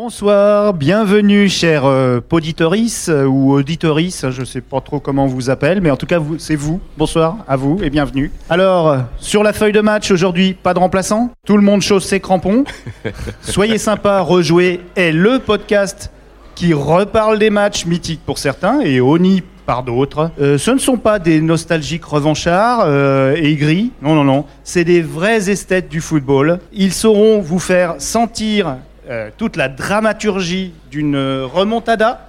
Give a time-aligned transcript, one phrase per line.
[0.00, 5.26] Bonsoir, bienvenue chers euh, poditoris euh, ou auditoris, je ne sais pas trop comment on
[5.26, 6.80] vous appelle, mais en tout cas c'est vous.
[6.96, 8.30] Bonsoir à vous et bienvenue.
[8.48, 12.04] Alors, euh, sur la feuille de match aujourd'hui, pas de remplaçant, tout le monde chausse
[12.04, 12.62] ses crampons.
[13.42, 16.12] Soyez sympa, rejouer est le podcast
[16.54, 20.30] qui reparle des matchs mythiques pour certains et Oni par d'autres.
[20.40, 22.88] Euh, ce ne sont pas des nostalgiques revanchards
[23.34, 24.44] et aigris, non, non, non.
[24.62, 26.60] C'est des vrais esthètes du football.
[26.72, 28.76] Ils sauront vous faire sentir
[29.08, 32.28] euh, toute la dramaturgie d'une euh, remontada,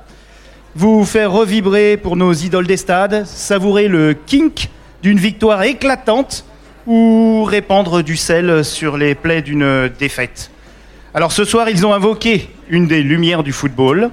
[0.76, 4.70] vous faire revibrer pour nos idoles des stades, savourer le kink
[5.04, 6.46] d'une victoire éclatante
[6.88, 10.52] ou répandre du sel sur les plaies d'une défaite.
[11.14, 14.12] Alors ce soir, ils ont invoqué une des lumières du football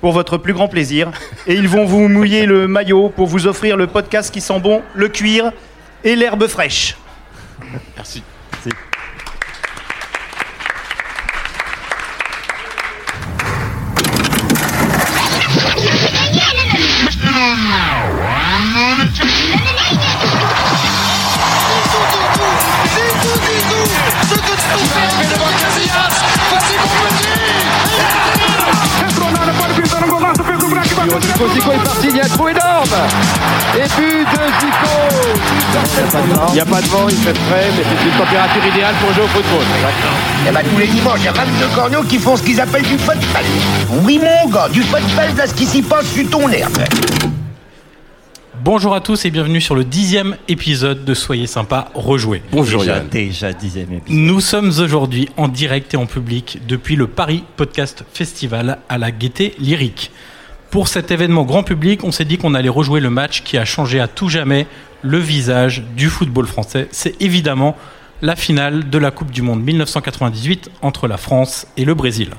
[0.00, 1.12] pour votre plus grand plaisir
[1.46, 4.82] et ils vont vous mouiller le maillot pour vous offrir le podcast qui sent bon,
[4.94, 5.52] le cuir
[6.02, 6.96] et l'herbe fraîche.
[7.96, 8.22] Merci.
[31.22, 32.96] Zico, Zico est parti, il y a un trou énorme
[33.74, 34.94] Et but de Zico
[36.48, 39.12] Il n'y a pas de vent, il fait frais, mais c'est une température idéale pour
[39.14, 39.64] jouer au football.
[40.48, 42.82] Eh ben, tous les dimanches, il y a 22 corneaux qui font ce qu'ils appellent
[42.82, 43.44] du football.
[44.04, 46.78] Oui, mon gars, du football, là, ce qui s'y passe sur ton herbe.
[48.64, 52.42] Bonjour à tous et bienvenue sur le dixième épisode de Soyez sympa, rejouer.
[52.52, 53.08] Bonjour Yann.
[53.08, 54.20] déjà dixième épisode.
[54.20, 59.10] Nous sommes aujourd'hui en direct et en public depuis le Paris Podcast Festival à la
[59.10, 60.12] Gaieté Lyrique.
[60.72, 63.64] Pour cet événement grand public, on s'est dit qu'on allait rejouer le match qui a
[63.66, 64.66] changé à tout jamais
[65.02, 66.88] le visage du football français.
[66.92, 67.76] C'est évidemment
[68.22, 72.30] la finale de la Coupe du Monde 1998 entre la France et le Brésil.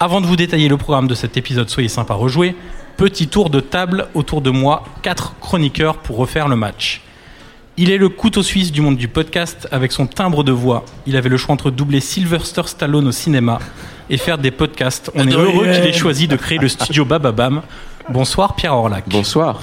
[0.00, 2.56] Avant de vous détailler le programme de cet épisode, soyez sympa rejouer.
[2.96, 7.02] Petit tour de table autour de moi, quatre chroniqueurs pour refaire le match.
[7.80, 10.84] Il est le couteau suisse du monde du podcast avec son timbre de voix.
[11.06, 13.60] Il avait le choix entre doubler Sylvester Stallone au cinéma
[14.10, 15.12] et faire des podcasts.
[15.14, 17.62] On est heureux qu'il ait choisi de créer le studio Bababam.
[18.08, 19.04] Bonsoir Pierre Orlac.
[19.06, 19.60] Bonsoir.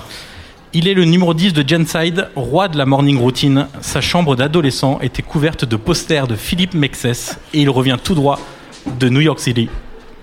[0.72, 3.68] Il est le numéro 10 de Genside, roi de la morning routine.
[3.82, 8.40] Sa chambre d'adolescent était couverte de posters de Philippe Mexès et il revient tout droit
[8.98, 9.68] de New York City.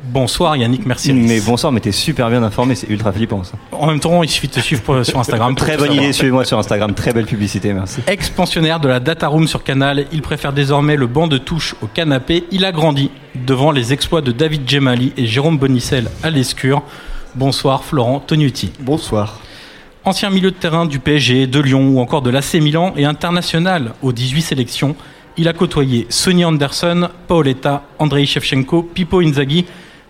[0.04, 1.12] Bonsoir Yannick Mercier.
[1.12, 3.52] Mais bonsoir, mais t'es super bien informé, c'est ultra flippant ça.
[3.70, 5.54] En même temps, il suffit de te suivre pour- sur Instagram.
[5.54, 8.00] Très bonne idée, suivez-moi sur Instagram, très belle publicité, merci.
[8.08, 11.86] Ex-pensionnaire de la Data Room sur Canal, il préfère désormais le banc de touche au
[11.86, 12.44] canapé.
[12.50, 16.82] Il a grandi devant les exploits de David Gemali et Jérôme Bonicel à l'escure.
[17.36, 18.72] Bonsoir Florent Tognuti.
[18.80, 19.38] Bonsoir.
[20.04, 23.92] Ancien milieu de terrain du PSG, de Lyon ou encore de l'AC Milan et international
[24.02, 24.96] aux 18 sélections,
[25.36, 29.64] il a côtoyé Sonny Anderson, Paoletta, Andrei Shevchenko, Pippo Inzaghi,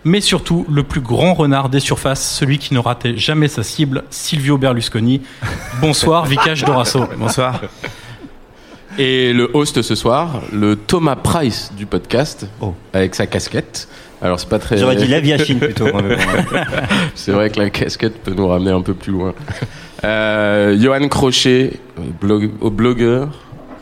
[0.05, 4.03] mais surtout le plus grand renard des surfaces, celui qui ne ratait jamais sa cible,
[4.09, 5.21] Silvio Berlusconi.
[5.81, 7.05] Bonsoir Vicage Dorasso.
[7.17, 7.61] Bonsoir.
[8.99, 12.73] Et le host ce soir, le Thomas Price du podcast, Oh.
[12.93, 13.87] avec sa casquette.
[14.21, 14.77] Alors c'est pas très.
[14.77, 15.87] J'aurais dit Lev Yashin plutôt.
[17.15, 19.33] C'est vrai que la casquette peut nous ramener un peu plus loin.
[20.05, 21.73] Euh, Johan Crochet,
[22.21, 23.29] blog- blogueur,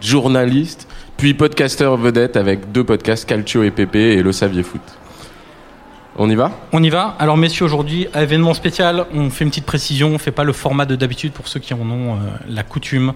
[0.01, 4.81] journaliste, puis podcasteur vedette avec deux podcasts Calcio et PP et Le Saviez Foot.
[6.17, 7.15] On y va On y va.
[7.19, 10.85] Alors messieurs, aujourd'hui, événement spécial, on fait une petite précision, on fait pas le format
[10.85, 12.17] de d'habitude pour ceux qui en ont euh,
[12.49, 13.13] la coutume.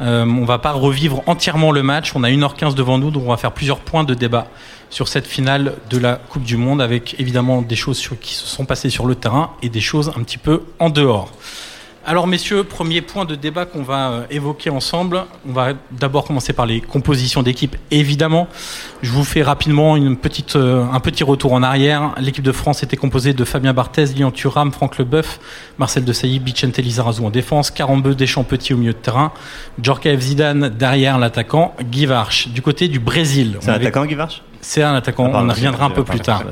[0.00, 3.30] Euh, on va pas revivre entièrement le match, on a 1h15 devant nous, donc on
[3.30, 4.46] va faire plusieurs points de débat
[4.90, 8.64] sur cette finale de la Coupe du Monde, avec évidemment des choses qui se sont
[8.64, 11.32] passées sur le terrain et des choses un petit peu en dehors.
[12.08, 15.24] Alors messieurs, premier point de débat qu'on va euh, évoquer ensemble.
[15.48, 18.46] On va d'abord commencer par les compositions d'équipe, évidemment.
[19.02, 22.14] Je vous fais rapidement une petite, euh, un petit retour en arrière.
[22.18, 25.40] L'équipe de France était composée de Fabien Barthez, Lilian Thuram, Franck Leboeuf,
[25.78, 29.32] Marcel Desailly, Vicente Lizarazu en défense, Carambeu, Deschamps Petit au milieu de terrain,
[29.82, 32.46] Djorkaeff Zidane derrière l'attaquant, Guy Varche.
[32.50, 35.48] Du côté du Brésil, C'est un avait- attaquant, Guy Varche c'est un attaquant, Ah, pardon,
[35.50, 36.42] on reviendra un peu plus tard.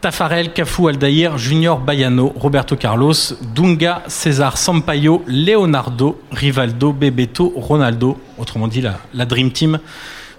[0.00, 3.12] Tafarel, Cafu Aldair, Junior Baiano, Roberto Carlos,
[3.54, 9.78] Dunga, César Sampaio, Leonardo, Rivaldo, Bebeto, Ronaldo, autrement dit la, la Dream Team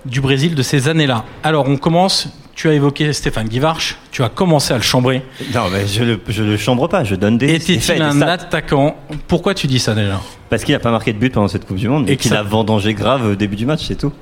[0.05, 1.25] du Brésil de ces années-là.
[1.43, 5.23] Alors on commence, tu as évoqué Stéphane Guivarch, tu as commencé à le chambrer.
[5.53, 7.53] Non, mais je le, je le chambre pas, je donne des.
[7.55, 8.95] Était-il un attaquant?
[9.27, 10.21] Pourquoi tu dis ça déjà?
[10.49, 12.39] Parce qu'il a pas marqué de but pendant cette Coupe du Monde Et qu'il ça-
[12.39, 14.13] a vendangé grave au début du match, c'est tout.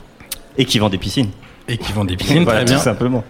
[0.57, 1.30] Et qu'il vend des piscines.
[1.68, 2.78] Et qui vend des piscines, Voilà, très bien.
[2.78, 3.24] Tout simplement.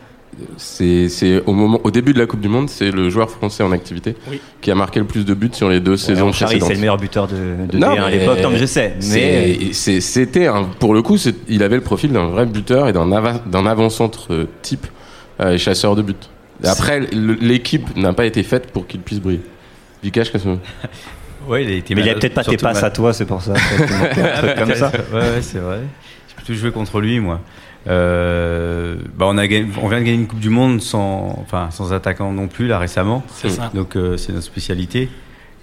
[0.58, 3.64] C'est c'est au moment, au début de la Coupe du Monde, c'est le joueur français
[3.64, 4.40] en activité Oui.
[4.62, 6.70] qui a marqué le plus de buts sur les deux saisons Ouais, c'est précédentes.
[6.74, 7.36] le meilleur buteur de,
[7.72, 8.94] de Non, D1 à l'époque, non, mais je sais.
[8.98, 12.46] Mais C'est- c'est- C'était un, pour le coup, c'est- il avait le profil d'un vrai
[12.46, 14.86] buteur et d'un ava- d'un avant-centre euh, type
[15.40, 16.30] euh, chasseur de but.
[16.64, 19.42] Après, l'équipe n'a pas été faite pour qu'il puisse briller.
[20.04, 20.50] Vikash, qu'est-ce que
[21.48, 23.42] Ouais, il a été Mais il a peut-être pas tes passes à toi, c'est pour
[23.42, 23.54] ça.
[23.82, 24.92] Un truc comme ça.
[25.14, 25.80] Ouais, ouais, c'est vrai.
[26.30, 27.40] J'ai plutôt joué contre lui, moi.
[27.88, 31.70] Euh, bah on, a gagné- on vient de gagner une Coupe du Monde sans, enfin,
[31.72, 33.24] sans attaquant non plus, là, récemment.
[33.34, 33.72] C'est ça.
[33.74, 35.10] Donc, euh, c'est notre spécialité.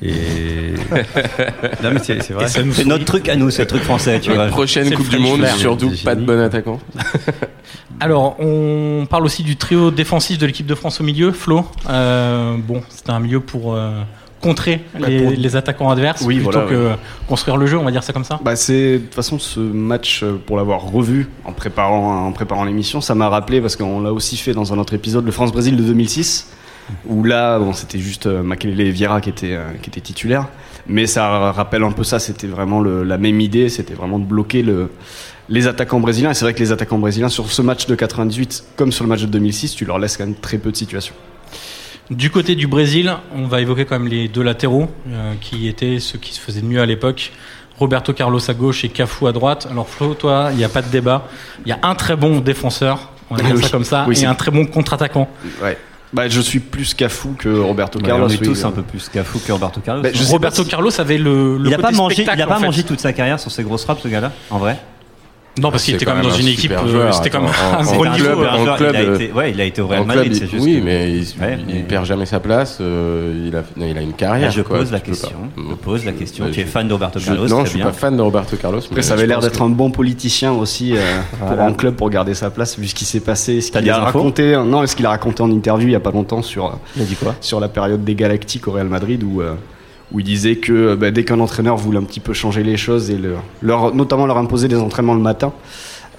[0.03, 0.75] Et.
[1.83, 2.47] non, mais c'est vrai.
[2.87, 4.47] Notre truc à nous, c'est le truc français, tu vois.
[4.47, 6.81] Prochaine Coupe du French Monde, surtout pas de bon attaquant.
[8.01, 11.31] Alors, on parle aussi du trio défensif de l'équipe de France au milieu.
[11.31, 14.03] Flo, euh, bon, c'était un milieu pour euh,
[14.45, 16.91] contrer les, pour- les attaquants adverses Oui, plutôt voilà, que
[17.29, 18.39] construire le jeu, on va dire ça comme ça.
[18.45, 22.65] Bah c'est de toute façon ce match euh, pour l'avoir revu en préparant en préparant
[22.65, 25.51] l'émission, ça m'a rappelé parce qu'on l'a aussi fait dans un autre épisode le France
[25.53, 26.49] Brésil de 2006
[27.07, 30.49] où là bon c'était juste euh, Makelele et Vieira qui était euh, qui était titulaire
[30.87, 34.25] mais ça rappelle un peu ça, c'était vraiment le- la même idée, c'était vraiment de
[34.27, 34.91] bloquer le
[35.49, 38.65] les attaquants brésiliens et c'est vrai que les attaquants brésiliens sur ce match de 98
[38.77, 41.15] comme sur le match de 2006, tu leur laisses quand même très peu de situations.
[42.11, 45.99] Du côté du Brésil, on va évoquer quand même les deux latéraux euh, qui étaient
[46.01, 47.33] ceux qui se faisaient de mieux à l'époque.
[47.79, 49.67] Roberto Carlos à gauche et Cafu à droite.
[49.71, 51.27] Alors Flo, toi, il n'y a pas de débat.
[51.65, 53.63] Il y a un très bon défenseur, on va dire Oui.
[53.63, 55.29] ça comme ça, Oui, et c'est- un très bon contre-attaquant.
[55.63, 55.79] Ouais.
[56.13, 58.27] Bah je suis plus Cafou que Roberto Carlos.
[58.27, 58.69] on est oui, tous euh.
[58.69, 60.03] un peu plus cafou que Roberto Carlos.
[60.03, 62.57] Bah, Roberto si- Carlos avait le, le il a côté pas mangé, il a pas
[62.57, 62.67] en fait.
[62.67, 64.79] mangé toute sa carrière sur ses grosses frappes, ce gars-là, en vrai.
[65.57, 67.31] Non, parce qu'il C'est était quand même quand dans même une un équipe, euh, c'était
[67.31, 68.45] comme En- un gros club, niveau.
[68.45, 70.65] en il, club, a été, ouais, il a été au Real Madrid, c'est juste.
[70.65, 72.79] oui, mais il, Ouais, il mais- perd jamais sa place.
[72.81, 74.47] euh, il, a, il a une carrière.
[74.49, 75.31] Là, je quoi, pose la question.
[75.57, 76.47] Je pose la question.
[76.51, 77.87] Tu es fan de Roberto Carlos, non, je suis bien.
[77.87, 78.79] pas fan de Roberto Carlos.
[78.81, 81.01] mais Après, ça avait l'air d'être un bon politicien aussi euh,
[81.39, 83.99] pour un club pour garder sa place, vu ce qui s'est passé, ce qu'il a
[83.99, 84.57] raconté.
[84.57, 87.05] Non, ce qu'il a raconté en interview il y a pas longtemps sur Il a
[87.05, 87.35] dit quoi?
[87.41, 89.55] sur la période des Galactiques au Real Madrid, où euh,
[90.13, 92.77] où il disait que euh, bah, dès qu'un entraîneur voulait un petit peu changer les
[92.77, 95.53] choses et leur, leur- notamment leur imposer des entraînements le matin.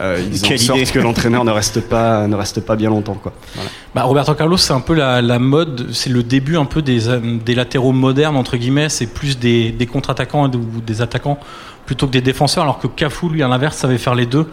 [0.02, 0.92] Euh, ils Quelle en sorte idée.
[0.92, 3.32] que l'entraîneur ne reste pas ne reste pas bien longtemps quoi.
[3.54, 3.70] Voilà.
[3.94, 7.08] Bah, Roberto Carlos, c'est un peu la, la mode, c'est le début un peu des,
[7.08, 11.40] euh, des latéraux modernes, entre guillemets, c'est plus des, des contre-attaquants ou des attaquants
[11.86, 14.48] plutôt que des défenseurs, alors que Cafu, lui, à l'inverse, savait faire les deux.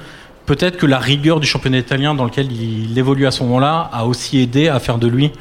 [0.47, 4.05] Peut-être que la rigueur du championnat italien dans lequel il évolue à ce moment-là a
[4.07, 5.33] aussi aidé à faire de lui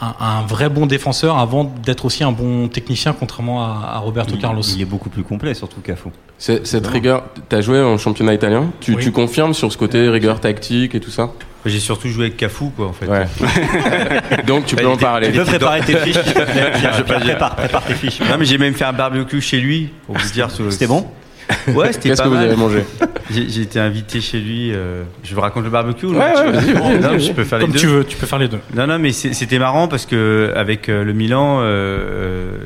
[0.00, 4.34] un, un vrai bon défenseur avant d'être aussi un bon technicien, contrairement à, à Roberto
[4.34, 4.62] il, Carlos.
[4.62, 6.10] il est beaucoup plus complet, surtout Cafou.
[6.38, 9.02] C'est- Cette rigueur, t'as joué en championnat italien tu, Oui.
[9.04, 11.30] tu confirmes sur ce côté rigueur tactique et tout ça
[11.66, 13.06] J'ai surtout joué avec Cafou, quoi, en fait.
[13.06, 13.26] Ouais.
[14.46, 15.30] Donc tu peux en parler.
[15.30, 16.16] Tu peux préparer tes fiches.
[16.16, 17.26] Je vais pas dire.
[17.34, 18.20] prépare, prépare tes fiches.
[18.20, 20.48] Non, mais j'ai même fait un barbecue chez lui, pour vous dire.
[20.70, 21.06] C'était bon
[21.74, 22.46] Ouais, c'était Qu'est-ce pas que vous mal.
[22.46, 22.84] avez mangé
[23.30, 24.72] J'ai j'ai été invité chez lui.
[24.72, 27.20] euh, Je vous raconte le barbecue ou Ouais, ouais, vas-y, vas-y, Non, vas-y.
[27.20, 27.78] je peux faire les Comme deux.
[27.78, 28.58] tu veux, tu peux faire les deux.
[28.74, 32.56] Non, non, mais c'est- c'était marrant parce que avec euh, le Milan, euh, euh,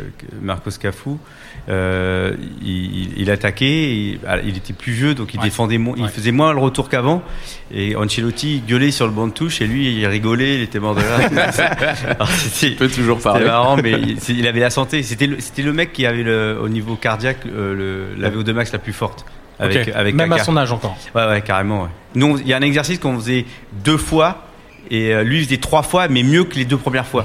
[0.42, 1.10] Marcos Cafu,
[1.68, 2.32] euh,
[2.62, 5.44] il, il attaquait, il, ah, il était plus vieux, donc il Ouais.
[5.44, 6.08] défendait, moins- il Ouais.
[6.08, 7.22] faisait moins le retour qu'avant.
[7.74, 10.94] Et Ancelotti gueulait sur le banc de touche et lui, il rigolait, il était mort
[10.94, 11.28] de rire.
[12.30, 13.44] C'était- Tu peux toujours c'était parler.
[13.46, 15.02] marrant, mais il, il avait la santé.
[15.02, 17.74] C'était le, c'était le mec qui avait le, au niveau cardiaque euh,
[18.14, 19.24] le, la VO2 max la plus forte.
[19.58, 20.96] Avec, Même à son âge encore.
[21.14, 21.84] Ouais, ouais, carrément.
[21.84, 21.88] Ouais.
[22.14, 23.46] Nous, il y a un exercice qu'on faisait
[23.84, 24.42] deux fois.
[24.90, 27.24] Et euh, lui, il faisait trois fois, mais mieux que les deux premières fois.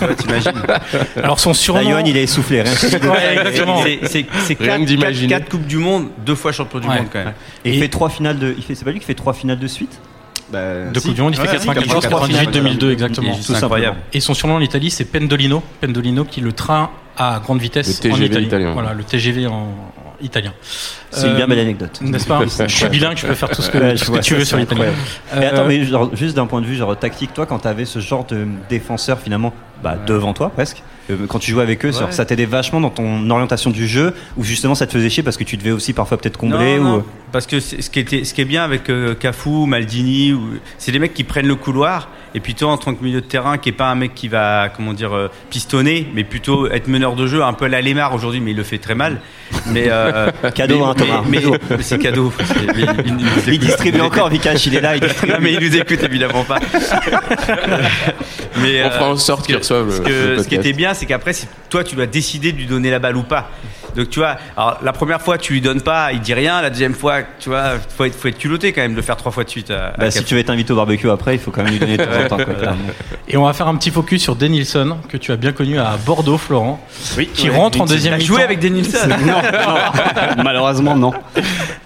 [0.00, 0.52] Ouais, T'imagines
[1.22, 1.90] Alors son Là, surnom.
[1.90, 2.62] Johan, il est essoufflé.
[2.62, 3.82] Rien que- Ouais, exactement.
[4.04, 4.22] C'est-
[4.56, 6.96] quatre, quatre- quatre coupes du monde, deux fois champion du Ouais.
[6.96, 7.32] monde quand même.
[7.64, 8.54] Et il fait trois finales de.
[8.58, 9.98] Il fait, c'est pas lui qui fait trois finales de suite
[10.52, 11.06] Bah, De si.
[11.06, 13.34] Coupe du Monde, il fait Ouais, si, 94, comme 98, trois 2002, Il exactement.
[13.36, 13.96] Tout incroyable.
[14.12, 15.62] Et son surnom en Italie, c'est Pendolino.
[15.80, 18.46] Pendolino, qui est le train à grande vitesse Le en TGV Italie.
[18.46, 18.72] italien.
[18.72, 19.74] Voilà, le TGV en, en
[20.20, 20.52] italien.
[21.12, 22.00] C'est une Euh, bien belle anecdote.
[22.02, 24.04] N'est-ce pas Je suis bilingue, je peux faire tout ce que, Ouais, tout je ce
[24.06, 24.86] que vois, tu veux sur l'italien.
[25.36, 27.84] Mais attends, Euh, mais genre, juste d'un point de vue genre tactique, toi, quand t'avais
[27.84, 29.52] ce genre de défenseur finalement
[29.82, 32.06] bah, devant toi presque, euh, quand tu jouais avec eux, Ouais.
[32.12, 35.36] ça t'aidait vachement dans ton orientation du jeu, ou justement ça te faisait chier parce
[35.36, 36.96] que tu devais aussi parfois peut-être combler Non, ou.
[36.98, 40.58] non, Parce que ce qui, était, ce qui est bien avec euh, Cafu, Maldini, ou-
[40.78, 42.08] c'est des mecs qui prennent le couloir.
[42.34, 44.28] Et puis toi, en tant que milieu de terrain, qui est pas un mec qui
[44.28, 47.82] va, comment dire, euh, pistonner, mais plutôt être meneur de jeu, un peu à la
[47.82, 49.18] Lemar aujourd'hui, mais il le fait très mal.
[49.66, 51.22] Mais euh, Cadeau, mais- Thomas.
[51.28, 51.40] Mais,
[51.70, 52.32] mais c'est cadeau.
[52.76, 55.32] mais il, il distribue encore, Vikash, il est là, il distribue.
[55.32, 56.58] Non, mais il nous écoute évidemment pas.
[58.60, 60.94] mais On fera en sorte qu'ils reçoivent ce, le- que- le ce qui était bien,
[60.94, 61.32] c'est qu'après,
[61.70, 63.50] toi, tu dois décider de lui donner la balle ou pas.
[63.96, 66.60] Donc, tu vois, alors, la première fois, tu lui donnes pas, il dit rien.
[66.62, 69.16] La deuxième fois, tu vois, faut être, faut être culotté quand même de le faire
[69.16, 69.70] trois fois de suite.
[69.70, 71.72] À, à Bah, si tu veux être invité au barbecue après, il faut quand même
[71.72, 72.44] lui donner de temps en temps.
[72.44, 72.54] quoi.
[73.28, 75.96] Et on va faire un petit focus sur Denilson, que tu as bien connu à
[76.04, 76.80] Bordeaux, Florent,
[77.16, 77.28] Oui.
[77.32, 78.34] qui Ouais, rentre en deuxième T'as mi-temps.
[78.34, 80.42] joué avec Denilson Non, non.
[80.42, 81.12] malheureusement non.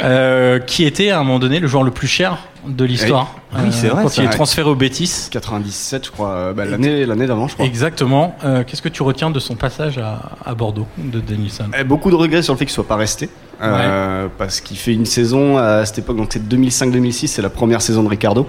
[0.03, 3.35] euh, qui était à un moment donné le joueur le plus cher de l'histoire.
[3.54, 4.02] Oui, oui c'est vrai.
[4.02, 5.28] Quand il est transféré au Betis.
[5.30, 6.52] 97, je crois.
[6.52, 7.66] Bah, l'année, l'année d'avant, je crois.
[7.66, 8.37] Exactement.
[8.66, 12.16] Qu'est-ce que tu retiens de son passage à, à Bordeaux, de Denilson eh, Beaucoup de
[12.16, 13.28] regrets sur le fait qu'il soit pas resté.
[13.61, 14.28] Ouais.
[14.37, 18.02] parce qu'il fait une saison à cette époque, donc c'est 2005-2006, c'est la première saison
[18.02, 18.46] de Ricardo.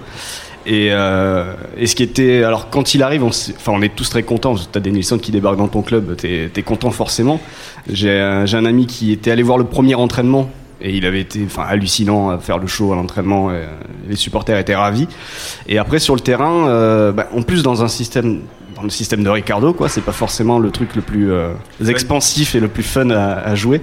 [0.67, 2.43] Et, euh, et, ce qui était.
[2.43, 4.55] Alors, quand il arrive, on, enfin, on est tous très contents.
[4.55, 7.39] Tu as des Nilsson qui débarquent dans ton club, tu es, content forcément.
[7.89, 10.49] J'ai un, un ami qui était allé voir le premier entraînement
[10.81, 13.49] et il avait été enfin, hallucinant à faire le show à l'entraînement.
[14.07, 15.07] Les supporters étaient ravis.
[15.67, 18.41] Et après, sur le terrain, euh, bah, en plus, dans un système.
[18.75, 21.53] Dans le système de Ricardo, quoi, c'est pas forcément le truc le plus euh,
[21.87, 23.81] expansif et le plus fun à, à jouer.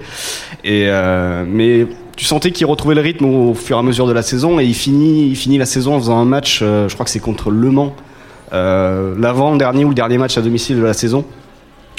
[0.62, 4.12] Et euh, mais tu sentais qu'il retrouvait le rythme au fur et à mesure de
[4.12, 6.94] la saison et il finit, il finit la saison en faisant un match, euh, je
[6.94, 7.94] crois que c'est contre Le Mans,
[8.52, 11.24] euh, l'avant-dernier ou le dernier match à domicile de la saison,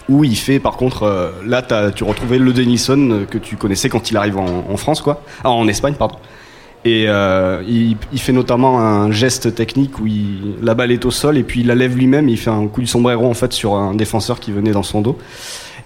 [0.10, 4.12] où il fait par contre, euh, là tu retrouvais le Denilson que tu connaissais quand
[4.12, 6.18] il arrive en, en France, quoi, ah, en Espagne, pardon.
[6.86, 11.12] Et euh, il, il, fait notamment un geste technique où il, la balle est au
[11.12, 12.30] sol et puis il la lève lui-même.
[12.30, 15.02] Il fait un coup du sombrero en fait sur un défenseur qui venait dans son
[15.02, 15.18] dos.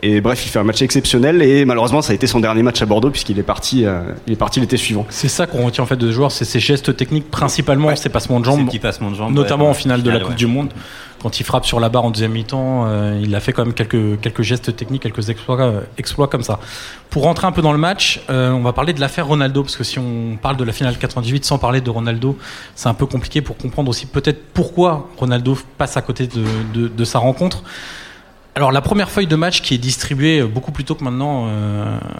[0.01, 2.81] Et bref, il fait un match exceptionnel et malheureusement, ça a été son dernier match
[2.81, 5.05] à Bordeaux puisqu'il est parti, euh, il est parti l'été suivant.
[5.09, 7.97] C'est ça qu'on retient en fait de ce joueur, c'est ses gestes techniques, principalement ouais.
[7.97, 10.35] ses passements de jambes, passements de jambes notamment ouais, en finale de la Coupe ouais.
[10.35, 10.69] du Monde.
[11.21, 13.73] Quand il frappe sur la barre en deuxième mi-temps, euh, il a fait quand même
[13.73, 16.59] quelques, gestes techniques, quelques exploits, euh, exploits comme ça.
[17.09, 19.75] Pour rentrer un peu dans le match, euh, on va parler de l'affaire Ronaldo, parce
[19.75, 22.37] que si on parle de la finale 98 sans parler de Ronaldo,
[22.75, 27.19] c'est un peu compliqué pour comprendre aussi peut-être pourquoi Ronaldo passe à côté de, sa
[27.19, 27.63] rencontre.
[28.55, 31.47] Alors la première feuille de match qui est distribuée beaucoup plus tôt que maintenant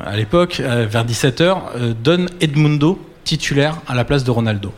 [0.06, 4.72] à l'époque, vers 17h, euh, donne Edmundo titulaire à la place de Ronaldo.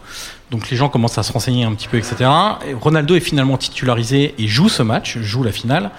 [0.52, 2.30] Donc les gens commencent à se renseigner un petit peu, etc.
[2.68, 5.92] Et Ronaldo est finalement titularisé et joue ce match, joue la finale.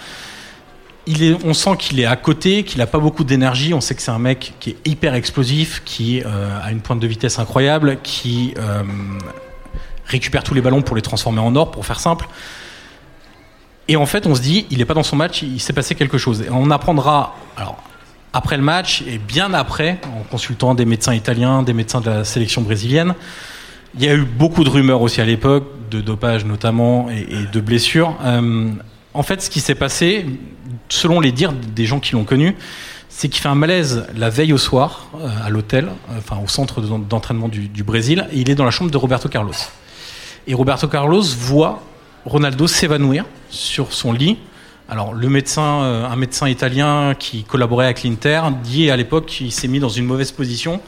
[1.43, 3.73] On sent qu'il est à côté, qu'il n'a pas beaucoup d'énergie.
[3.73, 7.07] On sait que c'est un mec qui est hyper explosif, qui a une pointe de
[7.07, 8.53] vitesse incroyable, qui
[10.07, 12.29] récupère tous les ballons pour les transformer en or, pour faire simple.
[13.89, 15.95] Et en fait, on se dit, il n'est pas dans son match, il s'est passé
[15.95, 16.43] quelque chose.
[16.43, 17.83] Et on apprendra, alors,
[18.35, 22.25] après le match et bien après, en consultant des médecins italiens, des médecins de la
[22.25, 23.15] sélection brésilienne.
[23.95, 27.61] Il y a eu beaucoup de rumeurs aussi à l'époque, de dopage notamment et, de
[27.61, 28.17] blessures.
[28.23, 28.71] Euh,
[29.13, 30.25] en fait, ce qui s'est passé,
[30.89, 32.57] selon les dires des gens qui l'ont connu,
[33.11, 36.81] c'est qu'il fait un malaise la veille au soir euh, à l'hôtel, enfin au centre
[36.81, 39.53] d'entraînement du, Brésil, et il est dans la chambre de Roberto Carlos.
[40.47, 41.83] Et Roberto Carlos voit
[42.25, 44.39] Ronaldo s'évanouir sur son lit.
[44.89, 49.53] Alors le médecin, euh, un médecin italien qui collaborait avec l'Inter, dit à l'époque qu'il
[49.53, 50.81] s'est mis dans une mauvaise position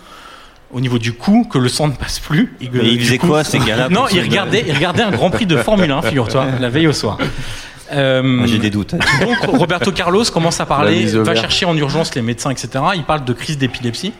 [0.73, 2.54] au niveau du cou, que le sang ne passe plus.
[2.61, 5.11] Et que, Mais il faisait coup, quoi ces gars-là Non, il regardait, il regardait un
[5.11, 7.18] Grand Prix de Formule 1, figure-toi, la veille au soir.
[7.92, 8.94] Euh, J'ai des doutes.
[9.21, 12.68] Donc Roberto Carlos commence à parler, va chercher en urgence les médecins, etc.
[12.97, 14.12] Il parle de crise d'épilepsie.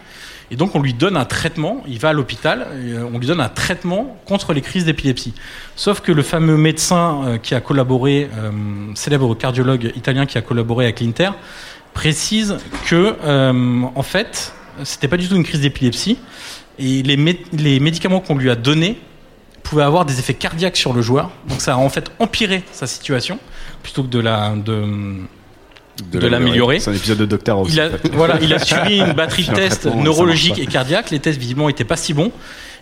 [0.51, 2.67] Et donc on lui donne un traitement, il va à l'hôpital,
[3.13, 5.33] on lui donne un traitement contre les crises d'épilepsie.
[5.75, 8.51] Sauf que le fameux médecin qui a collaboré, euh,
[8.95, 11.31] célèbre cardiologue italien qui a collaboré avec l'Inter,
[11.95, 14.53] précise que euh, en fait,
[14.83, 16.19] c'était pas du tout une crise d'épilepsie
[16.79, 18.99] et les, mé les médicaments qu'on lui a donnés
[19.63, 21.31] pouvaient avoir des effets cardiaques sur le joueur.
[21.49, 23.39] Donc ça a en fait empiré sa situation
[23.83, 25.23] plutôt que de la de
[26.11, 26.81] de, de l'améliorer.
[26.81, 27.69] C'est un épisode de Docteur House.
[27.71, 31.11] Il a, voilà, il a suivi une batterie de tests neurologiques et cardiaques.
[31.11, 32.33] Les tests visiblement n'étaient pas si bons.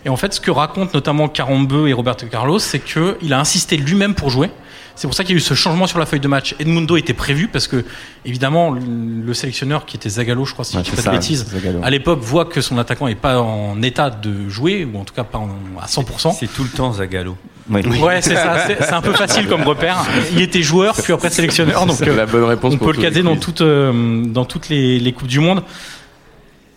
[0.05, 3.77] Et en fait, ce que racontent notamment Carambeu et Roberto Carlos, c'est qu'il a insisté
[3.77, 4.49] lui-même pour jouer.
[4.95, 6.55] C'est pour ça qu'il y a eu ce changement sur la feuille de match.
[6.59, 7.83] Edmundo était prévu parce que,
[8.25, 11.15] évidemment, le sélectionneur qui était Zagallo, je crois, si ouais, je ne dis pas de
[11.15, 11.45] bêtises,
[11.81, 15.13] à l'époque voit que son attaquant n'est pas en état de jouer, ou en tout
[15.13, 15.49] cas pas en,
[15.81, 16.35] à 100%.
[16.39, 17.35] C'est tout le temps Zagallo.
[17.69, 17.81] Oui.
[17.99, 18.67] Ouais, c'est ça.
[18.67, 20.05] C'est un peu facile comme repère.
[20.33, 21.85] Il était joueur, puis après sélectionneur.
[21.85, 25.11] Donc, la bonne réponse on peut le caser dans, toute, euh, dans toutes les, les
[25.13, 25.63] Coupes du Monde.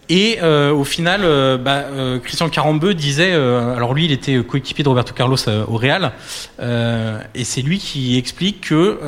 [0.09, 4.85] Et euh, au final, euh, bah, euh, Christian Carambeu disait, alors lui, il était coéquipier
[4.85, 5.37] de Roberto Carlos
[5.69, 6.13] au Real,
[6.61, 8.99] et c'est lui qui explique que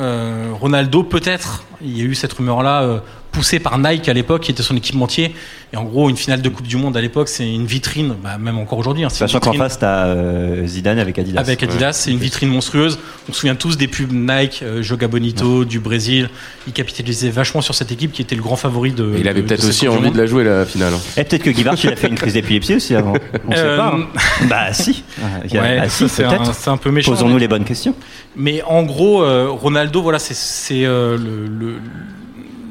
[0.53, 3.01] Ronaldo, peut-être, il y a eu cette rumeur-là,
[3.39, 5.33] poussé par Nike à l'époque, qui était son équipementier.
[5.71, 8.37] Et en gros, une finale de Coupe du Monde à l'époque, c'est une vitrine, bah,
[8.37, 9.05] même encore aujourd'hui.
[9.05, 11.39] Hein, Sachant qu'en face, t'as euh, Zidane avec Adidas.
[11.39, 11.93] Avec Adidas, ouais.
[11.93, 12.99] c'est une vitrine monstrueuse.
[13.29, 15.65] On se souvient tous des pubs Nike, euh, Joga Bonito, ouais.
[15.65, 16.29] du Brésil.
[16.67, 19.15] Il capitalisait vachement sur cette équipe qui était le grand favori de.
[19.15, 20.91] Et il avait peut-être aussi envie de la jouer la finale.
[21.15, 23.13] Et peut-être que Guy il a fait une crise d'épilepsie aussi avant.
[23.47, 23.95] On sait pas.
[23.95, 24.07] Hein.
[24.49, 25.05] Bah si.
[25.53, 26.09] Ouais, ah, si.
[26.09, 27.11] C'est un, un, peu méchant.
[27.11, 27.95] Posons-nous les bonnes questions.
[28.35, 31.75] Mais en gros, euh, Ronaldo, voilà, c'est le, le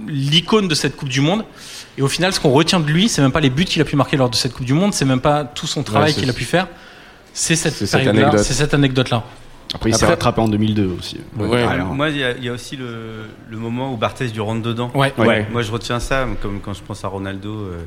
[0.09, 1.45] l'icône de cette Coupe du Monde.
[1.97, 3.85] Et au final, ce qu'on retient de lui, c'est même pas les buts qu'il a
[3.85, 6.21] pu marquer lors de cette Coupe du Monde, c'est même pas tout son travail ouais,
[6.21, 6.69] qu'il a pu faire.
[7.33, 8.41] C'est cette, cette anecdote.
[8.41, 9.25] C'est cette anecdote-là.
[9.75, 11.19] Après, il s'est rattrapé en 2002 aussi.
[11.37, 11.63] Ouais.
[11.63, 14.91] Alors, moi, il y, y, a aussi le, le, moment où Barthez du rentre dedans.
[14.95, 15.13] Ouais.
[15.19, 15.47] ouais.
[15.51, 17.51] Moi, je retiens ça, comme quand je pense à Ronaldo.
[17.51, 17.85] Euh,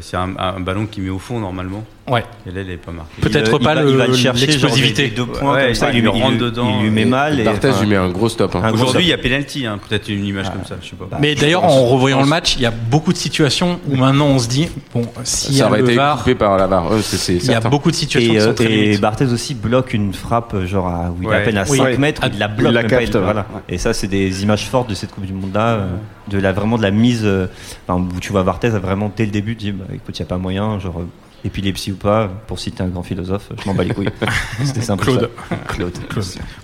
[0.00, 1.82] C'est un, un ballon qui met au fond normalement.
[2.08, 2.24] Ouais.
[2.46, 3.20] Et là, il n'est pas marqué.
[3.20, 5.08] Peut-être pas va- le- il va le chercher, l'explosivité.
[5.08, 6.76] des deux points Ouais, comme ça, il, il lui- le rentre il- dedans.
[6.78, 7.40] il lui met mal.
[7.40, 8.54] et, Barthez enfin, lui met un gros stop.
[8.54, 8.70] hein.
[8.72, 9.66] Aujourd'hui, il y a penalty.
[9.66, 9.78] Hein.
[9.88, 10.76] Peut-être une image comme ça.
[10.80, 11.08] Je sais pas.
[11.20, 14.38] Mais d'ailleurs, en revoyant le match, il y a beaucoup de situations où maintenant on
[14.38, 16.92] se dit bon, s'il y Ça a aurait le été VAR, coupé par la VAR.
[16.92, 19.00] Euh, c'est- il y a beaucoup de situations Et, qui euh, sont très et limites.
[19.00, 21.78] Barthez aussi bloque une frappe genre à, où il est à peine à Oui.
[21.78, 21.96] 5 Ouais.
[21.98, 22.74] mètres, il la bloque.
[23.68, 25.78] Et ça, c'est des images fortes de cette Coupe du Monde là,
[26.28, 27.46] de la vraiment de la mise, euh,
[27.88, 29.54] où tu vois Barthez vraiment dès le début
[29.88, 31.08] bah, écoute, il y a pas moyen, genre euh,
[31.44, 34.08] épilepsie ou pas, pour citer un grand philosophe, je m'en bats les couilles.
[34.64, 35.04] C'était simple.
[35.04, 35.30] Claude.
[35.48, 35.56] ça.
[35.68, 35.98] Claude.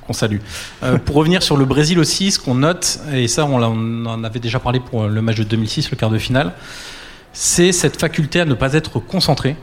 [0.06, 0.38] qu'on salue.
[0.82, 4.40] Euh, pour revenir sur le Brésil aussi, ce qu'on note, et ça on, en avait
[4.40, 6.52] déjà parlé pour le match de 2006, le quart de finale,
[7.32, 9.56] c'est cette faculté à ne pas être concentré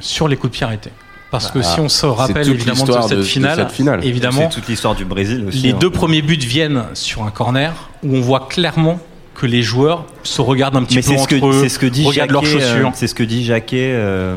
[0.00, 0.92] sur les coups de pied arrêtés.
[1.30, 4.04] Parce que Bah, si on se rappelle évidemment de cette, de- de finale, cette finale.
[4.04, 5.58] évidemment, toute l'histoire du Brésil aussi.
[5.58, 5.76] les hein.
[5.78, 8.98] deux premiers buts viennent sur un corner où on voit clairement
[9.38, 11.68] que les joueurs se regardent un petit Mais peu c'est ce, entre que, eux, c'est
[11.68, 12.90] ce que dit regardent leurs Jacquet, euh, chaussures.
[12.94, 13.92] c'est ce que dit Jacquet.
[13.92, 14.36] euh,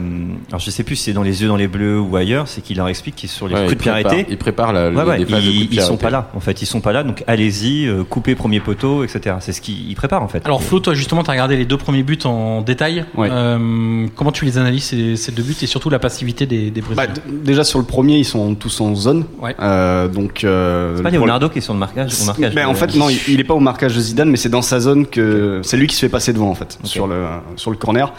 [0.49, 2.47] alors je sais plus si c'est dans les yeux dans les bleus ou ailleurs.
[2.47, 4.25] C'est qu'il leur explique qu'ils sur les Ouais, coups de prépare- arrêtés.
[4.29, 6.29] Il prépare la, Ouais, ouais, les phases de ils, coups de ils sont pas là.
[6.35, 7.03] En fait, ils sont pas là.
[7.03, 9.37] Donc allez-y, euh, coupez premier poteau, etc.
[9.39, 10.45] C'est ce qu'ils ils préparent en fait.
[10.45, 13.05] Alors Flo, toi justement, tu as regardé les deux premiers buts en détail.
[13.15, 13.29] Ouais.
[13.31, 16.81] Euh, comment tu les analyses ces, ces deux buts et surtout la passivité des, des
[16.81, 19.25] Bah, Brésiliens d- déjà sur le premier, ils sont tous en zone.
[19.41, 19.55] Ouais.
[19.59, 20.43] Euh, donc.
[20.43, 22.11] euh, c'est pas le Leonardo qui est sur le marquage.
[22.21, 24.29] Au marquage Ben, en euh, fait, non, il, il est pas au marquage de Zidane,
[24.29, 26.77] mais c'est dans sa zone que c'est lui qui se fait passer devant en fait
[26.83, 28.13] sur le sur le corner.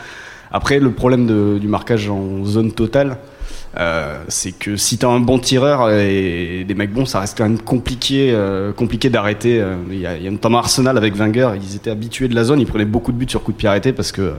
[0.55, 3.17] Après, le problème de- du marquage en zone totale,
[3.79, 7.45] euh, c'est que si t'as un bon tireur et des mecs bons, ça reste quand
[7.49, 9.63] même compliqué euh, compliqué d'arrêter.
[9.63, 12.35] Euh, Il y, a, il y a notamment Arsenal avec Wenger, ils étaient habitués de
[12.35, 14.35] la zone, ils prenaient beaucoup de buts sur coup de pied arrêté parce que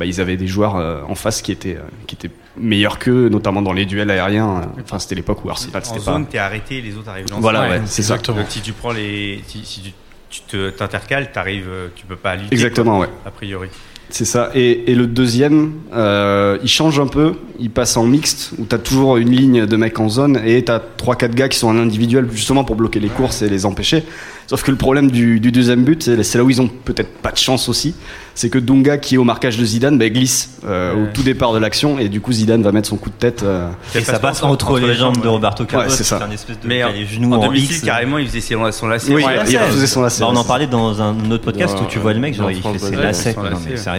[0.00, 3.28] bah, ils avaient des joueurs euh, en face qui étaient euh, qui étaient meilleurs qu'eux,
[3.28, 4.62] notamment dans les duels aériens.
[4.82, 6.12] Enfin, c'était l'époque où Arsenal En c'était pas.
[6.14, 8.14] zone, t'es arrêté, les autres arrivent dans Voilà, Ouais, c'est ça.
[8.14, 8.38] exactement.
[8.38, 9.90] Donc si tu prends les, si, si tu,
[10.34, 12.52] tu te t'intercales, t'arrives, euh, tu peux pas lutter.
[12.52, 13.12] Exactement, quoi, ouais.
[13.24, 13.68] A priori.
[14.10, 14.50] C'est ça.
[14.54, 17.34] Et, et le deuxième, euh, il change un peu.
[17.60, 20.80] Il passe en mixte, où t'as toujours une ligne de mecs en zone, et t'as
[20.80, 24.02] trois quatre gars qui sont en individuel, justement pour bloquer les courses et les empêcher.
[24.46, 27.30] Sauf que le problème du, du deuxième but, c'est là où ils ont peut-être pas
[27.32, 27.94] de chance aussi,
[28.34, 31.52] c'est que Dunga, qui est au marquage de Zidane, bah, glisse euh, au tout départ
[31.54, 33.42] de l'action, et du coup Zidane va mettre son coup de tête.
[33.42, 35.88] euh, Et ça passe entre, les jambes de Roberto Carlos.
[35.88, 36.22] Ouais, c'est ça.
[36.22, 37.84] un espèce de Mais en, les genoux en en, 2006, X.
[37.84, 39.14] carrément, il faisait ses- son lacet.
[39.14, 39.58] Oui, Ouais, il lacet.
[39.58, 40.20] refaisait son lacet.
[40.20, 42.60] Bah, on en parlait dans un autre podcast où tu vois le mec, genre il
[42.60, 43.36] fait ses lacets.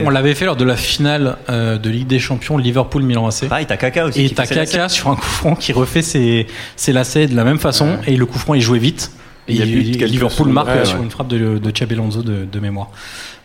[0.04, 3.48] On l'avait fait lors de la finale euh, de Ligue des Champions Liverpool-Milan AC.
[3.48, 4.26] Pareil, t'as Kaka aussi.
[4.26, 4.46] Et t'as.
[4.46, 8.16] Kaka sur un coup franc qui refait ses, ses lacets de la même façon et
[8.16, 9.12] le coup franc est joué vite.
[9.48, 12.46] Et Il y a but quelques Liverpool marque Ouais, sur une frappe de, de de,
[12.46, 12.90] de mémoire.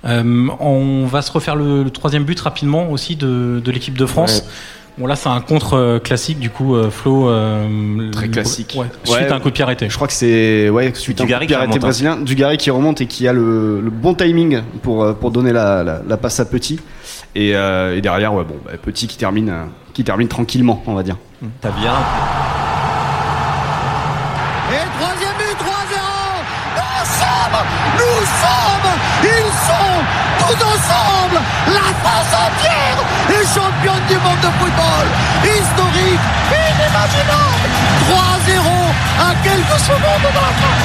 [0.07, 4.07] Euh, on va se refaire le, le troisième but rapidement aussi de, de l'équipe de
[4.07, 4.45] France.
[4.99, 7.29] Bon là c'est un contre euh, classique du coup euh, Flo.
[7.29, 8.75] euh, Très le- classique.
[8.79, 9.29] ouais, suite Ouais.
[9.31, 9.89] à un coup de pied arrêté.
[9.89, 11.79] Je crois que c'est ouais, suite à un coup de pied arrêté hein.
[11.81, 15.53] brésilien, Dugarry qui remonte et qui a le, le bon timing pour, euh, pour donner
[15.53, 16.81] la, la, la passe à Petit.
[17.35, 20.95] Et, euh, et derrière, ouais, bon, bah, Petit qui termine, euh, qui termine tranquillement, on
[20.95, 21.17] va dire.
[21.61, 21.93] T'as bien.
[34.11, 35.07] Du monde de football.
[35.45, 37.71] Historique, inimaginable.
[38.11, 38.59] 3-0
[39.21, 40.77] à quelques secondes de la fin.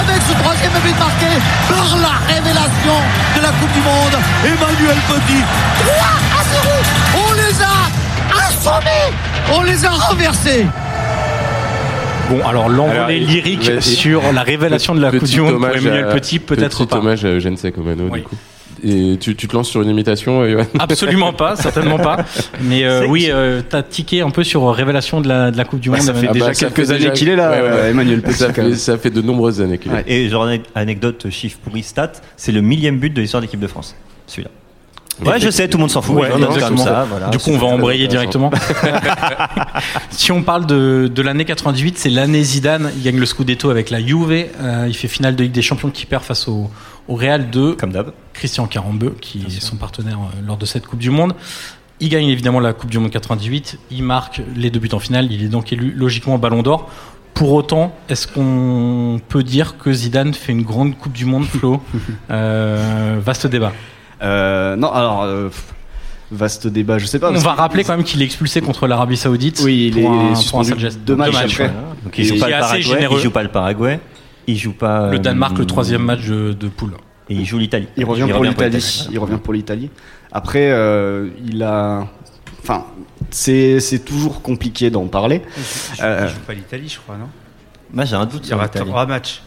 [0.00, 1.32] Avec ce troisième but marqué
[1.68, 2.96] par la révélation
[3.36, 5.42] de la Coupe du Monde, Emmanuel Petit
[5.84, 5.94] 3
[6.38, 9.14] à 0 On les a assommés.
[9.54, 10.66] On les a renversés.
[12.28, 15.58] Bon alors l'envolée lyrique sur la révélation de la Coupe du Monde.
[15.58, 16.96] pour Emmanuel à- Petit peut-être petit pas.
[16.98, 18.20] hommage à Eugène Secomano, Oui.
[18.20, 18.36] du coup.
[18.84, 22.24] Et tu, tu te lances sur une imitation, euh, Absolument pas, certainement pas.
[22.62, 25.64] Mais euh, oui, euh, t'as tiqué un peu sur euh, révélation de la, de la
[25.64, 26.00] Coupe du Monde.
[26.00, 27.90] ça fait Ah déjà bah, ça quelques fait années déjà- qu'il est là, Ouais, ouais.
[27.90, 28.34] Emmanuel Petit.
[28.34, 28.74] ça, fait, même.
[28.74, 30.04] ça fait de nombreuses années qu'il est.
[30.06, 33.66] Et genre anecdote chiffre pourri stat, c'est le millième but de l'histoire de l'équipe de
[33.66, 33.94] France.
[34.26, 34.50] Celui-là.
[35.24, 36.14] Ouais, je sais, tout le monde s'en fout.
[36.16, 37.28] Ouais, comme ça, voilà.
[37.30, 38.50] du coup, on va embrayer directement.
[40.10, 42.90] si on parle de, de l'année 98, c'est l'année Zidane.
[42.96, 44.30] Il gagne le Scudetto avec la Juve.
[44.60, 46.70] Euh, il fait finale de Ligue des Champions qui perd face au,
[47.08, 47.92] au Real de Comme.
[48.32, 51.34] Christian Carambeu, qui est son partenaire euh, lors de cette Coupe du Monde.
[52.00, 53.78] Il gagne évidemment la Coupe du Monde 98.
[53.90, 55.32] Il marque les deux buts en finale.
[55.32, 56.90] Il est donc élu logiquement Ballon d'Or.
[57.32, 61.82] Pour autant, est-ce qu'on peut dire que Zidane fait une grande Coupe du Monde, Flo
[62.30, 63.72] Euh, Vaste débat.
[64.22, 65.48] Euh, non, alors, euh,
[66.30, 67.30] vaste débat, je sais pas.
[67.30, 69.60] On va que- rappeler quand même qu'il est expulsé contre l'Arabie Saoudite.
[69.64, 71.00] Oui, il est pour un, pour un suspendu sale geste.
[71.04, 71.64] deux matchs après.
[71.64, 71.70] ouais.
[72.04, 73.18] Donc il joue pas le est assez Paraguay, généreux.
[73.18, 74.00] il joue pas le Paraguay,
[74.46, 76.92] il joue pas Le euh, Danemark, le troisième match de, de poule.
[77.28, 77.88] et il joue l'Italie.
[77.96, 79.08] Il revient pour l'Italie.
[79.10, 79.90] Il revient pour l'Italie.
[80.32, 82.06] Après, euh, il a.
[82.62, 82.84] Enfin,
[83.30, 85.42] c'est c'est toujours compliqué d'en parler.
[85.56, 85.62] Il
[85.96, 87.28] joue- Euh, il joue pas l'Italie, je crois, non?
[87.92, 89.42] Moi j'ai un doute Il y aura trois matchs.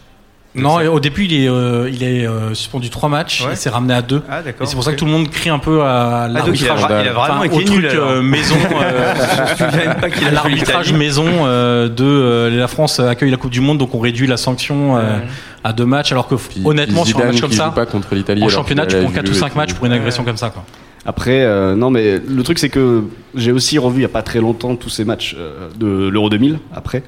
[0.56, 3.42] Non, et au début, il est, euh, il est euh, suspendu trois matchs.
[3.44, 3.52] Ouais.
[3.52, 4.20] Il s'est ramené à deux.
[4.28, 4.40] Ah.
[4.40, 6.64] Et c'est pour ça que tout le monde crie un peu à Ah, donc il
[6.68, 6.80] a, l'arbitrage.
[6.80, 7.86] vra- il a vraiment été nul.
[7.86, 8.56] euh, maison.
[8.82, 9.14] euh,
[9.46, 12.66] Je me souviens même pas qu'il a à fait l'arbitrage maison euh, de euh, la
[12.66, 15.22] France accueille la Coupe du Monde, donc on réduit la sanction euh, Ouais.
[15.62, 18.14] à deux matchs, alors que Puis- honnêtement, puis sur un match comme ça, pas contre
[18.16, 18.42] l'Italie.
[18.42, 20.36] en alors championnat, tu prends 4 ou joué 5 et matchs pour une agression comme
[20.36, 20.50] ça.
[20.50, 20.64] Quoi.
[21.06, 23.04] Après, euh, non, mais le truc, c'est que
[23.36, 26.28] j'ai aussi revu il n'y a pas très longtemps tous ces matchs euh, de l'Euro
[26.28, 27.02] 2000 après.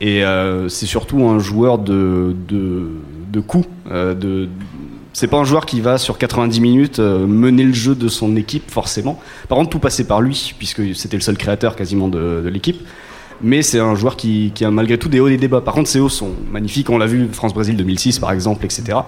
[0.00, 2.90] Et euh, c'est surtout un joueur de, de,
[3.32, 3.64] de coup.
[3.90, 4.48] euh, de,
[5.12, 8.36] c'est pas un joueur qui va sur 90 minutes euh, mener le jeu de son
[8.36, 9.20] équipe, forcément.
[9.48, 12.80] Par contre, tout passait par lui, puisque c'était le seul créateur quasiment de, de l'équipe.
[13.42, 15.60] Mais c'est un joueur qui, qui a malgré tout des hauts et des bas.
[15.60, 16.90] Par contre, ses hauts sont magnifiques.
[16.90, 18.98] On l'a vu France-Brésil 2006, par exemple, etc.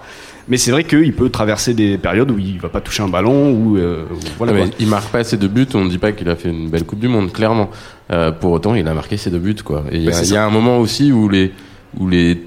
[0.48, 3.74] Mais c'est vrai qu'il peut traverser des périodes où il va pas toucher un ballon,
[3.76, 4.52] euh, où- voilà.
[4.54, 4.64] Quoi.
[4.64, 6.68] mais il marque pas ses deux buts, on ne dit pas qu'il a fait une
[6.68, 7.70] belle Coupe du Monde, clairement.
[8.10, 9.84] Euh, pour autant, il a marqué ses deux buts, quoi.
[9.92, 11.52] Il y, a- y un moment aussi où les,
[11.98, 12.40] où les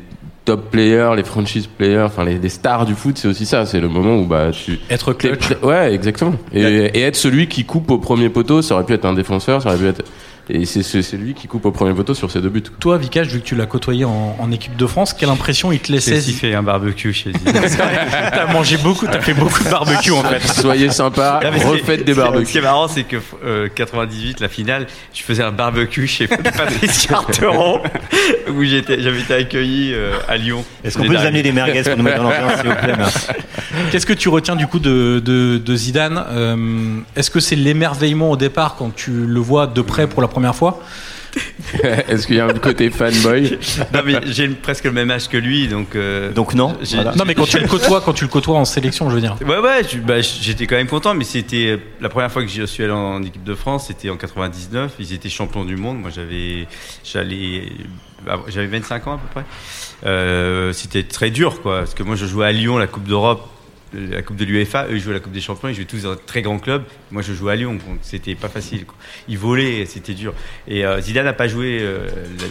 [0.43, 3.65] top players, les franchise players, enfin les, les stars du foot, c'est aussi ça.
[3.65, 5.49] C'est le moment où bah tu Être clutch.
[5.63, 6.33] Ouais, exactement.
[6.53, 9.61] Et, et être celui qui coupe au premier poteau, ça aurait pu être un défenseur,
[9.61, 10.03] ça aurait pu être.
[10.49, 12.61] Et c'est lui qui coupe au premier poteau sur ses deux buts.
[12.79, 15.79] Toi, Vikash, vu que tu l'as côtoyé en, en équipe de France, quelle impression il
[15.79, 17.63] te laissait s'il fait un barbecue chez Zidane.
[18.31, 20.39] T'as mangé beaucoup, t'as fait beaucoup de barbecue en fait.
[20.61, 22.57] Soyez sympa, refaites des est- Ce qui barbecues.
[22.57, 27.81] est marrant, c'est que euh, 98, la finale, je faisais un barbecue chez Patrice Carteron,
[28.51, 30.63] où j'étais, j'avais été accueilli euh, à Lyon.
[30.83, 32.93] Est-ce qu'on peut nous amener des merguez pour nous mettre dans l'ambiance, s'il vous plaît.
[33.91, 38.31] Qu'est-ce que tu retiens du coup de, de, de Zidane Euh, Est-ce que c'est l'émerveillement
[38.31, 40.81] au départ quand tu le vois de près pour la première fois
[42.07, 43.57] Est-ce qu'il y a un côté fanboy?
[43.93, 45.95] Non, mais j'ai presque le même âge que lui, donc.
[45.95, 46.77] euh, Donc non.
[46.81, 47.13] j'ai- voilà.
[47.15, 49.35] Non, mais quand tu le côtoies, quand tu le côtoies en sélection, je veux dire.
[49.45, 52.63] Ouais, ouais, bah, j'étais quand même content, mais c'était euh, la première fois que je
[52.65, 54.93] suis allé en équipe de France, c'était en 99.
[54.99, 55.99] Ils étaient champions du monde.
[55.99, 56.67] Moi, j'avais,
[57.03, 57.63] j'allais,
[58.29, 59.45] ah, j'avais 25 ans à peu près.
[60.05, 63.45] Euh, c'était très dur, quoi, parce que moi, je jouais à Lyon, la Coupe d'Europe,
[63.93, 64.85] la Coupe de l'UEFA.
[64.87, 65.69] Eux, ils jouaient la Coupe des Champions.
[65.69, 66.83] Ils jouaient tous dans un très grand club.
[67.11, 68.85] Moi, je jouais à Lyon, donc c'était pas facile.
[68.85, 68.95] quoi.
[69.27, 70.33] Ils volaient, c'était dur.
[70.67, 72.07] Et euh, Zidane n'a pas joué euh,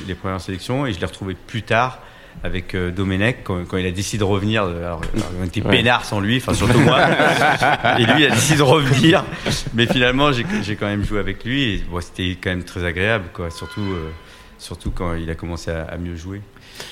[0.08, 2.00] les- premières sélections, et je l'ai retrouvé plus tard.
[2.42, 5.00] Avec euh, Domenech, quand, quand il a décidé de revenir, alors, alors,
[5.40, 5.76] on était Ouais.
[5.76, 6.98] peinards sans lui, enfin surtout moi.
[7.98, 9.24] Et lui, il a décidé de revenir.
[9.72, 10.42] Mais finalement, j'ai
[10.74, 11.62] quand même joué avec lui.
[11.62, 13.50] Et bon, c'était quand même très agréable, quoi.
[13.50, 14.10] Surtout, euh,
[14.58, 16.40] surtout quand il a commencé à, à mieux jouer.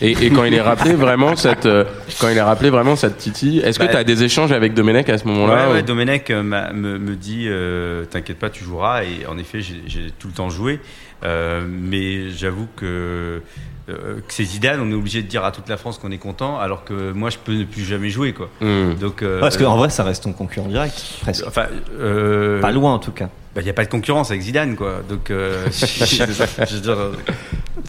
[0.00, 1.84] Et, et quand il est rappelé vraiment cette, euh,
[2.20, 4.74] quand il est rappelé vraiment cette Titi, est-ce que Bah, tu as des échanges avec
[4.74, 8.50] Domenech à ce moment-là ouais, ouais, ou- Domenech euh, me, me dit euh, T'inquiète pas,
[8.50, 9.04] tu joueras.
[9.04, 10.80] Et en effet, j'ai tout le temps joué.
[11.24, 13.40] Mais j'avoue que,
[13.88, 16.18] euh, que c'est Zidane, on est obligé de dire à toute la France qu'on est
[16.18, 18.32] content, alors que moi, je peux ne plus jamais jouer.
[18.32, 18.48] Quoi.
[18.60, 18.94] Hmm.
[18.94, 21.44] Donc, euh, Parce qu'en vrai, ça reste ton concurrent direct, presque.
[21.46, 21.66] Enfin,
[21.98, 23.28] euh, Pas loin en tout cas.
[23.56, 25.02] Il n'y a pas de concurrence avec Zidane, quoi.
[25.08, 26.96] Donc, euh, je, je veux dire,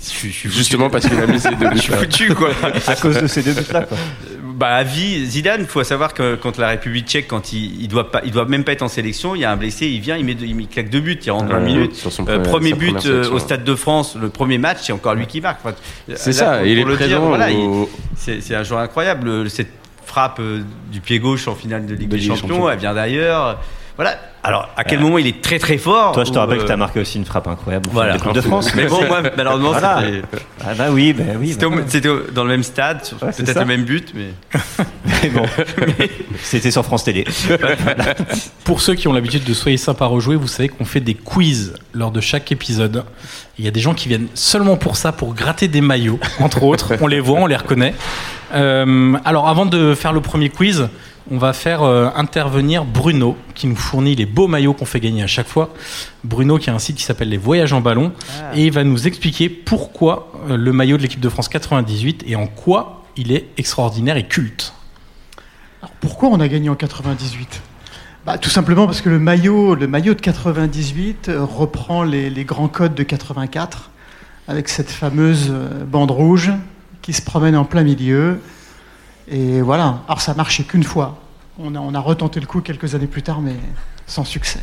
[0.02, 0.58] je, suis- je suis foutu.
[0.58, 1.80] Justement parce qu'il a mis ses deux je buts.
[1.80, 2.50] suis foutu, quoi.
[2.88, 3.98] À cause de ces deux buts-là, quoi.
[4.64, 7.90] Bah, à vie, Zidane, il faut savoir que contre la République tchèque, quand il, il
[7.90, 10.00] doit pas, il doit même pas être en sélection, il y a un blessé, il
[10.00, 11.96] vient, il met, deux- il claque deux buts, il rentre dans Ouais, la minute.
[11.96, 14.78] sur son Euh, premier- premier sa but euh, au Stade de France, le premier match,
[14.84, 15.60] c'est encore lui qui marque.
[15.66, 15.76] Enfin,
[16.16, 17.28] C'est ça, pour- il est le dire, présent.
[17.28, 19.28] voilà, il- au- c'est un joueur incroyable.
[19.44, 19.68] Le- Cette
[20.06, 20.62] frappe euh,
[20.94, 22.70] du pied gauche en finale de Ligue De des Ligue des Champions, Champions.
[22.70, 23.60] elle vient d'ailleurs.
[23.96, 24.18] Voilà.
[24.46, 26.68] Alors, à quel moment il est très très fort Toi, je te rappelle que euh,
[26.68, 27.88] t'as marqué aussi une frappe incroyable.
[27.90, 28.18] au Voilà.
[28.18, 28.74] de Coupe de France.
[28.76, 30.02] Mais bon, moi, malheureusement, Voilà.
[30.04, 30.22] c'était-
[30.66, 31.50] Ah bah oui, bah oui.
[31.54, 31.68] c'était
[32.10, 34.34] bah au- dans le même stade, Ouais, peut-être le même but, mais.
[35.24, 35.46] Mais bon,
[36.42, 37.24] c'était sur France Télé.
[38.66, 41.74] Pour ceux qui ont l'habitude de Soyez sympa rejouer, vous savez qu'on fait des quiz
[41.94, 43.04] lors de chaque épisode.
[43.60, 46.64] Il y a des gens qui viennent seulement pour ça, pour gratter des maillots, entre
[46.64, 46.94] autres.
[47.02, 47.94] On les voit, on les reconnaît.
[48.54, 50.90] Euh, alors, avant de faire le premier quiz,
[51.32, 55.24] on va faire euh, intervenir Bruno, qui nous fournit les beaux maillots qu'on fait gagner
[55.24, 55.74] à chaque fois.
[56.24, 58.12] Bruno, qui a un site qui s'appelle Les Voyages en Ballon,
[58.54, 62.36] et il va nous expliquer pourquoi euh, le maillot de l'équipe de France 98 et
[62.36, 64.74] en quoi il est extraordinaire et culte.
[65.82, 67.62] Alors, pourquoi on a gagné en 98
[68.26, 72.44] bah, Tout simplement parce que le maillot, le maillot de 98 euh, reprend les, les
[72.44, 73.92] grands codes de 84,
[74.50, 75.54] avec cette fameuse
[75.88, 76.52] bande rouge
[77.02, 78.40] qui se promène en plein milieu.
[79.30, 80.00] Et voilà.
[80.08, 81.20] Alors ça marchait qu'une fois.
[81.60, 83.56] On a, on a retenté le coup quelques années plus tard, mais
[84.08, 84.60] sans succès.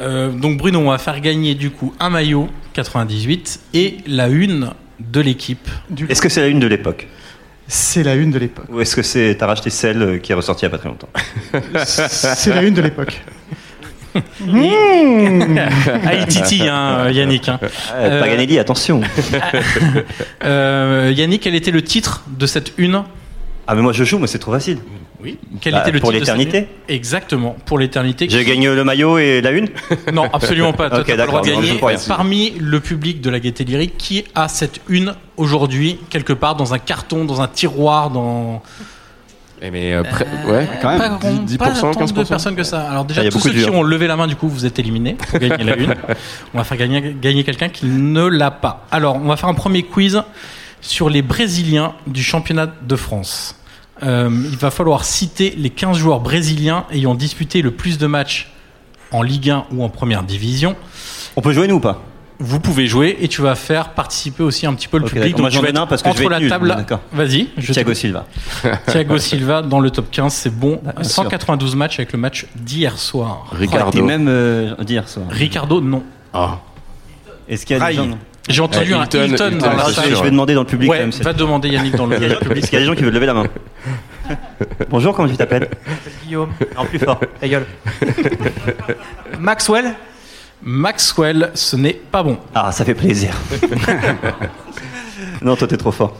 [0.00, 4.70] Euh, donc Bruno, on va faire gagner du coup un maillot 98 et la une
[5.00, 5.68] de l'équipe.
[5.90, 7.08] Du- Est-ce que c'est la une de l'époque?
[7.68, 8.66] C'est la une de l'époque.
[8.70, 10.88] Ou est-ce que c'est t'as racheté celle qui est ressortie il n'y a pas très
[10.88, 11.08] longtemps?
[11.84, 13.22] C'est la une de l'époque.
[14.14, 17.48] Ah, il titille, hein, Yannick.
[17.48, 17.58] hein.
[17.94, 18.20] euh...
[18.20, 19.00] Paganelli, attention
[20.44, 23.02] Euh, Yannick, quel était le titre de cette une?
[23.66, 24.78] Ah, mais moi je joue, mais c'est trop facile.
[25.22, 25.38] Oui.
[25.60, 26.66] Quel Bah, était le pour l'éternité?
[26.88, 28.26] Exactement, pour l'éternité.
[28.28, 29.68] J'ai gagné le maillot et la une?
[30.12, 30.90] Non, absolument pas.
[30.90, 31.98] Toi, Ok, t'as pas le droit de d'accord, gagner.
[32.08, 36.74] Parmi le public de la Gaieté Lyrique, qui a cette une aujourd'hui, quelque part, dans
[36.74, 38.62] un carton, dans un tiroir, dans.
[39.64, 41.18] Eh, mais euh, près- ouais, quand pas, même.
[41.18, 42.28] grand- 10%, pas tant de 15%.
[42.28, 42.82] personnes que ça.
[42.90, 44.26] Alors déjà, Ah, il y a tous beaucoup ceux de qui ont levé la main,
[44.26, 45.94] du coup, vous êtes éliminés pour gagner la une.
[46.52, 48.86] On va faire gagner, gagner quelqu'un qui ne l'a pas.
[48.90, 50.20] Alors, on va faire un premier quiz
[50.80, 53.54] sur les Brésiliens du championnat de France.
[54.02, 58.50] Euh, il va falloir citer les 15 joueurs brésiliens ayant disputé le plus de matchs
[59.12, 60.74] en Ligue 1 ou en Première Division.
[61.36, 62.02] On peut jouer nous ou pas?
[62.44, 65.22] Vous pouvez jouer et tu vas faire participer aussi un petit peu le public.
[65.36, 65.40] d'accord.
[65.40, 66.76] Moi, tu vas être parce que je entre vais la nul, table.
[67.12, 67.46] Vas-y.
[67.60, 67.94] Thiago.
[67.94, 68.26] Silva.
[68.88, 70.80] Thiago Silva dans le top 15, c'est bon.
[70.86, 71.22] Ah, bien sûr.
[71.22, 73.46] 192 matchs avec le match d'hier soir.
[73.52, 73.90] Oh, Ricardo.
[73.92, 75.20] t'es même euh, dire ça.
[75.30, 76.02] Ricardo, non.
[76.34, 76.58] Ah.
[77.48, 77.92] Est-ce qu'il y a Rai.
[77.92, 80.14] des gens J'ai entendu Eh, un Hilton, dans la salle.
[80.14, 81.22] je, vais demander dans le public Ouais, quand même.
[81.22, 82.58] va demander Yannick dans le Il public.
[82.58, 83.46] Est-ce qu'il y a des gens qui veulent lever la main
[84.90, 85.68] Bonjour, comment tu t'appelles?
[86.24, 86.50] Guillaume.
[86.76, 87.20] En plus fort.
[87.40, 87.66] Ta gueule.
[89.38, 89.94] Maxwell?
[90.62, 92.38] Maxwell, ce n'est pas bon.
[92.54, 93.34] Ah, ça fait plaisir.
[95.42, 96.16] non, toi t'es trop fort.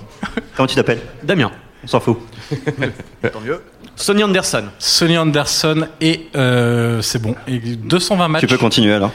[0.56, 1.00] Comment tu t'appelles?
[1.22, 1.50] Damien.
[1.84, 2.18] On s'en fout.
[3.32, 3.60] Tant mieux.
[3.96, 4.64] Sonny Anderson.
[4.78, 7.34] Sonny Anderson et euh, c'est bon.
[7.46, 8.40] Et 220 matchs.
[8.40, 9.12] Tu peux continuer alors.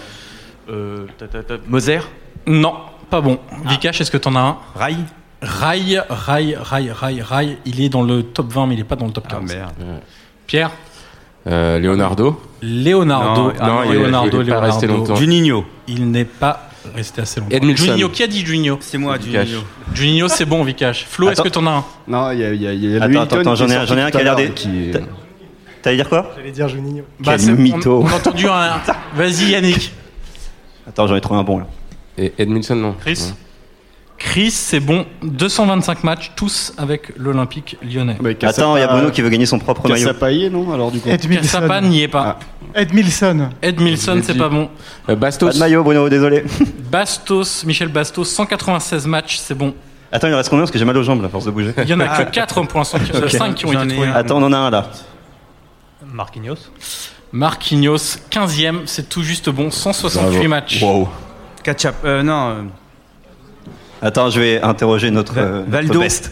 [0.69, 1.99] Euh, ta, ta, ta, Moser?
[2.45, 2.75] Non,
[3.09, 3.39] pas bon.
[3.65, 4.57] Vikash, est-ce que t'en as un?
[4.75, 4.95] Rai?
[5.41, 7.57] Rai, Rai, Rai, Rai, Rai.
[7.65, 9.39] Il est dans le top 20, mais il n'est pas dans le top 15.
[9.39, 9.73] Ah merde.
[10.45, 10.71] Pierre?
[11.47, 12.39] Euh, Leonardo.
[12.61, 13.41] Leonardo.
[13.43, 14.65] Non, ah non, il est- Leonardo, il est pas Leonardo.
[14.67, 15.15] resté longtemps.
[15.15, 15.65] Juninho.
[15.87, 17.55] Il n'est pas resté assez longtemps.
[17.55, 17.85] Edmilson.
[17.85, 19.17] Juninho, qui a dit Juninho C'est moi.
[19.19, 19.59] Juninho.
[19.93, 21.05] Juninho, c'est bon, Vikash.
[21.07, 23.03] Flo, est-ce que t'en as un Non, il y a, y a, il y a
[23.03, 24.91] Attends, attends, j'en ai ai un qui a l'air des- qui
[25.81, 27.03] T'allais dire quoi J'allais dire Juninho.
[27.19, 28.01] Bah, Quel on- mytho.
[28.03, 28.81] On, a entendu un.
[29.15, 29.93] Vas-y, Yannick.
[30.87, 31.67] Attends, j'en ai trouvé un bon là.
[32.17, 32.93] Et Edmilson, non.
[32.99, 33.33] Chris Ouais.
[34.17, 35.05] Chris, c'est bon.
[35.23, 38.17] 225 matchs, tous avec l'Olympique lyonnais.
[38.43, 40.07] Attends, il y a Bruno qui veut gagner son propre maillot.
[40.07, 41.09] Cassapa y est, non Alors du coup.
[41.09, 41.89] Kassapa Edmilson.
[41.89, 42.39] n'y est pas.
[42.73, 43.49] Edmilson.
[43.61, 44.69] Edmilson, l'ai c'est pas bon.
[45.09, 45.47] Euh, Bastos.
[45.49, 46.43] Pas de maillot, Bruno, désolé.
[46.91, 49.73] Bastos, Michel Bastos, 196 matchs, c'est bon.
[50.11, 50.63] Attends, il en reste combien?
[50.63, 51.73] Parce que j'ai mal aux jambes, la force de bouger.
[51.83, 53.29] Il y en a que 4 pour l'instant, qui- Ok.
[53.29, 54.09] 5 qui ont été trouvés.
[54.13, 54.89] Attends, on en a un là.
[56.05, 56.55] Marquinhos.
[57.31, 60.81] Marquinhos, 15e, c'est tout juste bon, 168 matchs.
[60.81, 61.09] Wow.
[61.63, 61.95] Ketchup.
[62.05, 62.67] Euh, non.
[64.01, 65.99] Attends, je vais interroger notre, Va- euh, notre Valdo.
[65.99, 66.31] best.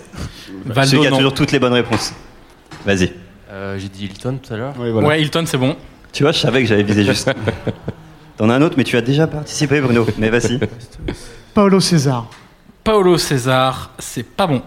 [0.63, 1.17] Celui Valdo, qui a non.
[1.17, 2.13] toujours toutes les bonnes réponses.
[2.85, 3.11] Vas-y.
[3.51, 4.73] Euh, J'ai dit Hilton tout à l'heure.
[4.79, 5.07] Oui, voilà.
[5.07, 5.75] Ouais, Hilton, c'est bon.
[6.11, 7.31] Tu vois, je savais que j'avais visé juste.
[8.37, 10.05] T'en as un autre, mais tu as déjà participé, Bruno.
[10.17, 10.59] Mais vas-y.
[11.53, 12.27] Paolo César.
[12.83, 14.61] Paolo César, c'est pas bon.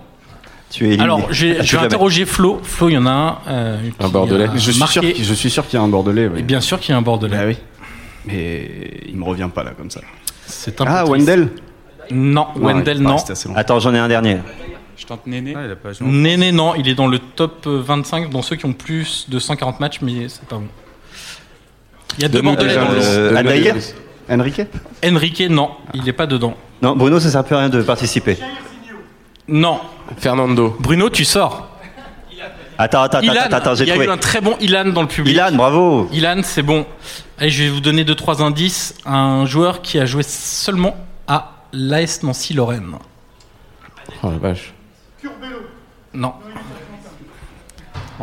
[0.70, 1.04] Tu es éliminé.
[1.04, 1.84] Alors, jamais.
[1.86, 2.60] interroger Flo.
[2.62, 3.38] Flo, il y en a un.
[3.48, 4.48] euh, Un Bordelais.
[4.48, 5.12] a Je suis, sûr, marqué.
[5.12, 6.26] qu'il- je suis sûr qu'il y a un Bordelais.
[6.28, 6.40] oui.
[6.40, 7.36] Et bien sûr qu'il y a un Bordelais.
[7.36, 7.56] Bah oui.
[8.26, 10.00] Mais il me revient pas là comme ça.
[10.46, 11.12] C'est un peu Ah, triste.
[11.12, 11.48] Wendell
[12.10, 13.16] Non, Non, Wendell, pas non.
[13.56, 14.38] Attends, j'en ai un dernier.
[14.96, 15.54] Je tente Néné.
[15.56, 16.06] ah, il a pas joué.
[16.08, 19.38] Néné, non, il est dans le top euh, 25, dans ceux qui ont plus de
[19.38, 20.66] 140 matchs, mais c'est pas bon.
[22.16, 22.98] Il y a deux Bordelais dans le.
[23.00, 23.76] Euh, Adair
[24.30, 24.60] Enrique
[25.04, 26.54] Enrique, non, il n'est pas dedans.
[26.82, 28.36] Non, Bruno, ça sert plus à rien de participer.
[29.46, 29.80] Non.
[30.18, 30.76] Fernando.
[30.80, 31.68] Bruno, tu sors.
[32.80, 34.06] Attends, attends, Ilan, attends, attends, j'ai il y a trouvé.
[34.06, 35.34] eu un très bon Ilan dans le public.
[35.34, 36.08] Ilan, bravo.
[36.12, 36.86] Ilan, c'est bon.
[37.38, 38.94] Allez, je vais vous donner deux trois indices.
[39.04, 40.94] Un joueur qui a joué seulement
[41.26, 42.94] à l'AS Nancy Lorraine.
[44.22, 44.72] Oh la vache.
[46.14, 46.32] Non.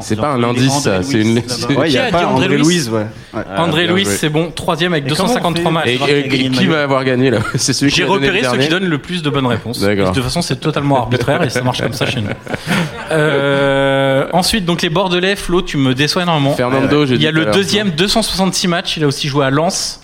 [0.01, 1.01] C'est pas un indice, ça.
[1.03, 1.37] C'est une.
[1.77, 3.05] Ouais, il y a pas André André Louis Louise, ouais.
[3.33, 3.43] Ouais.
[3.57, 4.13] André bien Louis, joué.
[4.13, 4.51] c'est bon.
[4.51, 6.09] Troisième avec Et comment on 253 fait matchs.
[6.09, 8.97] Et, Qui va avoir gagné là C'est celui qui J'ai repéré ceux qui donnent le
[8.97, 9.79] plus de bonnes réponses.
[9.79, 12.29] De toute façon, c'est totalement arbitraire et ça marche comme ça chez nous.
[13.11, 16.53] Euh, ensuite, donc les Bordelais, Flo, tu me déçois énormément.
[16.55, 18.97] Fernando, j'ai Il y a le deuxième, 266 matchs.
[18.97, 20.01] Il a aussi joué à Lens.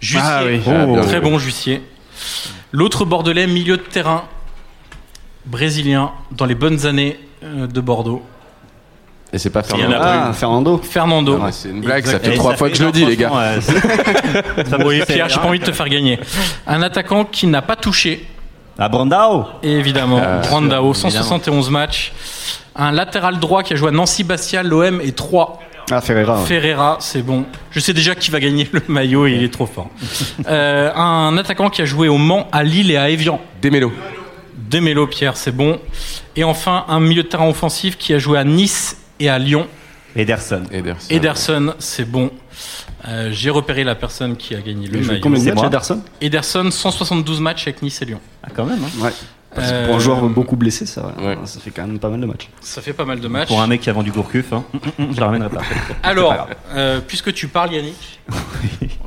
[0.00, 0.20] Jussier.
[0.22, 0.60] Ah oui.
[0.66, 1.82] Ah, bien Très bon Jussier.
[2.72, 4.24] L'autre Bordelais, milieu de terrain,
[5.46, 8.22] brésilien, dans les bonnes années euh, de Bordeaux.
[9.32, 10.28] Et c'est pas Il y en a Fernando.
[10.28, 11.40] Ah, Fernando Fernando.
[11.42, 13.04] Ah, c'est une blague, ça fait Et trois ça fois fait- que je le dis,
[13.04, 13.30] les gars.
[13.60, 13.80] c'est-
[14.70, 16.20] ça Oui, Pierre, j'ai pas envie de te faire gagner.
[16.66, 18.26] Un attaquant qui n'a pas touché,
[18.78, 22.12] Ah, Brandao et évidemment, Euh, Brandao, 171 matchs.
[22.76, 25.60] Un latéral droit qui a joué à Nancy, Bastia, l'OM et 3.
[25.90, 26.40] Ah, Ferreira.
[26.40, 26.46] ouais.
[26.46, 27.44] Ferreira, c'est bon.
[27.70, 29.90] Je sais déjà qui va gagner le maillot et il est trop fort.
[30.48, 33.40] Euh, un attaquant qui a joué au Mans, à Lille et à Evian.
[33.60, 33.92] Démélo.
[34.70, 35.78] Demélo, Pierre, c'est bon.
[36.36, 39.66] Et enfin, un milieu de terrain offensif qui a joué à Nice et à Lyon.
[40.16, 40.62] Ederson.
[40.72, 41.06] Ederson.
[41.10, 42.30] Ederson, c'est bon.
[43.08, 45.20] Euh, J'ai repéré la personne qui a gagné le maillot.
[45.20, 45.66] combien de C'est matchs.
[45.66, 46.02] Ederson?
[46.20, 48.20] Ederson, 172 matchs avec Nice et Lyon.
[48.42, 48.82] Ah, quand même.
[48.82, 49.02] hein.
[49.04, 49.10] Ouais.
[49.54, 51.36] Parce que Euh, Pour un joueur beaucoup blessé, ça, Ouais.
[51.44, 52.48] ça fait quand même pas mal de matchs.
[52.60, 53.48] Ça fait pas mal de matchs.
[53.48, 54.64] Pour un mec qui a vendu Gourcuff, hein,
[54.98, 55.62] je le ramènerai pas.
[56.02, 58.20] Alors, euh, puisque tu parles, Yannick,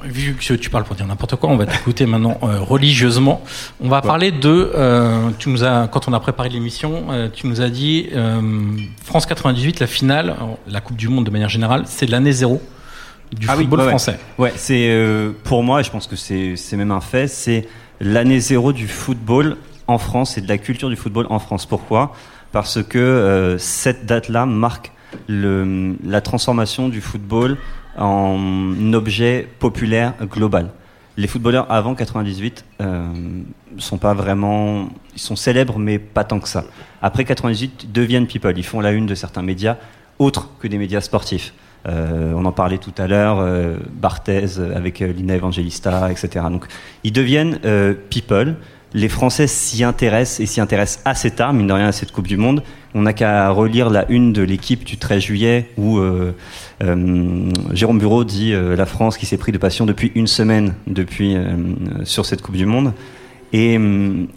[0.04, 3.42] vu que tu parles pour dire n'importe quoi, on va t'écouter maintenant euh, religieusement.
[3.82, 4.72] On va parler de.
[4.76, 8.42] euh, tu nous as, quand on a préparé l'émission, euh, tu nous as dit euh,
[9.04, 10.36] France 98, la finale,
[10.68, 12.62] la Coupe du Monde de manière générale, c'est l'année zéro
[13.34, 13.90] du Ah football ouais.
[13.90, 14.18] français.
[14.38, 17.68] Ouais, c'est euh, pour moi, et je pense que c'est c'est même un fait, c'est
[18.00, 21.66] l'année zéro du football en France et de la culture du football en France.
[21.66, 22.14] Pourquoi?
[22.52, 24.92] Parce que euh, cette date-là marque
[25.28, 27.58] le, la transformation du football
[27.98, 30.70] en objet populaire global.
[31.18, 33.08] Les footballeurs avant 98 euh,
[33.78, 36.66] sont pas vraiment, ils sont célèbres mais pas tant que ça.
[37.02, 38.54] Après 98, ils deviennent people.
[38.56, 39.78] Ils font la une de certains médias
[40.20, 41.54] autres que des médias sportifs.
[41.88, 46.46] Euh, on en parlait tout à l'heure, euh, Barthez euh, avec euh, Lina Evangelista, etc.
[46.50, 46.66] Donc,
[47.04, 48.56] ils deviennent euh, people.
[48.98, 52.26] Les Français s'y intéressent et s'y intéressent assez tard, mine de rien, à cette Coupe
[52.26, 52.64] du Monde.
[52.96, 56.34] On n'a qu'à relire la une de l'équipe du 13 juillet où euh,
[56.84, 60.74] euh, Jérôme Bureau dit euh, la France qui s'est pris de passion depuis une semaine
[60.88, 61.38] depuis,
[62.06, 62.92] sur cette Coupe du Monde.
[63.54, 63.80] Et,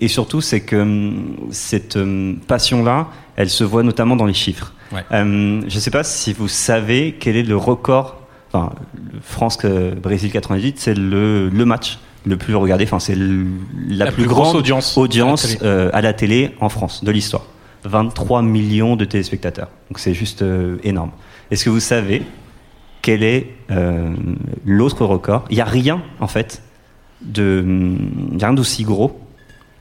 [0.03, 1.11] et surtout, c'est que
[1.51, 1.99] cette
[2.46, 4.75] passion-là, elle se voit notamment dans les chiffres.
[4.92, 5.05] Ouais.
[5.11, 8.20] Je ne sais pas si vous savez quel est le record.
[8.53, 8.75] Enfin,
[9.23, 12.85] France-Brésil 98, c'est le, le match le plus regardé.
[12.85, 13.24] Enfin, c'est la,
[13.88, 15.64] La plus, plus grosse grande audience audience à la télé.
[15.66, 17.44] euh, à la télé en France de l'histoire.
[17.85, 19.68] 23 millions de téléspectateurs.
[19.90, 21.11] Donc c'est juste euh, énorme.
[21.50, 22.22] Est-ce que vous savez
[23.02, 24.11] quel est euh,
[24.66, 25.44] l'autre record?
[25.50, 26.62] Il n'y a rien, en fait,
[27.22, 27.64] de,
[28.38, 29.18] y a rien d'aussi gros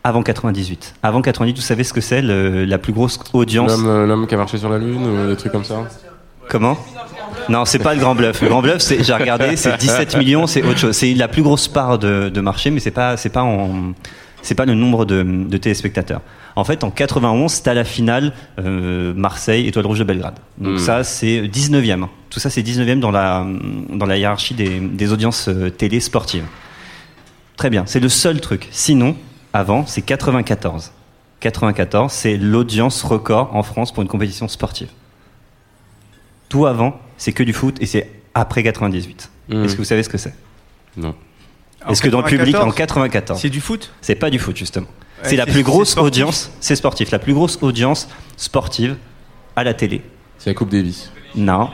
[0.05, 0.95] avant 98.
[1.03, 3.69] Avant 98, vous savez ce que c'est le- la plus grosse audience?
[3.83, 5.83] L'homme l'homme qui a marché sur la Lune ou des trucs comme ça?
[6.49, 6.77] Comment
[7.47, 8.41] Non, c'est pas le Grand Bluff.
[8.41, 10.95] Le Grand Bluff, c'est- j'ai regardé, c'est 17 millions, c'est autre chose.
[10.95, 13.93] C'est la plus grosse part de, de marché, mais c'est pas, c'est pas en,
[14.41, 16.21] c'est pas le nombre de, de téléspectateurs.
[16.55, 20.35] En fait, en 91, c'était à la finale euh, Marseille, Étoile Rouge de Belgrade.
[20.57, 20.79] Donc Mm.
[20.79, 22.07] ça, c'est 19e.
[22.29, 23.45] Tout ça, c'est 19e dans la,
[23.93, 26.43] dans la hiérarchie des, des audiences euh, télé sportives.
[27.57, 28.67] Très bien, c'est le seul truc.
[28.71, 29.15] Sinon,
[29.53, 30.91] avant, c'est 94.
[31.39, 34.89] 94, c'est l'audience record en France pour une compétition sportive.
[36.49, 39.29] Tout avant, c'est que du foot et c'est après 98.
[39.49, 39.63] Mm.
[39.63, 40.33] Est-ce que vous savez ce que c'est?
[40.97, 41.15] Non.
[41.87, 43.93] Est-ce que dans le public, en 94, C'est du foot?
[44.01, 44.87] C'est pas du foot justement.
[44.87, 48.97] Ouais, c'est la plus grosse audience, c'est sportif, la plus grosse audience sportive
[49.55, 50.01] à la télé.
[50.37, 51.11] C'est la Coupe Davis.
[51.35, 51.69] Non.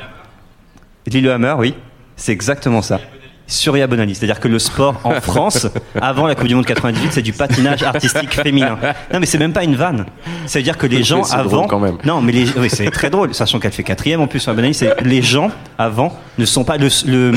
[1.07, 1.75] Lillehammer, oui,
[2.15, 2.99] c'est exactement ça.
[3.47, 5.67] Surya Bonali, c'est-à-dire que le sport en France,
[6.01, 8.77] avant la Coupe du Monde 98, c'est du patinage artistique féminin.
[9.13, 10.05] Non, mais c'est même pas une vanne.
[10.47, 11.97] Ça veut dire que les gens avant, quand même.
[12.05, 14.55] non, mais les, oui, c'est très drôle, sachant qu'elle fait quatrième en plus sur la
[14.55, 17.33] Bonali, c'est les gens avant ne sont pas le, le-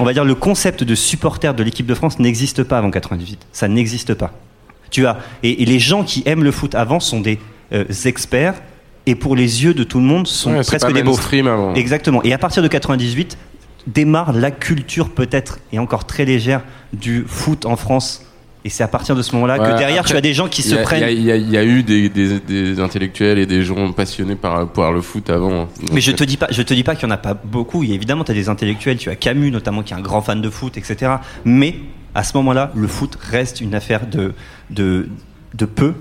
[0.00, 3.38] on va dire le concept de supporter de l'équipe de France n'existe pas avant 98.
[3.52, 4.32] Ça n'existe pas.
[4.90, 7.38] Tu as et, et les gens qui aiment le foot avant sont des
[7.72, 8.54] euh, experts
[9.06, 11.74] et pour les yeux de tout le monde sont Ouais, presque des avant.
[11.74, 12.22] Exactement.
[12.22, 13.36] Et à partir de 98,
[13.86, 18.24] démarre la culture peut-être et encore très légère du foot en France.
[18.64, 20.46] Et c'est à partir de ce moment-là Ouais, que derrière après, tu as des gens
[20.48, 21.02] qui se prennent.
[21.10, 24.68] il y a- y y eu des, des- des intellectuels et des gens passionnés par,
[24.68, 25.68] par le foot avant.
[25.92, 27.82] Mais je te dis pas, je te dis pas qu'il y en a pas beaucoup.
[27.82, 28.98] A évidemment, tu as des intellectuels.
[28.98, 31.14] Tu as Camus notamment, qui est un grand fan de foot, etc.
[31.44, 31.74] Mais
[32.14, 34.32] à ce moment-là, le foot reste une affaire de
[34.70, 35.08] de
[35.54, 35.94] de peu.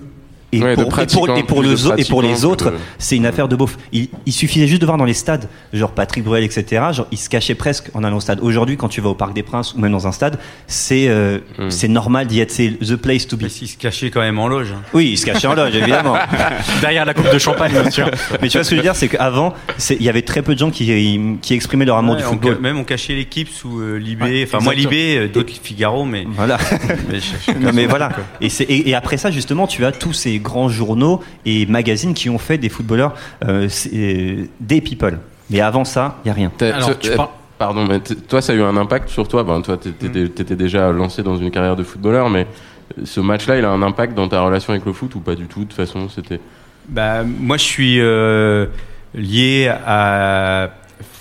[0.53, 2.43] Et, Ouais, pour, et pour- pratiquants, et pour plus le de zo- et pour les
[2.43, 3.77] autres, de- c'est une affaire de beauf.
[3.93, 6.83] Il, il suffisait juste de voir dans les stades, genre Patrick Bruel, etc.
[6.91, 8.39] Genre, ils se cachaient presque en allant au stade.
[8.41, 10.37] Aujourd'hui, quand tu vas au Parc des Princes ou même dans un stade,
[10.67, 11.69] c'est euh, Hmm.
[11.69, 12.51] c'est normal d'y être.
[12.51, 13.47] C'est the place to be.
[13.47, 14.73] Qu'il se cachait quand même en loge.
[14.75, 14.81] hein.
[14.93, 16.15] Oui, ils se cachaient en loge, évidemment.
[16.81, 18.09] Derrière la coupe de champagne, bien sûr.
[18.41, 19.53] Mais tu vois ce que je veux dire, c'est qu'avant,
[19.89, 22.53] il y avait très peu de gens qui, qui exprimaient leur amour Ouais, du football.
[22.55, 24.25] ca- même on cachait l'équipe sous euh, Libé.
[24.25, 24.73] Ouais, enfin, moi.
[24.73, 26.25] Libé, euh, d'autres Figaro, mais.
[26.27, 26.57] Voilà.
[27.09, 28.11] mais je- je- Non, mais je- voilà.
[28.41, 32.13] Et, c'est- et, et après ça, justement, tu as tous ces grands journaux et magazines
[32.13, 33.13] qui ont fait des footballeurs
[33.45, 35.19] euh, euh, des people.
[35.49, 36.51] Mais avant ça, il y a rien.
[36.62, 39.43] Alors, tu euh, parles- Pardon, mais toi, ça a eu un impact sur toi.
[39.43, 40.58] Ben, toi, t'étais Mm.
[40.58, 42.47] déjà lancé dans une carrière de footballeur, mais
[43.04, 45.45] ce match-là, il a un impact dans ta relation avec le foot ou pas du
[45.45, 46.39] tout De toute façon, c'était?
[46.89, 48.65] Bah, moi, je suis euh,
[49.13, 50.71] lié à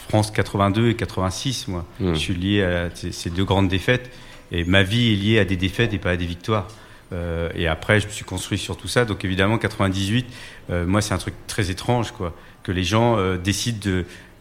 [0.08, 1.68] France 82 et 86.
[1.68, 2.14] Moi, Mm.
[2.14, 4.10] je suis lié à ces ces deux grandes défaites.
[4.52, 6.66] Et ma vie est liée à des défaites et pas à des victoires.
[7.12, 9.04] Euh, et après, je me suis construit sur tout ça.
[9.04, 10.26] Donc évidemment, 98,
[10.70, 13.78] euh, moi, c'est un truc très étrange, quoi, que les gens euh, décident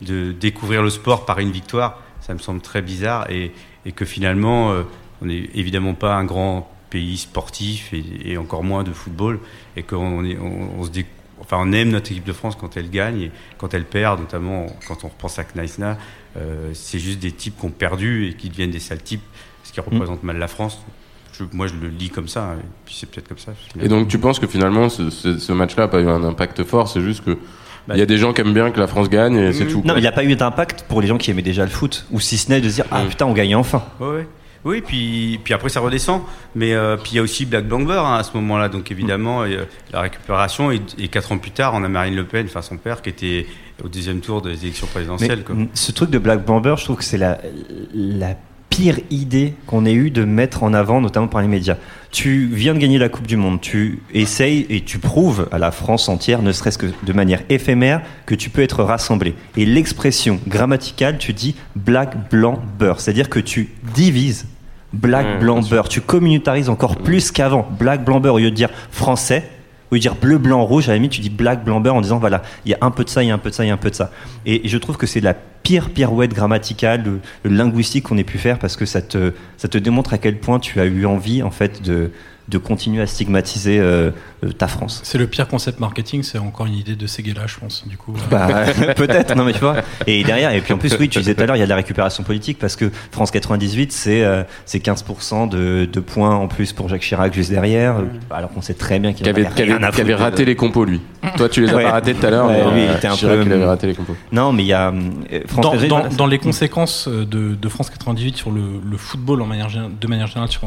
[0.02, 2.02] de, découvrir le sport par une victoire.
[2.22, 3.52] Ça me semble très bizarre et,
[3.96, 4.72] que finalement,
[5.22, 9.40] on n'est évidemment pas un grand pays sportif et, encore moins de football
[9.76, 11.06] et qu'on se dé-
[11.42, 14.68] enfin, on aime notre équipe de France quand elle gagne et quand elle perd, notamment
[14.88, 15.98] quand on repense à Kneisna,
[16.38, 19.24] euh, c'est juste des types qui ont perdu et qui deviennent des sales types,
[19.64, 20.80] ce qui représente mal la France.
[21.40, 23.54] Je- moi, je le lis comme ça, et puis c'est peut-être comme ça.
[23.82, 26.64] Et donc tu penses que finalement ce, ce- ce match-là n'a pas eu un impact
[26.64, 27.38] fort, c'est juste que
[27.88, 29.66] Bah, il y a des gens qui aiment bien que la France gagne et c'est
[29.68, 29.82] tout.
[29.86, 32.06] Non, il n'y a pas eu d'impact pour les gens qui aimaient déjà le foot,
[32.12, 33.08] ou si ce n'est de se dire ah Mm.
[33.08, 33.84] putain on gagne enfin.
[34.00, 34.28] Ouais, ouais.
[34.66, 36.22] Oui, puis, puis après ça redescend.
[36.54, 38.68] Mais euh, puis il y a aussi Black Blanc Beurre hein, à ce moment-là.
[38.68, 40.70] Donc évidemment, euh, la récupération.
[40.72, 43.08] Et, et quatre ans plus tard, on a Marine Le Pen, enfin son père, qui
[43.10, 43.48] était
[43.82, 45.44] au deuxième tour des élections Mais présidentielles.
[45.46, 45.56] quoi.
[45.56, 47.40] mm, ce truc de Black Bomber, je trouve que c'est la,
[47.94, 48.36] la
[48.80, 51.76] pire idée qu'on ait eu de mettre en avant, notamment par les médias.
[52.12, 55.72] Tu viens de gagner la Coupe du Monde, tu essayes et tu prouves à la
[55.72, 59.36] France entière, ne serait-ce que de manière éphémère, que tu peux être rassemblé.
[59.58, 63.02] Et l'expression grammaticale, tu dis black, blanc, beurre.
[63.02, 64.46] C'est-à-dire que tu divises
[64.94, 65.90] black, Ouais, blanc, beurre.
[65.90, 67.68] Tu communautarises encore plus qu'avant.
[67.78, 69.44] Black, blanc, beurre, au lieu de dire français,
[69.92, 71.96] au lieu de dire bleu, blanc, rouge, à la limite, tu dis black, blanc, beurre
[71.96, 73.50] en disant voilà, il y a un peu de ça, il y a un peu
[73.50, 74.10] de ça, il y a un peu de ça.
[74.46, 75.36] Et je trouve que c'est la
[75.90, 79.78] pirouette grammaticale, le, le linguistique qu'on ait pu faire parce que ça te, ça te
[79.78, 82.12] démontre à quel point tu as eu envie, en fait, de,
[82.50, 84.12] de continuer à stigmatiser euh,
[84.44, 85.02] euh, ta France.
[85.04, 87.84] C'est le pire concept marketing, c'est encore une idée de Seguela, je pense.
[87.88, 88.48] Du coup, Bah,
[88.96, 89.76] peut-être, non mais tu vois.
[90.08, 91.66] Et derrière, et puis en plus, oui, tu disais tout à l'heure, il y a
[91.66, 96.36] de la récupération politique parce que France 98, c'est euh, c'est 15% de, de points
[96.36, 99.30] en plus pour Jacques Chirac juste derrière, euh, alors qu'on sait très bien qu'il Qui
[99.30, 101.02] avait, qui avait- qui avait raté les compos lui.
[101.38, 101.84] Toi tu les as Ouais.
[101.84, 103.54] pas ratés tout à l'heure, Ouais, mais lui, il euh, était un Chirac, peu- il
[103.54, 104.16] avait raté les compos.
[104.32, 107.56] Non, mais il y a euh, France dans, 98, dans- voilà, dans les conséquences de,
[107.56, 110.62] de France 98 sur le, le football en manière, gé- de manière générale sur,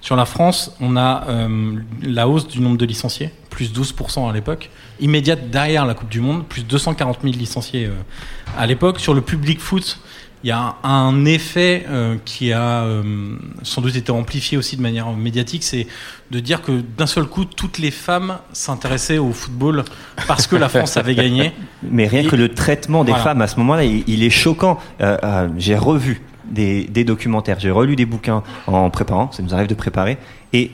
[0.00, 4.32] sur la France, on a euh, la hausse du nombre de licenciés, plus 12% à
[4.32, 7.92] l'époque, immédiate derrière la Coupe du Monde, plus 240 000 licenciés euh,
[8.58, 8.98] à l'époque.
[9.00, 9.98] Sur le public foot,
[10.42, 12.84] il y a un effet euh, qui a
[13.62, 15.86] sans doute été amplifié aussi de manière médiatique, c'est
[16.30, 19.84] de dire que d'un seul coup, toutes les femmes s'intéressaient au football
[20.26, 21.52] parce que la France avait gagné.
[21.82, 23.24] Mais rien Et- que le traitement des Voilà.
[23.24, 24.78] femmes à ce moment-là, il, il est choquant.
[25.56, 29.74] J'ai revu des, des documentaires, j'ai relu des bouquins en préparant, ça nous arrive de
[29.74, 30.18] préparer,
[30.52, 30.70] et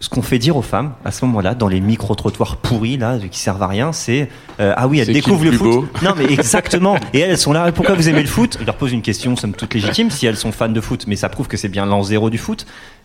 [0.00, 3.38] ce qu'on fait dire aux femmes à ce moment-là, dans les micro-trottoirs pourris là, qui
[3.38, 4.28] servent à rien, c'est
[4.60, 5.86] euh, ah oui, elles découvrent le foot.
[6.02, 6.96] Non mais exactement.
[7.12, 7.72] Et elles sont là.
[7.72, 8.58] Pourquoi vous aimez le foot?
[8.60, 11.16] Je leur pose une question, somme toute légitime, si elles sont fans de foot, mais
[11.16, 12.64] ça prouve que c'est bien l'an zéro du foot.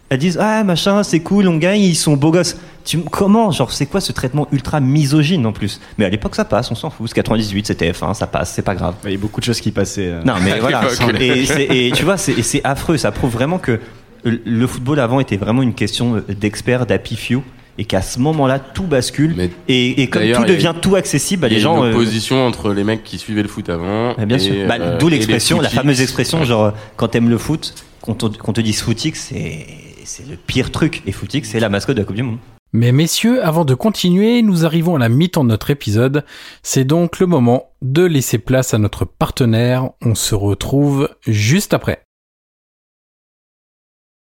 [0.09, 2.57] Elles disent ah machin, c'est cool, on gagne, ils sont beaux gosses.
[2.85, 5.79] Tu, comment Genre c'est quoi ce traitement ultra misogyne en plus?
[5.97, 7.07] Mais à l'époque ça passe, on s'en fout.
[7.07, 8.93] C'est 98, c'était F1, ça passe, c'est pas grave.
[9.05, 10.09] Il y a beaucoup de choses qui passaient.
[10.09, 10.21] euh.
[10.23, 10.83] Non, mais À voilà.
[11.19, 12.97] Et, tu vois, c'est affreux.
[12.97, 13.79] Ça prouve vraiment que
[14.26, 17.41] le football avant était vraiment une question d'experts, d'happy few.
[17.80, 19.34] Et qu'à ce moment-là, tout bascule.
[19.36, 21.78] Mais Et, et comme tout devient tout accessible, bah, Il y les a gens.
[21.84, 24.13] une euh, opposition entre les mecs qui suivaient le foot avant.
[24.13, 24.53] bah, bien et, sûr.
[24.67, 28.28] Bah, euh, D'où l'expression, la fameuse expression, genre, euh, quand t'aimes le foot, qu'on te,
[28.28, 29.65] te dise footix, c'est
[30.03, 31.01] c'est le pire truc.
[31.07, 32.38] Et footix, c'est la mascotte de la Coupe du Monde.
[32.74, 36.26] Mais messieurs, avant de continuer, nous arrivons à la mi-temps de notre épisode.
[36.61, 39.89] C'est donc le moment de laisser place à notre partenaire.
[40.03, 42.03] On se retrouve juste après.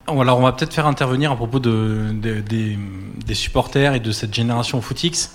[0.08, 4.34] Alors on va peut-être faire intervenir à propos de, de- des, supporters et de cette
[4.34, 5.32] génération Footix.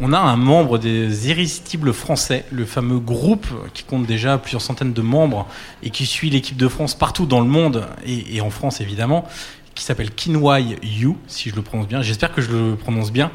[0.00, 4.92] On a un membre des Irrésistibles Français, le fameux groupe qui compte déjà plusieurs centaines
[4.92, 5.46] de membres
[5.82, 9.24] et qui suit l'équipe de France partout dans le monde et, en France évidemment,
[9.74, 12.02] qui s'appelle Kinwai You, si je le prononce bien.
[12.02, 13.30] J'espère que je le prononce bien.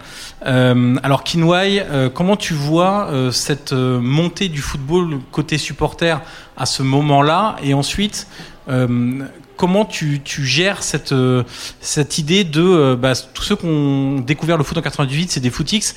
[0.46, 6.22] Euh, alors Kinwai, euh, comment tu vois euh, cette euh, montée du football côté supporter
[6.58, 7.56] à ce moment-là?
[7.64, 8.28] Et ensuite
[9.58, 11.44] comment tu, tu gères cette, euh,
[11.80, 15.40] cette idée de euh, bah, tous ceux qui ont découvert le foot en 98, c'est
[15.40, 15.96] des footix.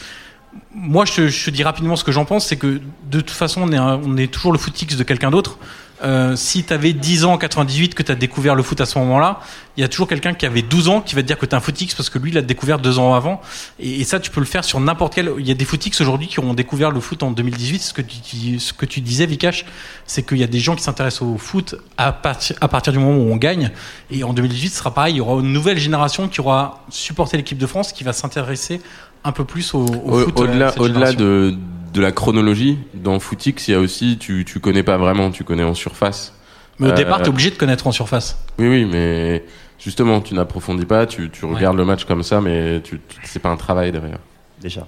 [0.74, 1.12] Moi, je,
[1.44, 2.80] te- dis rapidement ce que j'en pense, c'est que
[3.10, 5.58] de toute façon, on est, on est toujours le footix de quelqu'un d'autre.
[6.04, 8.86] Euh, si tu avais 10 ans en 98 que tu as découvert le foot à
[8.86, 9.40] ce moment-là,
[9.76, 11.52] il y a toujours quelqu'un qui avait 12 ans qui va te dire que tu
[11.52, 13.40] es un footix parce que lui, l'a découvert deux ans avant.
[13.78, 15.30] Et, et ça, tu peux le faire sur n'importe quel.
[15.38, 17.78] Il y a des footix aujourd'hui qui ont découvert le foot en 2018.
[17.82, 19.64] Ce que tu, tu- ce que tu disais, Vikash,
[20.06, 22.98] c'est qu'il y a des gens qui s'intéressent au foot à, partir à partir du
[22.98, 23.70] moment où on gagne.
[24.10, 25.14] Et en 2018, ce sera pareil.
[25.14, 28.80] Il y aura une nouvelle génération qui aura supporté l'équipe de France qui va s'intéresser
[29.24, 30.38] un peu plus au, au Au- foot.
[30.40, 31.56] euh, Au-delà de,
[31.96, 35.44] de la chronologie, dans Footix, il y a aussi, tu, tu connais pas vraiment, tu
[35.44, 36.34] connais en surface.
[36.78, 38.38] Mais au Euh, départ, tu es obligé de connaître en surface.
[38.58, 39.44] Oui, oui, mais
[39.78, 41.54] justement, tu n'approfondis pas, tu, tu Ouais.
[41.54, 44.18] regardes le match comme ça, mais tu, tu- c'est pas un travail derrière.
[44.60, 44.86] Déjà.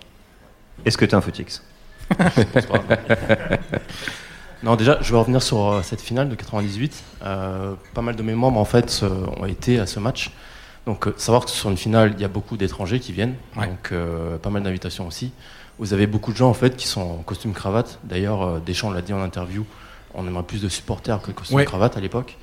[0.84, 1.62] Est-ce que t'es un footix
[4.62, 7.02] Non, déjà, je vais revenir sur euh, cette finale de 98.
[7.24, 9.04] Euh, pas mal de mes membres, en fait,
[9.40, 10.32] ont été à ce match.
[10.84, 13.34] Donc, savoir que sur une finale, il y a beaucoup d'étrangers qui viennent.
[13.56, 13.66] Ouais.
[13.68, 15.32] Donc, euh, pas mal d'invitations aussi.
[15.79, 18.01] Vous avez beaucoup de gens, en fait, qui sont en costume cravate.
[18.05, 19.64] D'ailleurs, euh, Deschamps l'a dit en interview,
[20.14, 21.64] on aimerait plus de supporters que de costume Ouais.
[21.64, 22.37] cravate à l'époque.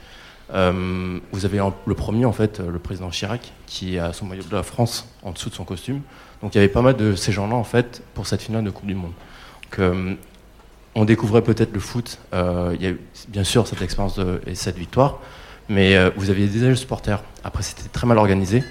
[0.53, 4.43] Euh, vous avez le premier, en fait, euh, le président Chirac, qui a son maillot
[4.43, 6.01] de la France en dessous de son costume.
[6.41, 8.69] Donc, il y avait pas mal de ces gens-là, en fait, pour cette finale de
[8.69, 9.11] Coupe du Monde.
[9.63, 10.13] Donc, euh,
[10.93, 12.19] on découvrait peut-être le foot.
[12.33, 14.17] Euh, il y a eu bien sûr cette expérience
[14.47, 15.19] et cette victoire,
[15.67, 17.17] Mais vous aviez déjà le supporter.
[17.43, 18.63] Après, c'était très mal organisé.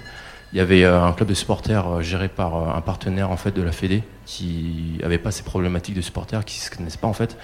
[0.55, 3.37] Il y avait euh, un club de supporters euh, géré par euh, un partenaire en
[3.37, 7.07] fait de la Fédé qui avait pas ces problématiques de supporters, qui se connaissaient pas
[7.07, 7.37] en fait.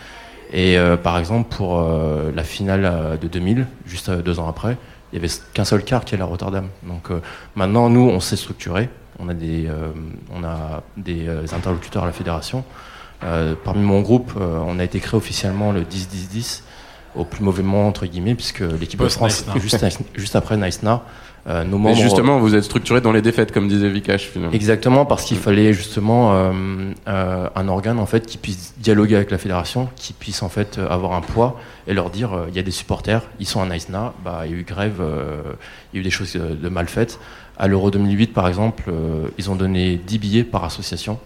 [0.54, 4.78] Et euh, par exemple pour euh, la finale de 2000, juste deux ans après,
[5.12, 6.70] il y avait qu'un seul car qui est à Rotterdam.
[6.84, 7.22] Donc euh,
[7.56, 8.90] maintenant, nous, on s'est structuré.
[9.20, 9.92] On a des, euh,
[10.34, 12.64] on a des euh, interlocuteurs à la fédération.
[13.24, 16.64] Euh, parmi mon groupe, euh, on a été créé officiellement le 10-10-10
[17.16, 19.62] au plus mauvais moment entre guillemets puisque l'équipe de France Nice Now.
[19.62, 19.86] juste,
[20.16, 21.02] juste après Nice Now,
[21.48, 24.54] euh, nos Mais membres justement, vous êtes structuré dans les défaites, comme disait Vikash finalement.
[24.54, 26.52] Exactement, parce qu'il fallait justement euh,
[27.08, 30.78] euh, un organe en fait qui puisse dialoguer avec la fédération, qui puisse en fait
[30.78, 33.66] euh, avoir un poids et leur dire il y a des supporters, ils sont à
[33.66, 35.02] Nice-Na, bah il y a eu grève,
[35.94, 37.20] il y a eu des choses de mal faites.
[37.58, 38.92] À l'Euro 2008 par exemple,
[39.40, 41.18] ils ont donné 10 billets par association.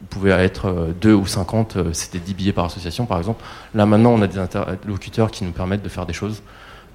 [0.00, 3.42] Vous pouvez être euh, 2 ou 50, euh, c'était 10 billets par association par exemple.
[3.74, 6.42] Là maintenant, on a des interlocuteurs qui nous permettent de faire des choses.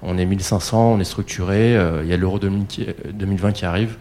[0.04, 3.64] On est 1500, on est structuré, euh, il y a l'Euro 2000 qui- 2020 qui
[3.64, 3.96] arrive.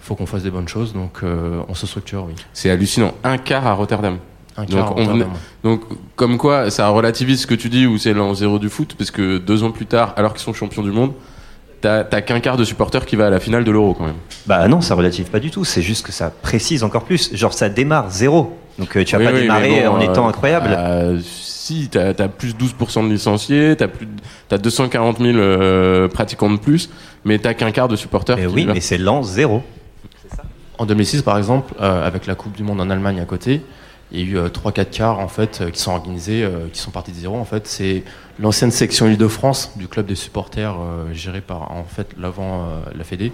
[0.00, 2.34] Il faut qu'on fasse des bonnes choses, donc euh, on se structure, oui.
[2.52, 3.12] C'est hallucinant.
[3.24, 4.18] Un quart à Rotterdam.
[4.56, 5.26] Un donc, quart à Rotterdam, ouais.
[5.64, 5.82] donc,
[6.16, 9.10] comme quoi, ça relativise ce que tu dis où c'est l'an zéro du foot, parce
[9.10, 11.12] que deux ans plus tard, alors qu'ils sont champions du monde,
[11.80, 14.16] t'as qu'un quart de supporters qui va à la finale de l'Euro quand même.
[14.46, 15.64] Bah non, ça relative pas du tout.
[15.64, 17.34] C'est juste que ça précise encore plus.
[17.34, 18.56] Genre, ça démarre zéro.
[18.78, 20.68] Donc euh, tu vas Oui, pas oui, démarrer bon, en euh, étant incroyable.
[20.76, 21.20] euh,
[21.68, 24.08] si, t'as as plus 12% de licenciés, t'as plus,
[24.48, 26.88] t'as 240 000 euh, pratiquants de plus,
[27.24, 28.36] mais t'as qu'un quart de supporters.
[28.36, 29.62] qui oui, mais c'est l'an zéro.
[30.78, 33.62] En 2006, par exemple, euh, avec la Coupe du Monde en Allemagne à côté,
[34.12, 36.80] il y a eu euh, 3-4 quarts en fait, euh, qui sont organisés, euh, qui
[36.80, 37.36] sont partis de zéro.
[37.36, 38.02] En fait, c'est
[38.38, 43.04] l'ancienne section Île-de-France du club des supporters euh, géré par en fait l'avant euh, la
[43.04, 43.32] Fédé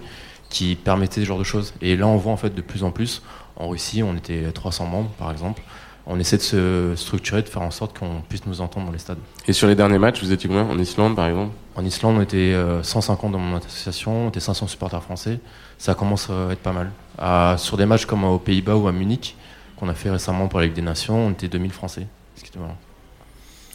[0.50, 1.74] qui permettait ce genre de choses.
[1.82, 3.22] Et là, on voit en fait de plus en plus.
[3.56, 5.62] En Russie, on était 300 membres, par exemple.
[6.06, 8.98] On essaie de se structurer, de faire en sorte qu'on puisse nous entendre dans les
[8.98, 9.18] stades.
[9.48, 10.64] Et sur les derniers matchs, vous étiez combien?
[10.64, 11.52] En Islande, par exemple?
[11.76, 15.40] En Islande, on était euh, 150 dans mon association, on était 500 supporters français.
[15.78, 16.92] Ça commence à être pas mal.
[17.18, 19.34] À- sur des matchs comme aux Pays-Bas ou à Munich,
[19.76, 22.06] qu'on a fait récemment pour la Ligue des Nations, on était 2000 Français.
[22.36, 22.76] Ce qui était marrant.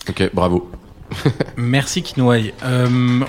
[0.07, 0.69] Ok, bravo.
[1.57, 2.53] Merci Kinouai.
[2.63, 3.21] Euh,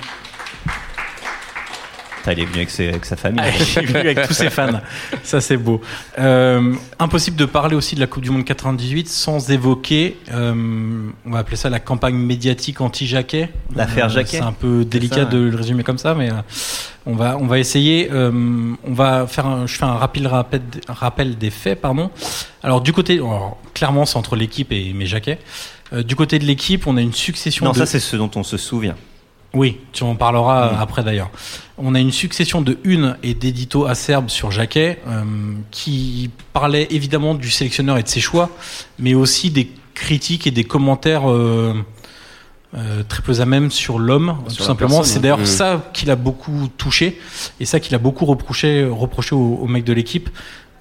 [2.27, 3.41] il est venu avec, ses- avec sa famille.
[3.43, 4.79] Ah, il est venu avec tous ses fans.
[5.23, 5.81] Ça, c'est beau.
[6.19, 11.31] Euh, impossible de parler aussi de la Coupe du Monde 98 sans évoquer, euh, on
[11.31, 13.49] va appeler ça la campagne médiatique anti-Jacquet.
[13.75, 14.37] L'affaire Euh, Jacquet.
[14.37, 16.35] C'est un peu délicat ça, de le résumer comme ça, mais euh,
[17.05, 18.09] on va, on va essayer.
[18.11, 18.31] Euh,
[18.83, 22.11] on va faire un, je fais un rapide rappel, rappel des faits, pardon.
[22.63, 25.39] Alors, du côté, alors, clairement, c'est entre l'équipe et mes Jacquet.
[25.93, 27.77] Euh, du côté de l'équipe, on a une succession Non, de...
[27.77, 28.95] ça c'est ce dont on se souvient.
[29.53, 30.77] Oui, tu en parleras Mm.
[30.79, 31.29] après d'ailleurs.
[31.77, 35.23] On a une succession de une et d'éditos acerbes sur Jacquet euh,
[35.71, 38.49] qui parlaient évidemment du sélectionneur et de ses choix,
[38.99, 41.73] mais aussi des critiques et des commentaires euh,
[42.77, 45.03] euh, très peu à même sur l'homme, tout simplement.
[45.03, 45.21] C'est hein.
[45.21, 45.45] d'ailleurs Mm.
[45.45, 47.19] ça qui l'a beaucoup touché
[47.59, 50.29] et ça qui l'a beaucoup reproché, reproché aux, aux mecs de l'équipe.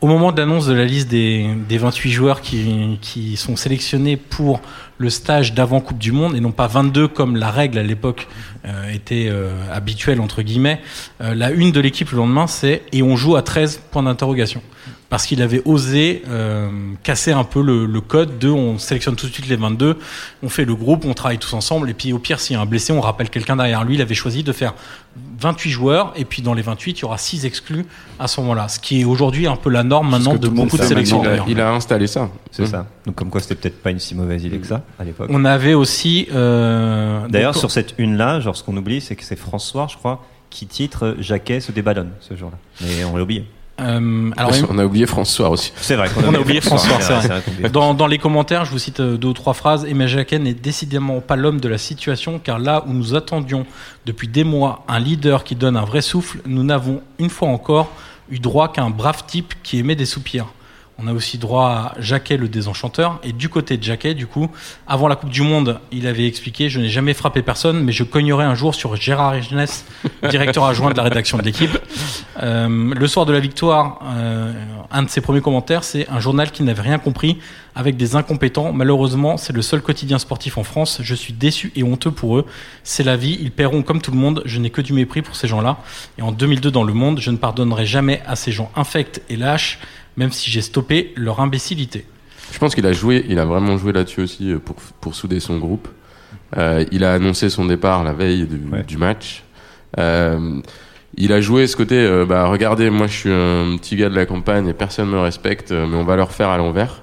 [0.00, 4.62] Au moment de l'annonce de la liste des, des 28 joueurs qui, sont sélectionnés pour
[4.96, 8.26] le stage d'avant Coupe du Monde, et non pas 22 comme la règle à l'époque
[8.64, 10.80] euh, était euh, habituelle, entre guillemets,
[11.20, 14.62] euh, la une de l'équipe le lendemain, c'est «et on joue à 13 points d'interrogation».
[15.10, 16.68] Parce qu'il avait osé euh,
[17.02, 19.98] casser un peu le, le code de on sélectionne tout de suite les 22,
[20.44, 22.62] on fait le groupe, on travaille tous ensemble, et puis au pire, s'il y a
[22.62, 23.96] un blessé, on rappelle quelqu'un derrière lui.
[23.96, 24.72] Il avait choisi de faire
[25.40, 27.84] 28 joueurs, et puis dans les 28, il y aura 6 exclus
[28.20, 28.68] à ce moment-là.
[28.68, 31.22] Ce qui est aujourd'hui un peu la norme maintenant de beaucoup de sélections.
[31.22, 31.46] d'ailleurs.
[31.48, 32.30] Il a installé ça.
[32.52, 32.66] C'est Mmh.
[32.66, 32.86] ça.
[33.06, 35.28] Donc comme quoi c'était peut-être pas une si mauvaise idée que ça à l'époque.
[35.32, 36.28] On avait aussi.
[36.32, 39.96] euh, D'ailleurs sur cette une là, genre ce qu'on oublie, c'est que c'est François, je
[39.96, 42.58] crois, qui titre Jacquet se déballonne ce jour-là.
[42.82, 43.44] Mais on l'a oublié.
[43.80, 45.72] Euh, alors, on a oublié François aussi.
[45.76, 47.68] C'est vrai qu'on On a oublié François, vrai.
[47.70, 49.84] Dans, dans les commentaires, je vous cite euh, deux ou trois phrases.
[49.84, 53.66] Emma Jacquet n'est décidément pas l'homme de la situation, car là où nous attendions
[54.06, 57.90] depuis des mois un leader qui donne un vrai souffle, nous n'avons une fois encore
[58.30, 60.46] eu droit qu'à un brave type qui émet des soupirs.
[61.02, 63.20] On a aussi droit à Jacquet le désenchanteur.
[63.24, 64.50] Et du côté de Jacquet, du coup,
[64.86, 68.04] avant la Coupe du Monde, il avait expliqué Je n'ai jamais frappé personne, mais je
[68.04, 69.86] cognerai un jour sur Gérard Jeunesse,
[70.30, 71.78] directeur adjoint de la rédaction de l'équipe.
[72.42, 74.52] Euh, le soir de la victoire, euh,
[74.90, 77.38] un de ses premiers commentaires, c'est un journal qui n'avait rien compris
[77.74, 78.72] avec des incompétents.
[78.72, 81.00] Malheureusement, c'est le seul quotidien sportif en France.
[81.02, 82.46] Je suis déçu et honteux pour eux.
[82.82, 83.38] C'est la vie.
[83.40, 84.42] Ils paieront comme tout le monde.
[84.44, 85.78] Je n'ai que du mépris pour ces gens-là.
[86.18, 89.36] Et en 2002, dans le monde, je ne pardonnerai jamais à ces gens infects et
[89.36, 89.78] lâches,
[90.16, 92.04] même si j'ai stoppé leur imbécilité.
[92.52, 95.40] Je pense qu'il a joué, il a vraiment joué là-dessus aussi euh, pour, pour souder
[95.40, 95.88] son groupe.
[96.56, 99.44] Euh, il a annoncé son départ la veille du, du match.
[99.98, 100.60] Euh,
[101.16, 104.14] il a joué ce côté, euh, bah regardez, moi je suis un petit gars de
[104.14, 107.02] la campagne et personne me respecte, mais on va leur faire à l'envers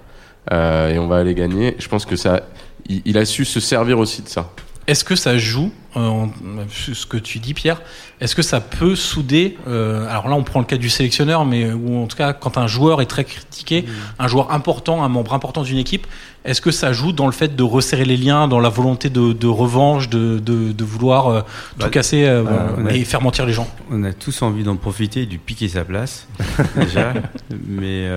[0.52, 1.76] euh, et on va aller gagner.
[1.80, 2.44] Je pense que ça,
[2.88, 4.52] il, il a su se servir aussi de ça
[4.88, 6.26] Est-ce que ça joue, euh,
[6.72, 7.82] ce que tu dis Pierre,
[8.22, 11.74] est-ce que ça peut souder, euh, alors là on prend le cas du sélectionneur, mais
[11.74, 13.88] ou en tout cas quand un joueur est très critiqué, mmh.
[14.20, 16.08] un joueur important, un membre important d'une équipe,
[16.46, 19.48] est-ce que ça joue dans le fait de resserrer les liens, dans la volonté de,
[19.48, 22.44] revanche, de, de, vouloir euh, tout bah, casser
[22.90, 23.68] et faire mentir les gens?
[23.92, 26.28] On a tous envie d'en profiter, du piquer sa place,
[26.78, 27.14] déjà,
[27.68, 28.08] mais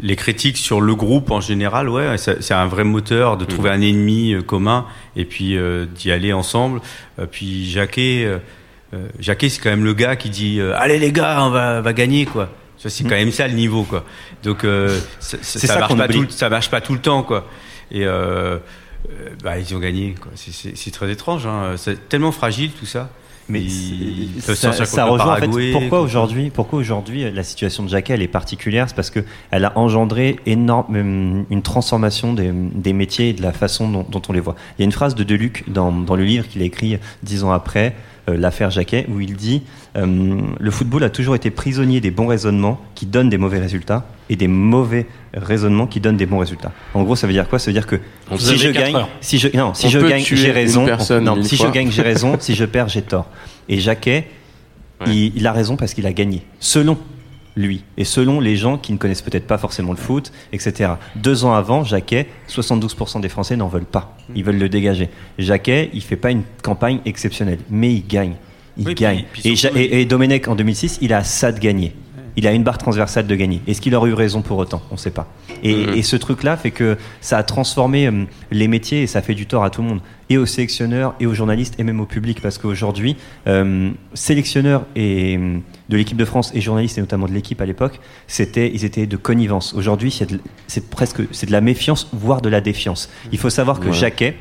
[0.00, 3.72] les critiques sur le groupe en général, ouais, c'est un vrai moteur de trouver mm.
[3.72, 4.86] un ennemi euh, commun
[5.16, 6.80] et puis euh, d'y aller ensemble.
[7.18, 8.28] Euh, puis Jacquet,
[9.18, 12.26] Jacquet, c'est quand même le gars qui dit allez les gars, on va, va gagner
[12.26, 12.48] quoi.
[12.78, 13.08] C'est mm.
[13.08, 14.04] quand même ça le niveau quoi.
[14.42, 14.66] Donc
[15.20, 17.48] ça, ça, marche pas tout, ça marche pas tout le temps quoi.
[17.90, 18.04] Et
[19.42, 20.32] bah, ils ont gagné quoi.
[20.34, 21.46] C'est très étrange.
[21.46, 21.74] Hein.
[21.76, 23.10] C'est tellement fragile tout ça.
[23.48, 23.64] Mais
[24.40, 28.28] ça, ça rejoint en fait, pourquoi aujourd'hui, pourquoi aujourd'hui la situation de Jacquet elle est
[28.28, 29.20] particulière, c'est parce que
[29.50, 34.06] elle a engendré énorme euh, une transformation des, des, métiers et de la façon dont,
[34.08, 34.54] dont, on les voit.
[34.78, 37.44] Il y a une phrase de Deluc dans, dans le livre qu'il a écrit dix
[37.44, 37.94] ans après.
[38.30, 39.62] Euh, l'affaire Jacquet, où il dit
[39.96, 44.06] euh, le football a toujours été prisonnier des bons raisonnements qui donnent des mauvais résultats
[44.30, 46.72] et des mauvais raisonnements qui donnent des bons résultats.
[46.94, 47.58] En gros, ça veut dire quoi?
[47.58, 47.96] Ça veut dire que
[48.38, 50.86] si je, gagne, si je non, si je gagne, j'ai raison.
[51.20, 52.36] Non, si je gagne, j'ai raison.
[52.40, 53.28] Si je perds, j'ai tort.
[53.68, 54.30] Et Jacquet,
[55.06, 56.42] il, il, a raison parce qu'il a gagné.
[56.60, 56.96] Selon
[57.56, 57.84] lui.
[57.96, 60.92] Et selon les gens qui ne connaissent peut-être pas forcément le foot, etc.
[61.16, 64.16] Deux ans avant, Jacquet, 72% des Français n'en veulent pas.
[64.34, 65.10] Ils veulent le dégager.
[65.38, 68.34] Jacquet, il fait pas une campagne exceptionnelle, mais il gagne.
[68.76, 69.24] Il gagne.
[69.44, 71.94] et, et, Domenech, en 2006, il a ça de gagner
[72.36, 73.62] il a une barre transversale de gagner.
[73.66, 74.82] Est-ce qu'il aurait eu raison pour autant?
[74.90, 75.26] On ne sait pas.
[75.62, 76.02] Et, mhm.
[76.02, 79.64] ce truc-là fait que ça a transformé euh, les métiers et ça fait du tort
[79.64, 82.58] à tout le monde, et aux sélectionneurs, et aux journalistes, et même au public, parce
[82.58, 83.16] qu'aujourd'hui,
[83.46, 85.58] euh, sélectionneurs et euh,
[85.88, 89.06] de l'équipe de France et journalistes, et notamment de l'équipe à l'époque, c'était, ils étaient
[89.06, 89.74] de connivence.
[89.74, 90.16] Aujourd'hui,
[90.66, 93.10] c'est presque, c'est de la méfiance, voire de la défiance.
[93.32, 94.36] Il faut savoir que Jacquet,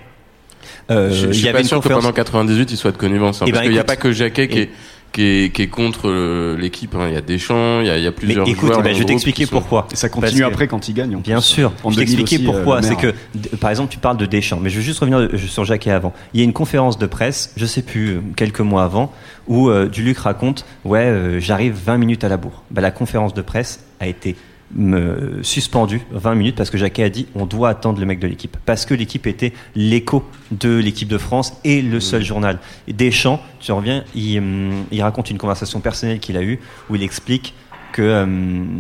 [0.92, 3.52] euh, je, je suis pas sûr que pendant 98 il soit de connivence, hein, eh
[3.52, 4.70] parce ben, qu'il n'y a pas que Jacquet qui est
[5.14, 6.94] qui est, qui est contre euh, l'équipe.
[6.96, 7.08] Hein.
[7.08, 8.80] Il y a Deschamps, il y a, il y a plusieurs écoute, joueurs.
[8.82, 9.88] Eh ben, je vais t'expliquer pourquoi.
[9.92, 11.18] Et ça continue après quand ils gagnent.
[11.18, 11.72] Bien sûr.
[11.84, 12.78] je vais t'expliquer pourquoi.
[12.78, 13.14] Euh, c'est que,
[13.58, 16.14] par exemple, tu parles de Deschamps, mais je veux juste revenir sur Jacquet avant.
[16.34, 19.14] Il y a une conférence de presse, je sais plus, quelques mois avant,
[19.48, 22.64] où euh, Duluc raconte, ouais, j'arrive 20 minutes à la bourre.
[22.72, 24.36] Bah, la conférence de presse a été
[24.76, 28.28] me suspendu 20 minutes parce que Jacquet a dit on doit attendre le mec de
[28.28, 28.58] l'équipe.
[28.66, 32.60] Parce que l'équipe était l'écho de l'équipe de France et le seul journal.
[32.88, 36.60] Deschamps, tu reviens, hum, il, raconte une conversation personnelle qu'il a eue
[36.90, 37.54] où il explique
[37.92, 38.26] que euh,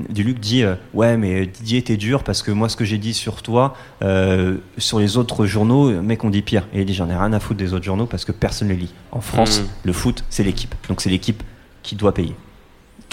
[0.09, 3.13] Duluc dit euh, ouais mais Didier était dur parce que moi ce que j'ai dit
[3.13, 7.07] sur toi euh, sur les autres journaux mec on dit pire et il dit j'en
[7.09, 8.93] ai rien à foutre des autres journaux parce que personne ne les lit.
[9.11, 9.65] En France mmh.
[9.83, 10.73] le foot c'est l'équipe.
[10.89, 11.43] Donc c'est l'équipe
[11.83, 12.35] qui doit payer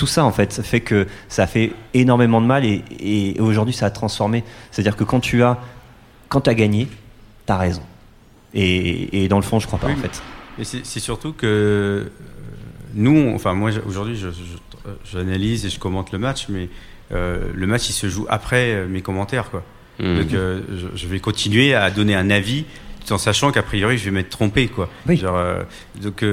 [0.01, 3.85] tout ça en fait ça fait que ça fait énormément de mal et, aujourd'hui ça
[3.85, 4.45] a transformé.
[4.71, 5.59] C'est à dire que quand tu as
[6.31, 6.89] quand tu as gagné
[7.47, 7.83] tu as raison.
[8.55, 10.23] Et, dans le fond je crois pas en fait.
[10.63, 12.05] c'est surtout que euh,
[12.95, 14.19] nous enfin moi aujourd'hui
[15.05, 16.71] j'analyse et je commente le match mais
[17.13, 19.63] euh, le match il se joue après euh, mes commentaires quoi.
[19.99, 20.17] Mmh.
[20.17, 22.65] donc je, vais continuer à donner un avis
[23.05, 24.89] tout en sachant qu'a priori je vais m'être trompé quoi.
[25.07, 26.25] Donc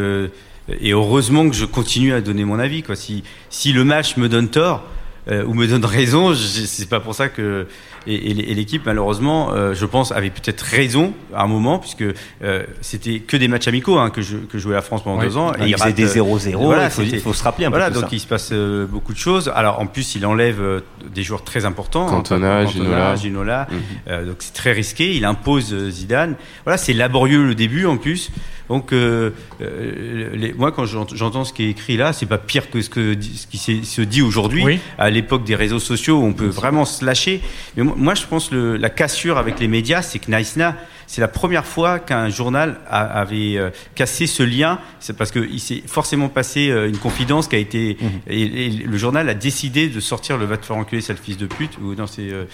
[0.70, 2.84] et heureusement que je continue à donner mon avis.
[2.84, 2.95] Quoi.
[2.95, 4.84] Si, si le match me donne tort
[5.30, 7.68] euh, ou me donne raison, c'est pas pour ça que
[8.08, 12.03] et, et l'équipe, malheureusement, euh, je pense, avait peut-être raison à un moment, puisque
[12.43, 15.36] euh, c'était que des matchs amicaux hein, que, je, que jouait la France pendant deux
[15.38, 15.51] ans.
[15.60, 18.28] Et il faisait des 0-0, il, faut, se rappeler un voilà, peu donc il se
[18.28, 19.51] passe euh, beaucoup de choses.
[19.53, 20.82] Alors en plus, il enlève
[21.14, 22.08] des joueurs très importants.
[22.08, 23.16] Cantona, Ginola.
[23.16, 23.68] Ginola.
[23.70, 24.26] Mhm.
[24.28, 25.16] donc c'est très risqué.
[25.16, 26.36] Il impose Zidane.
[26.64, 28.32] Voilà, c'est laborieux le début en plus.
[28.70, 32.89] Donc, les, moi, quand j'entends ce qui est écrit là, c'est pas pire que ce,
[32.89, 34.80] que, ce qui se dit aujourd'hui.
[34.97, 37.41] À l'époque des réseaux sociaux, on peut vraiment se lâcher.
[37.76, 40.76] Mais moi, moi, je pense que la cassure avec les médias, c'est que Naïsna,
[41.08, 44.80] c'est la première fois qu'un journal avait euh, cassé ce lien.
[45.00, 47.98] C'est parce qu'il s'est forcément passé euh, une confidence qui a été.
[48.00, 48.10] Mhm.
[48.28, 51.48] Et, le journal a décidé de sortir le va te faire enculer, sale fils de
[51.48, 51.78] pute.
[51.82, 52.30] Ou non, c'est.
[52.30, 52.45] Euh,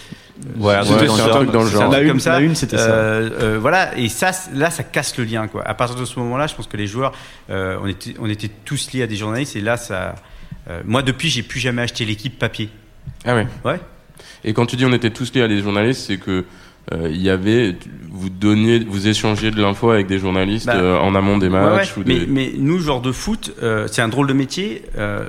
[0.56, 1.90] ouais, c'est un truc dans le genre.
[1.90, 2.40] comme ça.
[2.40, 3.20] une, c'était ça.
[3.58, 5.46] voilà, et ça, là, ça casse le lien.
[5.46, 5.62] Quoi.
[5.66, 7.12] À partir de ce moment-là, je pense que les joueurs,
[7.50, 9.56] on, était, on était tous liés à des journalistes.
[9.56, 10.14] Et là, ça.
[10.84, 12.70] moi, depuis, j'ai plus jamais acheté l'équipe papier.
[13.26, 13.80] Ah oui Ouais.
[14.44, 16.44] Et quand tu dis on était tous liés à des journalistes, c'est que
[16.92, 17.76] euh, il y avait
[18.10, 21.96] vous donniez vous échangez de l'info avec des journalistes bah, euh, en amont des matchs
[21.96, 24.82] Ou mais, mais, nous genre de foot euh, c'est un drôle de métier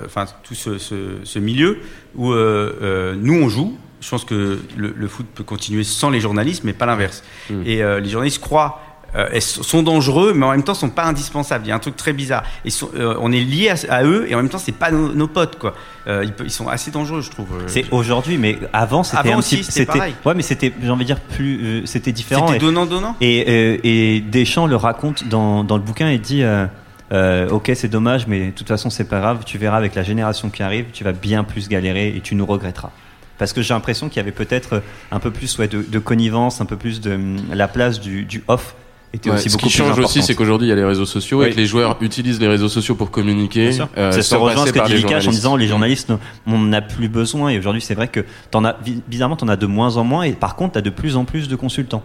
[0.06, 1.80] enfin tout ce, ce, ce, milieu
[2.16, 3.78] où nous on joue.
[4.02, 7.24] Je pense que le, le, foot peut continuer sans les journalistes mais pas l'inverse.
[7.50, 7.62] Hmm.
[7.66, 8.82] et les journalistes croient
[9.16, 11.66] euh, elles sont dangereux, mais en même temps sont pas indispensables.
[11.66, 12.44] Il y a un truc très bizarre.
[12.66, 14.92] Ils sont, euh, on est lié à, à eux et en même temps c'est pas
[14.92, 15.74] nos, nos potes quoi.
[16.08, 17.48] Euh, ils, sont assez dangereux, je trouve.
[17.54, 21.06] Euh, C'est aujourd'hui, mais avant c'était un aussi, petit, c'était ouais, mais c'était, j'ai envie
[21.06, 22.48] de dire plus, c'était différent.
[22.48, 27.50] C'était et- donnant-donnant Et, et Deschamps le raconte dans, dans le bouquin et dit euh,
[27.50, 29.44] Ok, c'est dommage, mais de toute façon, c'est pas grave.
[29.46, 32.46] Tu verras avec la génération qui arrive, tu vas bien plus galérer et tu nous
[32.46, 32.92] regretteras.
[33.38, 36.62] Parce que j'ai l'impression qu'il y avait peut-être un peu plus ouais, de, de connivence,
[36.62, 38.76] un peu plus de hum, la place du, du off
[39.16, 40.84] était Ouais, aussi ce beaucoup qui plus change aussi, c'est qu'aujourd'hui il y a les
[40.86, 43.72] réseaux sociaux et que les joueurs utilisent les réseaux sociaux pour communiquer.
[43.98, 46.12] Euh, c'est sans se rejoint ce que dit Vikash en disant les journalistes,
[46.48, 48.76] on n'a plus besoin et aujourd'hui c'est vrai que t'en as,
[49.08, 51.48] bizarrement t'en as de moins en moins et par contre t'as de plus en plus
[51.48, 52.04] de consultants.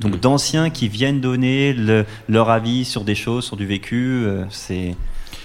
[0.00, 0.18] Donc Mm.
[0.18, 4.96] d'anciens qui viennent donner le- leur avis sur des choses, sur du vécu, euh, c'est.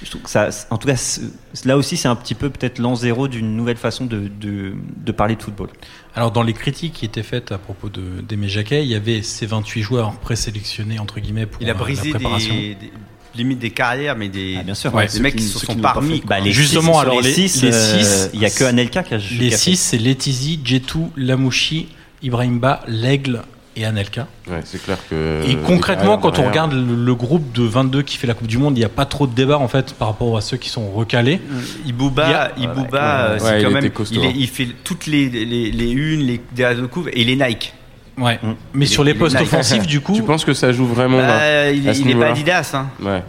[0.03, 1.19] Je trouve que ça, en tout cas,
[1.65, 5.11] là aussi, c'est un petit peu peut-être l'an zéro d'une nouvelle façon de, de, de
[5.11, 5.69] parler de football.
[6.15, 9.21] Alors dans les critiques qui étaient faites à propos de d'Aimé Jacquet, il y avait
[9.21, 12.53] ces 28 joueurs présélectionnés entre guillemets pour Il a euh, brisé la préparation.
[12.53, 12.91] des, des-
[13.35, 14.93] limite des carrières, mais des, Ah, bien sûr.
[14.93, 16.25] ouais, des mecs qui- qui se sont qui fait.
[16.25, 18.63] Bah, les Justement, six- alors les les, six, les euh, six, il y a que
[18.63, 19.57] Anelka qui a- Les a fait.
[19.57, 21.89] 6, c'est Letizi, Jetou, Lamouchi,
[22.23, 23.43] Ibrahimba, L'Aigle
[23.75, 24.27] et Anelka.
[24.49, 25.41] Ouais, c'est clair que.
[25.47, 28.57] Et concrètement, quand on regarde le, le groupe de 22 qui fait la Coupe du
[28.57, 30.69] Monde, il n'y a pas trop de débat en fait par rapport à ceux qui
[30.69, 31.39] sont recalés.
[31.85, 34.33] Ibouba, a- Ibouba, Ouais, euh, c'est ouais, quand il même, il, est- hein.
[34.35, 37.73] il fait toutes les, les, les unes, les derrière de couve et les Nike.
[38.17, 38.37] Ouais.
[38.43, 38.53] Mm.
[38.73, 41.17] Mais Il sur est- les postes offensifs, du coup, Tu penses que ça joue vraiment
[41.19, 42.71] Bah, là, il à est, ce il est pas Adidas.
[42.73, 42.87] Hein.
[43.01, 43.23] Ouais.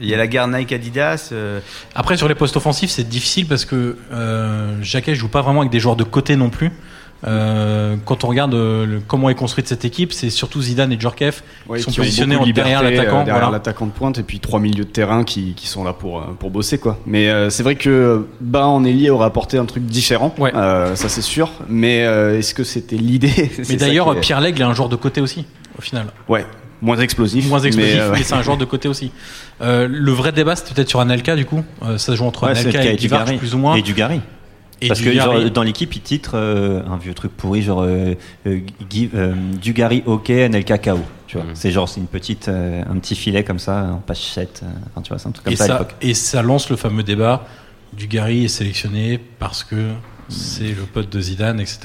[0.00, 1.30] Il y a la guerre Nike Adidas.
[1.32, 1.58] euh,
[1.94, 5.72] Après, sur les postes offensifs, c'est difficile parce que euh, Jacquet joue pas vraiment avec
[5.72, 6.70] des joueurs de côté non plus.
[7.26, 11.00] Euh, quand on regarde euh, le- comment est construite cette équipe, c'est surtout Zidane et
[11.00, 13.24] Djorkaeff Ouais, qui sont qui positionnés de derrière liberté, euh, l'attaquant.
[13.24, 13.50] derrière voilà.
[13.50, 16.50] l'attaquant de pointe et puis trois milieux de terrain qui, qui sont là pour, pour
[16.50, 16.98] bosser quoi.
[17.06, 20.52] Mais euh, c'est vrai que Bas en ailier aurait apporté un truc différent, Ouais.
[20.54, 21.50] Euh, ça c'est sûr.
[21.68, 23.50] Mais est-ce que c'était l'idée?
[23.68, 25.44] Mais d'ailleurs, est- Pierre Lègle est un joueur de côté aussi,
[25.78, 26.06] au final.
[26.28, 26.46] ouais,
[26.82, 29.10] moins explosif, Moins explosif, mais, euh, c'est un joueur de côté aussi.
[29.62, 31.64] Euh, le vrai débat, c'est peut-être sur Anelka, du coup.
[31.82, 33.36] Euh, ça se joue entre Ouais, Anelka et et Dugarry.
[33.38, 33.74] plus ou moins.
[33.76, 34.20] Et Dugarry.
[34.82, 38.14] Et Parce que genre, dans l'équipe, il titre euh, un vieux truc pourri, genre euh,
[38.46, 38.60] euh,
[38.90, 40.98] Guy- euh, Dugarry OK, Anelka KO.
[41.26, 41.54] Tu vois, Mm.
[41.54, 44.60] c'est genre c'est une petite, euh, un petit filet comme ça en pachette.
[44.62, 45.94] euh, Enfin, tu vois, c'est un truc comme et, ça, à ça, l'époque.
[46.02, 47.46] et ça lance le fameux débat.
[47.94, 49.76] Dugarry est sélectionné parce que
[50.28, 51.78] c'est le pote de Zidane, etc.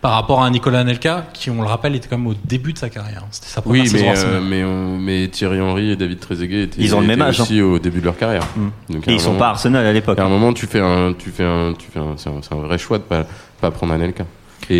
[0.00, 2.78] Par rapport à Nicolas Anelka, qui, on le rappelle, était quand même au début de
[2.78, 3.24] sa carrière.
[3.30, 6.62] C'était sa première Oui, saison mais, euh, mais, on- mais Thierry Henry et David Trezeguet
[6.64, 7.42] étaient, Ils ont le même étaient âge, hein.
[7.44, 8.46] aussi au début de leur carrière.
[8.56, 8.92] Mm.
[8.94, 10.18] Donc, Et ils sont moment- pas à Arsenal à l'époque.
[10.18, 12.54] À un moment, tu fais un, tu fais un, tu fais un, c'est un, c'est
[12.54, 13.26] un vrai choix de pas,
[13.60, 14.24] pas prendre Anelka.
[14.70, 14.76] Et,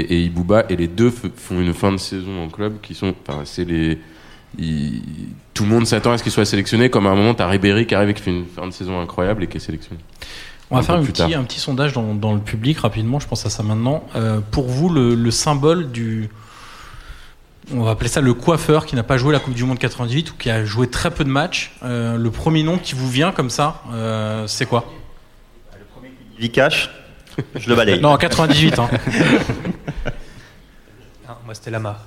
[0.00, 3.14] et Ibouba et les deux f- font une fin de saison en club qui sont,
[3.28, 3.98] enfin, c'est les,
[5.54, 6.88] tout le monde s'attend à ce qu'ils soient sélectionnés.
[6.90, 9.00] Comme à un moment, t'as Ribéry qui arrive et qui fait une fin de saison
[9.00, 10.00] incroyable et qui est sélectionné.
[10.70, 11.30] On va un faire un petit, tard.
[11.40, 14.04] un petit sondage dans, dans le public rapidement, je pense à ça maintenant.
[14.16, 16.28] Euh, pour vous, le, le symbole du.
[17.74, 20.30] On va appeler ça le coiffeur qui n'a pas joué la Coupe du Monde 98
[20.30, 21.72] ou qui a joué très peu de matchs.
[21.84, 24.90] euh, le premier nom qui vous vient comme ça, euh, c'est quoi?
[26.38, 26.88] Vikash,
[27.56, 28.00] je le balaye.
[28.00, 28.78] Non, en 98.
[28.78, 28.88] Hein.
[31.30, 31.98] Ah, moi, c'était Lama.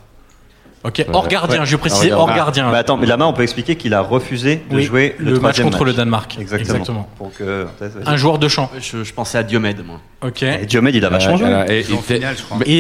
[0.84, 1.66] Ok, hors gardien, Ouais.
[1.66, 2.72] je vais préciser hors gardien.
[2.72, 5.40] Mais attends, mais là-bas, on peut expliquer qu'il a refusé de Oui, jouer le, le
[5.40, 6.38] match contre le Danemark.
[6.40, 6.70] Exactement.
[6.80, 7.10] Exactement.
[7.18, 7.68] Pour que,
[8.06, 8.70] Un joueur de champ.
[8.80, 10.00] Je, je pensais à Diomède, moi.
[10.24, 10.42] Ok.
[10.44, 11.48] Et Diomède, il a vachement joué.
[11.48, 11.86] Alors, et-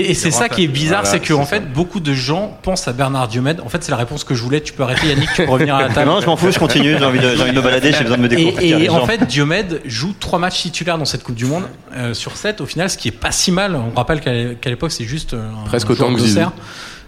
[0.09, 2.57] et- c'est ça qui est bizarre, Voilà, c'est que en c'est fait beaucoup de gens
[2.63, 3.61] pensent à Bernard Diomède.
[3.63, 4.61] En fait, c'est la réponse que je voulais.
[4.61, 6.09] Tu peux arrêter Yannick, tu peux revenir à la table.
[6.09, 8.03] Non, je m'en fous, je continue, j'ai envie, de, j'ai envie de me balader, j'ai
[8.03, 8.79] besoin de me découvrir.
[8.79, 11.63] Et, en fait, Diomède joue trois matchs titulaires dans cette Coupe du Monde
[11.95, 13.75] euh, sur 7 au final, ce qui est pas si mal.
[13.75, 16.21] On rappelle qu'à l'époque, c'est juste euh, un Presque autant que.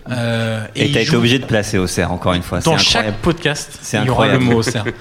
[0.09, 2.59] Euh, Et il t'as été obligé de placer au cerf, encore une fois.
[2.59, 3.79] dans chaque podcast.
[3.81, 4.85] C'est il y aura le mot Auxerre.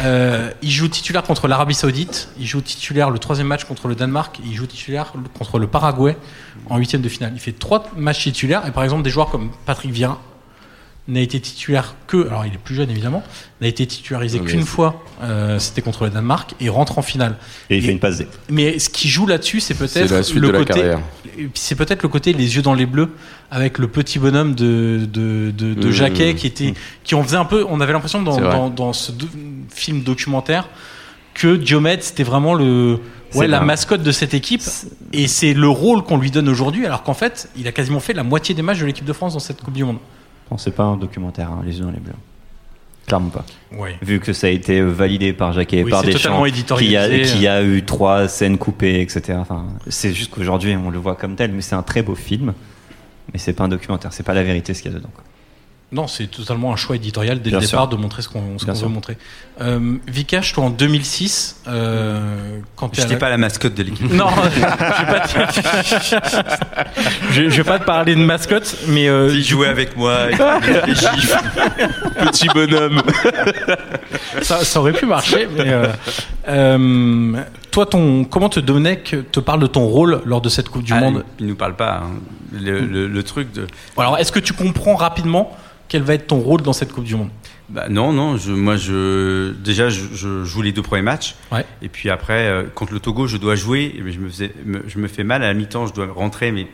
[0.00, 2.28] Euh, il joue titulaire contre l'Arabie Saoudite.
[2.38, 4.40] Il joue titulaire le troisième match contre le Danemark.
[4.44, 6.16] Il joue titulaire contre le Paraguay
[6.68, 7.30] en huitième de finale.
[7.34, 8.66] Il fait trois matchs titulaires.
[8.66, 10.20] Et par exemple, des joueurs comme Patrick Vieira
[11.06, 13.22] n'a été titulaire que, alors il est plus jeune évidemment,
[13.60, 15.02] n'a été titularisé qu'une fois.
[15.22, 17.36] euh, C'était contre le Danemark et rentre en finale.
[17.68, 18.26] Et il fait une passe D.
[18.48, 20.94] Mais ce qui joue là-dessus, c'est peut-être le côté.
[21.52, 23.10] C'est peut-être le côté les yeux dans les bleus
[23.50, 25.92] avec le petit bonhomme de de, de, de Mmh.
[25.92, 26.72] Jacquet qui était
[27.04, 27.66] qui en faisait un peu.
[27.68, 29.26] On avait l'impression dans, dans, dans ce do-
[29.74, 30.68] film documentaire
[31.34, 32.98] que Diomède c'était vraiment le
[33.34, 34.62] ouais, la mascotte de cette équipe
[35.12, 38.12] et c'est le rôle qu'on lui donne aujourd'hui alors qu'en fait il a quasiment fait
[38.12, 39.98] la moitié des matchs de l'équipe de France dans cette Coupe du Monde.
[40.56, 42.12] C'est pas un documentaire, hein, les yeux dans les bleus.
[43.06, 43.44] Clairement pas.
[44.02, 46.42] Vu que ça a été validé par Jacquet et Oui, par Deschamps,
[46.78, 49.36] qui a, qui a eu trois scènes coupées, etc.
[49.40, 52.54] Enfin, c'est juste qu'aujourd'hui, on le voit comme tel, mais c'est un très beau film.
[53.32, 55.10] Mais c'est pas un documentaire, c'est pas la vérité ce qu'il y a dedans.
[55.14, 55.24] quoi.
[55.94, 57.76] Non, c'est totalement un choix éditorial dès Bien le sûr.
[57.78, 58.74] départ de montrer ce qu'on sûr.
[58.74, 59.16] veut montrer.
[59.60, 64.12] Euh, Vikash, toi en 2006, euh, quand J'étais la- pas la mascotte de l'équipe.
[64.12, 64.26] Non,
[67.30, 67.62] je vais pas te...
[67.62, 71.36] pas te parler de mascotte, mais euh, Il jouait avec moi, il prenait des gifs.
[72.18, 73.00] Petit bonhomme.
[74.42, 75.48] ça, ça aurait pu marcher.
[75.56, 75.86] Mais euh,
[76.48, 77.32] euh,
[77.74, 80.92] toi, ton, comment te Domenech te parle de ton rôle lors de cette Coupe du
[80.92, 82.04] Ah, Monde il nous parle pas.
[82.04, 82.10] hein.
[82.52, 83.66] Le, le- le truc de.
[83.96, 85.56] Alors, est-ce que tu comprends rapidement
[85.88, 87.30] quel va être ton rôle dans cette Coupe du Monde?
[87.68, 88.36] Bah, non, non.
[88.36, 91.34] Je, moi, je déjà, je, je joue les deux premiers matchs.
[91.50, 91.66] Ouais.
[91.82, 93.92] Et puis après, euh, contre le Togo, je dois jouer.
[94.06, 95.86] Je me faisais, me- je me fais mal à la mi-temps.
[95.88, 96.68] Je dois rentrer, mais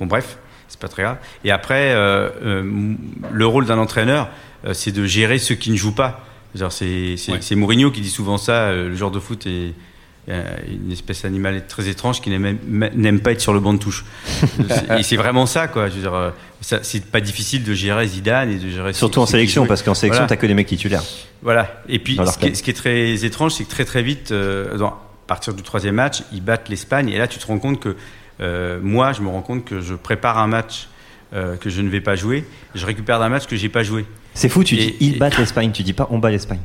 [0.00, 1.18] bon, bref, c'est pas très grave.
[1.44, 2.94] Et après, euh, euh,
[3.30, 4.28] le rôle d'un entraîneur,
[4.72, 6.24] c'est de gérer ceux qui ne jouent pas.
[6.70, 7.56] C'est Ouais.
[7.56, 8.72] Mourinho qui dit souvent ça.
[8.72, 9.72] le joueur de foot est
[10.28, 14.04] une espèce animale très étrange qui n'aime pas être sur le banc de touche.
[14.68, 15.88] C'est- et c'est vraiment ça, quoi.
[15.88, 19.26] Je veux dire, euh, c'est pas difficile de gérer Zidane et de gérer Surtout en
[19.26, 20.28] sélection, parce qu'en sélection, Voilà.
[20.28, 21.02] t'as que des mecs titulaires.
[21.42, 21.82] Voilà.
[21.88, 22.54] Et puis, ce qui, est, club.
[22.54, 24.94] ce qui est très étrange, c'est que très très vite, euh, dans- à
[25.26, 27.08] partir du troisième match, ils battent l'Espagne.
[27.08, 27.96] Et là, tu te rends compte que
[28.40, 30.88] euh, moi, je me rends compte que je prépare un match
[31.34, 32.44] euh, que je ne vais pas jouer.
[32.74, 34.04] Je récupère d'un match que j'ai pas joué.
[34.34, 36.58] C'est fou, tu Et- dis ils et- battent l'Espagne, tu dis pas on bat l'Espagne.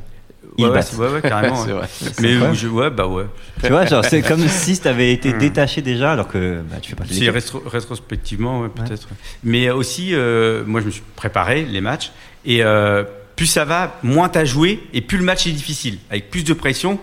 [0.59, 0.93] Ils Ouais, battent.
[0.97, 1.61] ouais, ouais, carrément.
[1.65, 1.71] Ouais.
[1.73, 1.87] vrai.
[2.19, 3.25] Mais où je, ouais, bah ouais.
[3.63, 5.37] Tu vois, genre, c'est comme si t'avais été Hmm.
[5.37, 7.35] détaché déjà, alors que bah, tu fais pas de C'est l'équipe.
[7.35, 9.07] rétro- rétrospectivement, ouais, peut-être.
[9.43, 12.11] Mais aussi, euh, moi, je me suis préparé les matchs.
[12.45, 13.03] Et euh,
[13.35, 16.53] plus ça va, moins t'as joué, et plus le match est difficile, avec plus de
[16.53, 16.99] pression.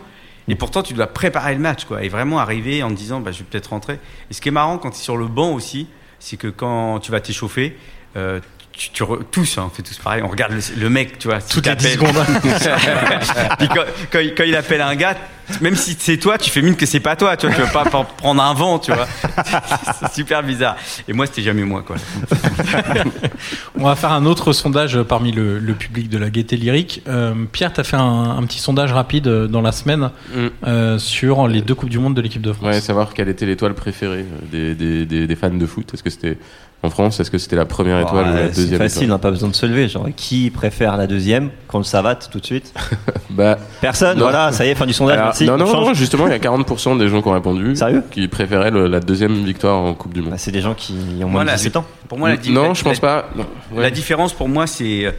[0.48, 3.30] Et pourtant, tu dois préparer le match, quoi, et vraiment arriver en te disant, bah,
[3.32, 3.98] je vais peut-être rentrer.
[4.30, 5.86] Et ce qui est marrant quand tu es sur le banc aussi,
[6.18, 7.76] c'est que quand tu vas t'échauffer,
[8.16, 8.40] euh,
[8.76, 11.28] tu, tu re- tous, hein, on fait tous pareil, on regarde le, le mec, tu
[11.28, 12.12] vois, Toutes les 10 t'appelle.
[12.12, 12.24] secondes.
[13.58, 15.14] Puis quand, quand il, quand il appelle un gars,
[15.60, 17.68] même si c'est toi, tu fais mine que c'est pas toi, tu vois, tu vas
[17.68, 19.06] pas prendre un vent, tu vois.
[20.00, 20.76] c'est super bizarre.
[21.06, 21.96] Et moi, c'était jamais moi, quoi.
[23.78, 27.02] On va faire un autre sondage parmi le, le public de la Gaieté Lyrique.
[27.08, 30.46] Euh, Pierre, tu as fait un, un petit sondage rapide euh, dans la semaine Mm.
[30.66, 32.66] euh, sur les deux Coupes du Monde de l'équipe de France.
[32.66, 35.92] Ouais, savoir quelle était l'étoile préférée des, des, des, des fans de foot.
[35.94, 36.38] Est-ce que c'était
[36.84, 39.16] en France Est-ce que c'était la première étoile ou la Ouais, c'est deuxième facile, étoile
[39.16, 39.88] hein, pas besoin de se lever.
[39.88, 42.72] Genre, qui préfère la deuxième qu'on le savate tout de suite
[43.30, 44.24] Bah, Personne, Non.
[44.24, 45.44] voilà, ça y est, fin du sondage, alors, merci.
[45.46, 48.02] non, non, on non, justement, il y a 40% des gens qui ont répondu Sérieux
[48.10, 50.30] qui préféraient le- la deuxième victoire en Coupe du Monde.
[50.30, 51.84] Bah, c'est des gens qui ont moins Moi, de la- 17 ans.
[52.08, 53.28] Pour moi, la, non, je pense la- pas.
[53.36, 53.44] non.
[53.74, 53.82] Ouais.
[53.82, 55.10] La différence pour moi, c'est euh,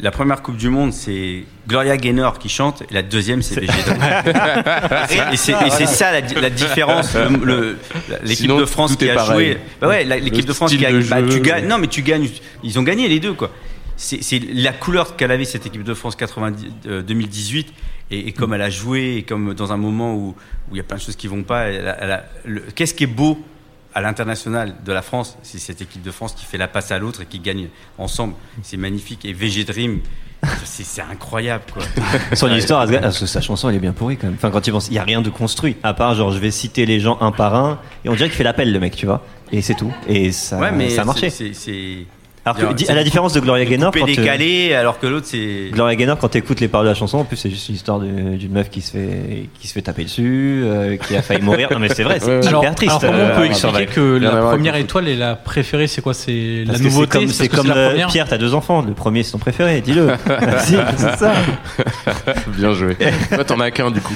[0.00, 3.72] la première Coupe du Monde, c'est Gloria Gaynor qui chante, et la deuxième, c'est VG.
[5.32, 7.14] et c'est et c'est ça la, di- la différence.
[7.14, 7.78] Le- le-
[8.24, 9.32] L'équipe de France qui a pareil.
[9.52, 9.58] joué.
[9.80, 10.92] Bah ouais, l'équipe de France qui a.
[10.92, 11.28] bah, jeu.
[11.28, 11.66] tu gagnes.
[11.66, 12.28] Non, mais tu gagnes.
[12.62, 13.50] Ils ont gagné les deux, quoi.
[13.96, 17.72] C'est la couleur qu'elle avait cette équipe de France 90, euh, 2018
[18.10, 20.34] et, et comme elle a joué et comme dans un moment où
[20.70, 21.66] où il y a plein de choses qui vont pas.
[22.74, 23.38] Qu'est-ce qui est beau
[23.94, 26.98] à l'international de la France, c'est cette équipe de France qui fait la passe à
[26.98, 28.34] l'autre et qui gagne ensemble.
[28.62, 29.24] C'est magnifique.
[29.24, 30.00] Et VG Dream,
[30.64, 31.84] c'est incroyable, quoi.
[32.34, 34.36] Son histoire, sa chanson, elle est bien pourrie quand même.
[34.36, 35.76] Enfin, quand il pense, il y a rien de construit.
[35.82, 38.36] À part, genre, je vais citer les gens un par un, et on dirait qu'il
[38.36, 39.24] fait l'appel, le mec, tu vois.
[39.52, 39.92] Et c'est tout.
[40.08, 41.30] Et ça, ouais, mais ça a marché.
[41.30, 42.06] c'est
[42.46, 45.26] Alors que, di- à la différence de Gloria Gaynor, quand, euh, décalé, alors que l'autre
[45.30, 45.70] c'est.
[45.72, 48.00] Gloria Gaynor, quand t'écoutes les paroles de la chanson, en plus, c'est juste une histoire
[48.00, 51.40] de- d'une meuf qui se fait, qui se fait taper dessus, euh, qui a failli
[51.42, 51.68] mourir.
[51.72, 52.90] Non, mais c'est vrai, c'est hyper alors, triste.
[52.90, 54.78] alors, comment euh, on peut avec expliquer que Rien à la voir avec première le
[54.80, 54.84] foot.
[54.90, 56.12] étoile et la préférée, c'est quoi?
[56.12, 58.08] C'est la Parce que c'est nouveauté comme, parce c'est que comme la euh, première?
[58.08, 58.82] Pierre, t'as deux enfants.
[58.82, 60.08] Le premier, c'est ton préféré, dis-le.
[60.58, 61.32] Si, c'est ça.
[62.48, 62.96] Bien joué.
[63.32, 64.14] Toi, t'en as qu'un du coup.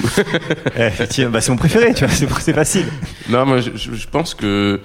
[0.77, 2.85] Eh, tiens, bah, c'est mon préféré, tu vois, c'est c'est facile.
[3.27, 4.79] Non, moi, je, je- je pense que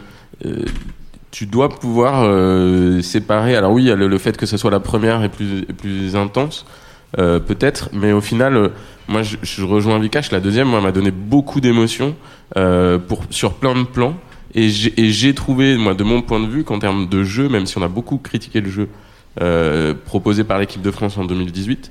[0.46, 0.64] euh,
[1.34, 3.56] tu dois pouvoir euh, séparer.
[3.56, 6.64] Alors oui, le, le fait que ce soit la première et plus, plus intense,
[7.18, 8.68] euh, peut-être, mais au final, euh,
[9.08, 10.30] moi, je, je rejoins Vikash.
[10.30, 12.14] La deuxième, moi, m'a donné beaucoup d'émotions
[12.56, 14.14] euh, sur plein de plans.
[14.54, 17.48] Et j'ai et j'ai trouvé, moi, de mon point de vue, qu'en termes de jeu,
[17.48, 18.88] même si on a beaucoup critiqué le jeu
[19.40, 21.90] euh, proposé par l'équipe de France en 2018.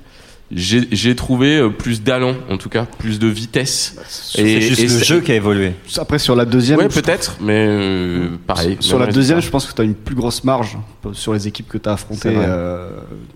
[0.50, 3.96] J'ai trouvé euh, plus d'allant, en tout cas, plus de vitesse.
[4.06, 5.72] C'est juste et le jeu qui a évolué.
[5.96, 6.78] Après, sur la deuxième.
[6.78, 8.76] Ouais, peut-être, mais euh, pareil.
[8.80, 10.78] Sur la deuxième, je pense que tu as une plus grosse marge
[11.12, 12.30] sur les équipes que tu as affrontées.
[12.30, 12.46] vrai.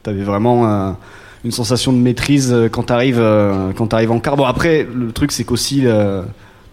[0.04, 0.96] tu avais vraiment un-
[1.44, 4.36] une sensation de maîtrise euh, quand tu arrives, en quart.
[4.36, 6.22] Bon, après, le truc, c'est qu'aussi, euh,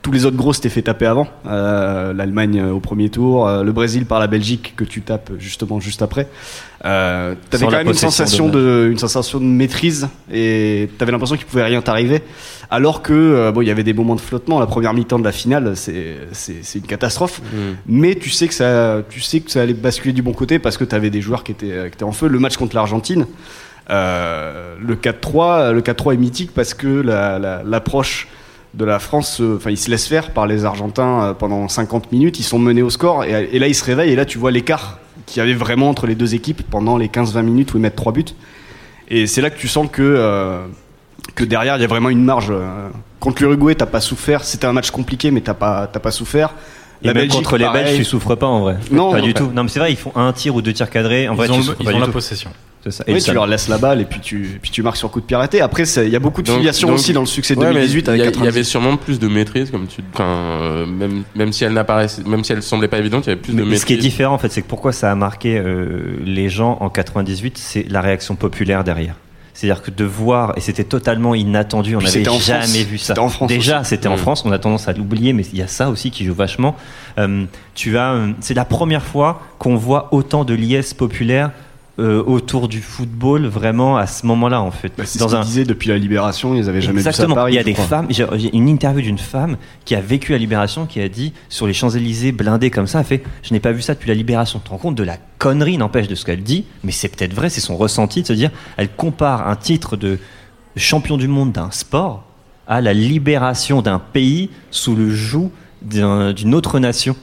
[0.05, 1.27] tous les autres gros s'étaient fait taper avant.
[1.47, 5.31] Euh, L'Allemagne euh, au premier tour, euh, le Brésil par la Belgique que tu tapes
[5.39, 6.27] justement juste après.
[6.85, 11.47] Euh, t'avais quand même une sensation de, une sensation de maîtrise et t'avais l'impression qu'il
[11.47, 12.21] pouvait rien t'arriver.
[12.69, 14.59] Alors que bon, il y avait des moments de flottement.
[14.59, 17.41] La première mi-temps de la finale, c'est une catastrophe.
[17.51, 17.57] Mm.
[17.87, 20.77] Mais tu sais que ça, tu sais que ça allait basculer du bon côté parce
[20.77, 22.27] que tu avais des joueurs qui étaient, qui étaient en feu.
[22.27, 23.25] Le match contre l'Argentine,
[23.89, 28.27] le 4-3, le 4-3 est mythique parce que la- la- l'approche
[28.75, 32.11] de la France, euh, enfin, ils se laissent faire par les Argentins euh, pendant 50
[32.11, 32.39] minutes.
[32.39, 34.51] Ils sont menés au score et, et là ils se réveillent et là tu vois
[34.51, 37.81] l'écart qu'il y avait vraiment entre les deux équipes pendant les 15-20 minutes où ils
[37.81, 38.25] mettent trois buts.
[39.07, 40.65] Et c'est là que tu sens que, euh,
[41.35, 42.51] que derrière, il y a vraiment une marge.
[43.19, 44.43] Contre l'Uruguay, t'as pas souffert.
[44.43, 46.53] C'était un match compliqué, mais t'as pas, t'as pas souffert.
[47.03, 48.77] Et même contre les Belges, tu souffres pas en vrai.
[48.91, 49.51] Non, pas non, du tout.
[49.53, 51.27] Non, mais c'est vrai, ils font un tir ou deux tirs cadrés.
[51.27, 52.11] En Ils vrai, ont tu ils pas ont la tout.
[52.11, 52.51] possession.
[52.91, 53.03] Ça.
[53.07, 55.19] Oui, le tu leur laisses la balle et puis tu, puis tu marques sur coup
[55.19, 55.59] de pied arrêté.
[55.61, 57.67] Après, il y a beaucoup de Donc- filiation donc- aussi dans le succès de Ouais,
[57.67, 58.47] mais 2018 il y avec Il y 90.
[58.47, 60.01] avait sûrement plus de maîtrise, comme tu.
[60.19, 63.41] Euh, même, même si elle n'apparaissait, même si elle semblait pas évidente, il y avait
[63.41, 63.81] plus de Mais maîtrise.
[63.81, 66.77] ce qui est différent, en fait, c'est que pourquoi ça a marqué euh, les gens
[66.79, 69.15] en 98, c'est la réaction populaire derrière.
[69.53, 72.75] C'est-à-dire que de voir, et c'était totalement inattendu, on n'avait jamais France.
[72.75, 73.05] vu ça.
[73.07, 74.19] C'était en France Déjà, c'était en Mm.
[74.19, 76.75] France, on a tendance à l'oublier, mais il y a ça aussi qui joue vachement.
[77.17, 81.51] Euh, tu as, euh, c'est la première fois qu'on voit autant de liesse populaire
[81.97, 84.91] euh, autour du football, vraiment à ce moment-là, en fait.
[84.97, 87.11] Bah, c'est Dans ce un, disaient depuis la Libération, ils avaient jamais vu ça à
[87.11, 87.35] Exactement.
[87.35, 87.53] Paris.
[87.53, 87.85] Il y a des crois.
[87.85, 88.07] femmes.
[88.09, 91.73] J'ai une interview d'une femme qui a vécu la Libération, qui a dit sur les
[91.73, 94.59] Champs Élysées blindés comme ça, elle fait je n'ai pas vu ça depuis la Libération.
[94.59, 97.33] Tu te rends compte de la connerie, n'empêche de ce qu'elle dit, mais c'est peut-être
[97.33, 98.51] vrai, c'est son ressenti de se dire.
[98.77, 100.19] Elle compare un titre de
[100.75, 102.23] champion du monde d'un sport
[102.67, 107.15] à la libération d'un pays sous le joug d'un- d'une autre nation.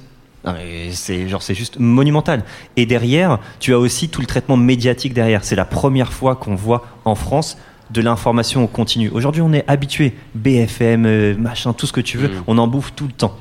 [0.45, 2.43] Non, mais c'est genre c'est juste monumental.
[2.76, 5.45] Et derrière, tu as aussi tout le traitement médiatique derrière.
[5.45, 7.57] C'est la première fois qu'on voit en France
[7.90, 9.11] de l'information au continu.
[9.11, 12.45] Aujourd'hui, on est habitué BFM, euh, machin, tout ce que tu veux, Mm.
[12.47, 13.36] on en bouffe tout le temps.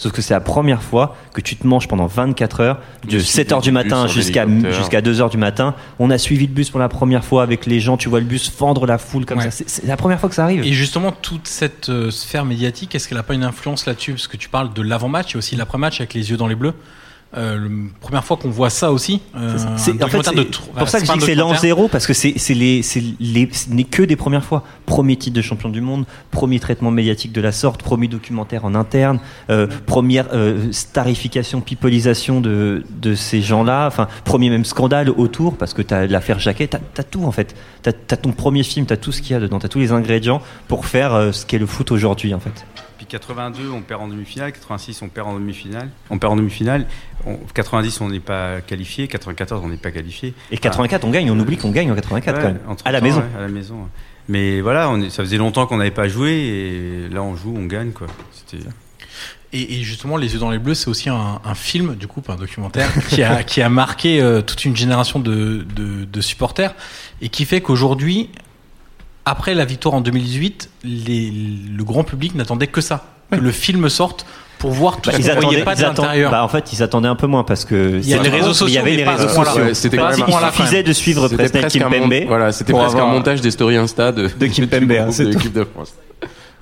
[0.00, 3.20] Sauf que c'est la première fois que tu te manges pendant 24 heures, de Le
[3.20, 4.72] 7 suivi heures du du matin jusqu'à hélicoptère.
[4.72, 5.74] jusqu'à 2 heures du matin.
[5.98, 8.24] On a suivi le bus pour la première fois avec les gens, tu vois le
[8.24, 9.50] bus fendre la foule comme Ouais.
[9.50, 9.64] ça.
[9.66, 10.64] C'est- la première fois que ça arrive.
[10.64, 14.12] Et justement, toute cette euh, sphère médiatique, est-ce qu'elle n'a pas une influence là-dessus?
[14.12, 16.54] Parce que tu parles de l'avant-match et aussi de l'après-match avec les yeux dans les
[16.54, 16.72] bleus.
[17.36, 17.70] Euh, le-
[18.00, 19.22] première fois qu'on voit ça aussi.
[19.36, 21.54] euh, C'est- c'est- en fait, de pour voilà, ça que je dis que c'est l'an
[21.54, 22.80] zéro parce que c'est les
[23.20, 24.64] les ce n'est que des premières fois.
[24.84, 28.74] Premier titre de champion du monde, premier traitement médiatique de la sorte, premier documentaire en
[28.74, 33.86] interne, euh, première euh, starification, pipolisation de de ces gens-là.
[33.86, 37.54] Enfin, premier même scandale autour parce que t'as l'affaire Jacquet, t'as as tout en fait.
[37.82, 39.92] T'as as ton premier film, t'as tout ce qu'il y a dedans, t'as tous les
[39.92, 42.66] ingrédients pour faire euh, ce qu'est le foot aujourd'hui en fait.
[43.10, 44.52] Puis 82, on perd en demi-finale.
[44.52, 45.90] 86, on perd en demi-finale.
[46.10, 46.86] On perd en demi-finale.
[47.26, 49.08] On- 90, on n'est pas qualifié.
[49.08, 50.32] 94, on n'est pas qualifié.
[50.52, 52.76] Et 84, on gagne, on oublie qu'on gagne en 84 Ouais, quand même.
[52.84, 53.18] À la temps, maison.
[53.20, 53.88] ouais, à la maison.
[54.28, 57.52] Mais voilà, on est- ça faisait longtemps qu'on n'avait pas joué et là on joue,
[57.56, 58.06] on gagne quoi.
[58.32, 58.62] C'était
[59.52, 62.20] Et, et justement, Les yeux dans les bleus, c'est aussi un, un film, du coup,
[62.20, 66.20] pas un documentaire, qui a, qui a marqué euh, toute une génération de, de, de
[66.20, 66.76] supporters
[67.20, 68.30] et qui fait qu'aujourd'hui,
[69.30, 71.32] après la victoire en 2018, les,
[71.76, 74.26] le grand public n'attendait que ça, que le film sorte
[74.58, 76.30] pour voir tout Bah, ce ils qu'on voyait attendaient, pas de l'intérieur.
[76.30, 78.28] bah, en fait, ils attendaient un peu moins parce que Il y a c'est les
[78.28, 79.72] réseaux sociaux, il y avait les réseaux sociaux.
[79.72, 82.26] C'était Pas quand même- Il suffisait de suivre Presnel presque un mon- Kimpembe.
[82.28, 85.64] Voilà, c'était presque un montage des stories Insta de, De Kimpembe, hein, de l'équipe de
[85.64, 85.94] France.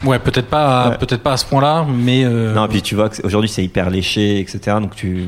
[0.05, 0.97] Ouais, peut-être pas, Ouais.
[0.99, 4.39] peut-être pas à ce point-là, mais euh, Non, puis tu vois qu'aujourd'hui c'est hyper léché,
[4.39, 4.77] etc.
[4.81, 5.27] Donc tu.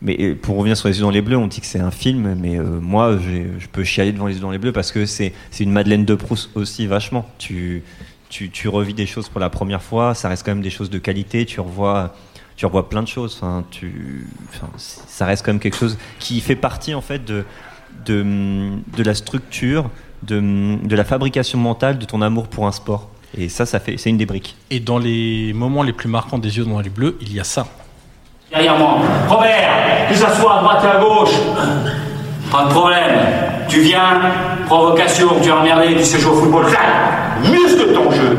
[0.00, 1.90] Mais euh, pour revenir sur les yeux dans les bleus, on dit que c'est un
[1.90, 5.06] film, mais euh, moi je peux chialer devant les yeux dans les bleus parce que
[5.06, 7.28] c'est une Madeleine de Proust aussi vachement.
[7.38, 7.82] Tu,
[8.28, 10.98] tu, revis des choses pour la première fois, ça reste quand même des choses de
[10.98, 12.14] qualité, tu revois,
[12.56, 13.42] tu revois plein de choses.
[14.76, 17.44] Ça reste quand même quelque chose qui fait partie en fait de,
[18.98, 19.90] la structure,
[20.22, 23.10] de, de la fabrication mentale de ton amour pour un sport.
[23.36, 24.56] Et ça, ça c'est une des briques.
[24.70, 27.44] et dans les moments les plus marquants des yeux dans les bleus, il y a
[27.44, 27.66] ça.
[28.50, 28.98] Derrière moi.
[29.28, 29.70] Robert,
[30.08, 31.34] tu s'assois à droite et à gauche.
[32.50, 33.18] Pas de problème.
[33.68, 34.20] Tu viens,
[34.66, 36.64] provocation, tu es emmerdé, tu sais jouer au football.
[37.42, 38.38] Muscle ton jeu.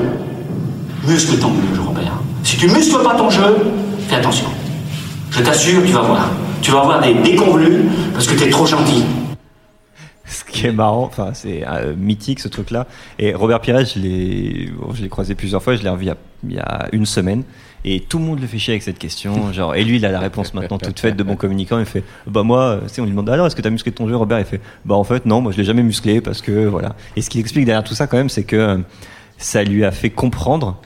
[1.07, 2.14] Muscle ton jeu, Robert.
[2.43, 3.57] Si tu muscles pas ton jeu,
[4.07, 4.47] fais attention.
[5.30, 6.30] Je t'assure, tu vas voir.
[6.64, 9.05] Tu vas avoir des déconvenus parce que tu es trop gentil.
[10.52, 12.88] Qui est marrant, enfin c'est euh, mythique ce truc-là.
[13.20, 16.08] Et Robert Pires, je l'ai, bon, je l'ai croisé plusieurs fois, je l'ai revu
[16.43, 17.43] il y, a, une semaine.
[17.86, 19.54] Et tout le monde le fait chier avec cette question.
[19.54, 21.80] Genre, et lui, il a la réponse maintenant toute faite de bon communicant.
[21.80, 24.08] Il fait Bah, moi, euh, on lui demande Alors, est-ce que tu as musclé ton
[24.08, 26.66] jeu Robert, il fait Bah, en fait, non, moi, je l'ai jamais musclé parce que
[26.66, 26.95] voilà.
[27.16, 28.78] Et ce qu'il explique derrière tout ça, quand même, c'est que euh,
[29.38, 30.78] ça lui a fait comprendre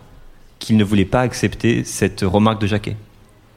[0.59, 2.95] qu'il ne voulait pas accepter cette remarque de Jacquet.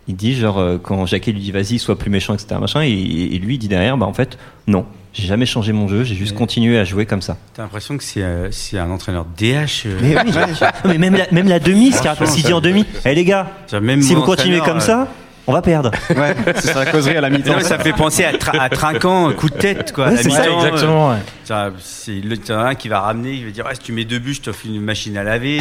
[0.08, 2.88] Il dit, genre, euh, quand Jacquet lui dit Vas-y, sois plus méchant, etc., machin, et,
[2.90, 4.86] et lui, il dit derrière Bah, en fait, non,
[5.18, 7.36] j'ai jamais changé mon jeu, j'ai juste Mais- continué à jouer comme ça.
[7.54, 9.84] T'as l'impression que c'est euh, c'est un entraîneur DH.
[9.86, 10.32] euh, Mais oui,
[10.84, 13.48] mais même la, même la demi, ce qu'il s'il dit en demi, eh les gars,
[13.80, 15.08] même si vous continuez comme euh, ça,
[15.48, 15.92] on va perdre.
[16.10, 17.60] Ouais, c'est ça la causerie à la mi-temps.
[17.60, 20.08] ça fait penser à, Tra- à Trinquant, coup de tête, quoi.
[20.08, 21.10] Ouais, c'est ça, euh, exactement.
[21.10, 21.70] ouais.
[21.80, 24.04] C'est le t'en as un qui va ramener, il va dire ouais, si tu mets
[24.04, 25.60] deux buts, je t'offre une machine à laver.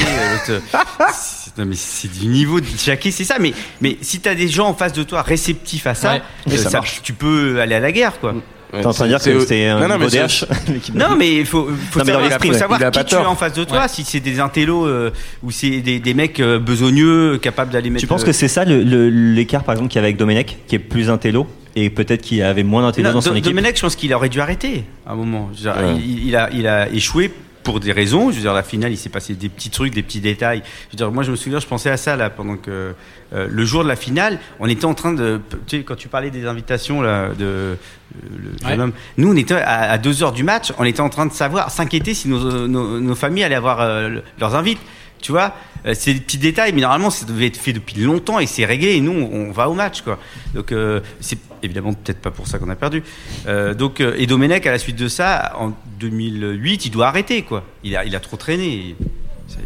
[0.49, 0.59] euh,
[1.57, 3.35] non, mais c'est du niveau de Jacquet, c'est ça.
[3.39, 6.21] Mais, mais si t'as des gens en face de toi réceptifs à ça, Ouais.
[6.47, 7.01] euh, Et ça ça- marche.
[7.03, 8.33] tu peux aller à la guerre, quoi.
[8.81, 10.45] T'es en train de dire que c'est- c'était un Non, non, DH
[10.95, 13.53] Non, mais il faut, faut Non, savoir, faut savoir qui pas tu as en face
[13.53, 13.81] de toi.
[13.81, 13.87] Ouais.
[13.87, 15.11] Si c'est des intellos euh,
[15.43, 18.01] ou c'est des, des mecs euh, besogneux capables d'aller mettre.
[18.01, 20.17] Tu penses euh, que c'est ça le- le- l'écart par exemple qu'il y avait avec
[20.17, 23.45] Domenech, qui est plus intello et peut-être qu'il avait moins d'intelligence Non, dans son équipe.
[23.53, 25.49] Domenech, je pense qu'il aurait dû arrêter à un moment.
[25.53, 26.01] Je veux dire, Ouais.
[26.05, 27.31] il, il a, il a échoué
[27.65, 28.29] pour des raisons.
[28.31, 30.61] Je veux dire, la finale, il s'est passé des petits trucs, des petits détails.
[30.87, 32.93] Je veux dire, moi, je me souviens, je pensais à ça là pendant que
[33.33, 36.07] euh, le jour de la finale, on était en train de, tu sais, quand tu
[36.07, 37.75] parlais des invitations là, de
[38.21, 38.83] le jeune Ouais.
[38.83, 41.33] homme, nous, on était à, à deux heures du match, on était en train de
[41.33, 44.79] savoir, s'inquiéter si nos, nos, nos familles allaient avoir euh, le- leurs invites.
[45.25, 45.53] Tu vois,
[45.87, 48.65] Euh, c'est des petits détails, mais normalement, ça devait être fait depuis longtemps et c'est
[48.65, 48.95] réglé.
[48.95, 50.17] Et nous, on, on va au match, quoi.
[50.53, 53.01] Donc, euh, c'est évidemment peut-être pas pour ça qu'on a perdu.
[53.47, 57.41] Euh, donc, euh, et Domenech, à la suite de ça, en 2008, il doit arrêter,
[57.43, 57.63] quoi.
[57.83, 58.95] Il a, il a trop traîné.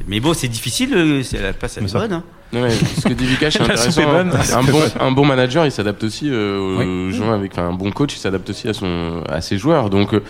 [0.07, 1.21] Mais bon, c'est difficile.
[1.23, 2.13] c'est- La place elle est bonne.
[2.13, 2.23] Hein.
[2.51, 4.01] Non, mais ce que dit Vika, c'est La intéressant.
[4.01, 4.31] est bonne.
[4.53, 8.13] Un bon, un bon manager, il s'adapte aussi euh, aux gens avec, un bon coach,
[8.15, 9.89] il s'adapte aussi à son, à ses joueurs.
[9.89, 10.21] Donc, euh,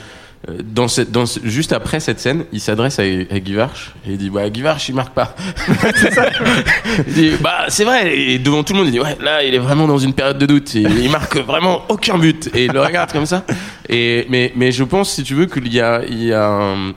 [0.63, 4.11] dans cette, dans ce- juste après cette scène, il s'adresse à, à Guy Varche et
[4.11, 5.35] il dit, bah, Guy Varche, il marque pas.
[7.07, 8.17] Il dit, bah, c'est vrai.
[8.17, 10.37] Et devant tout le monde, il dit, ouais, là, il est vraiment dans une période
[10.37, 10.73] de doute.
[10.75, 12.49] Il, il marque vraiment aucun but.
[12.55, 13.43] Et il le regarde comme ça.
[13.87, 16.93] Et, mais, mais je pense, si tu veux, qu'il y a, il y a un,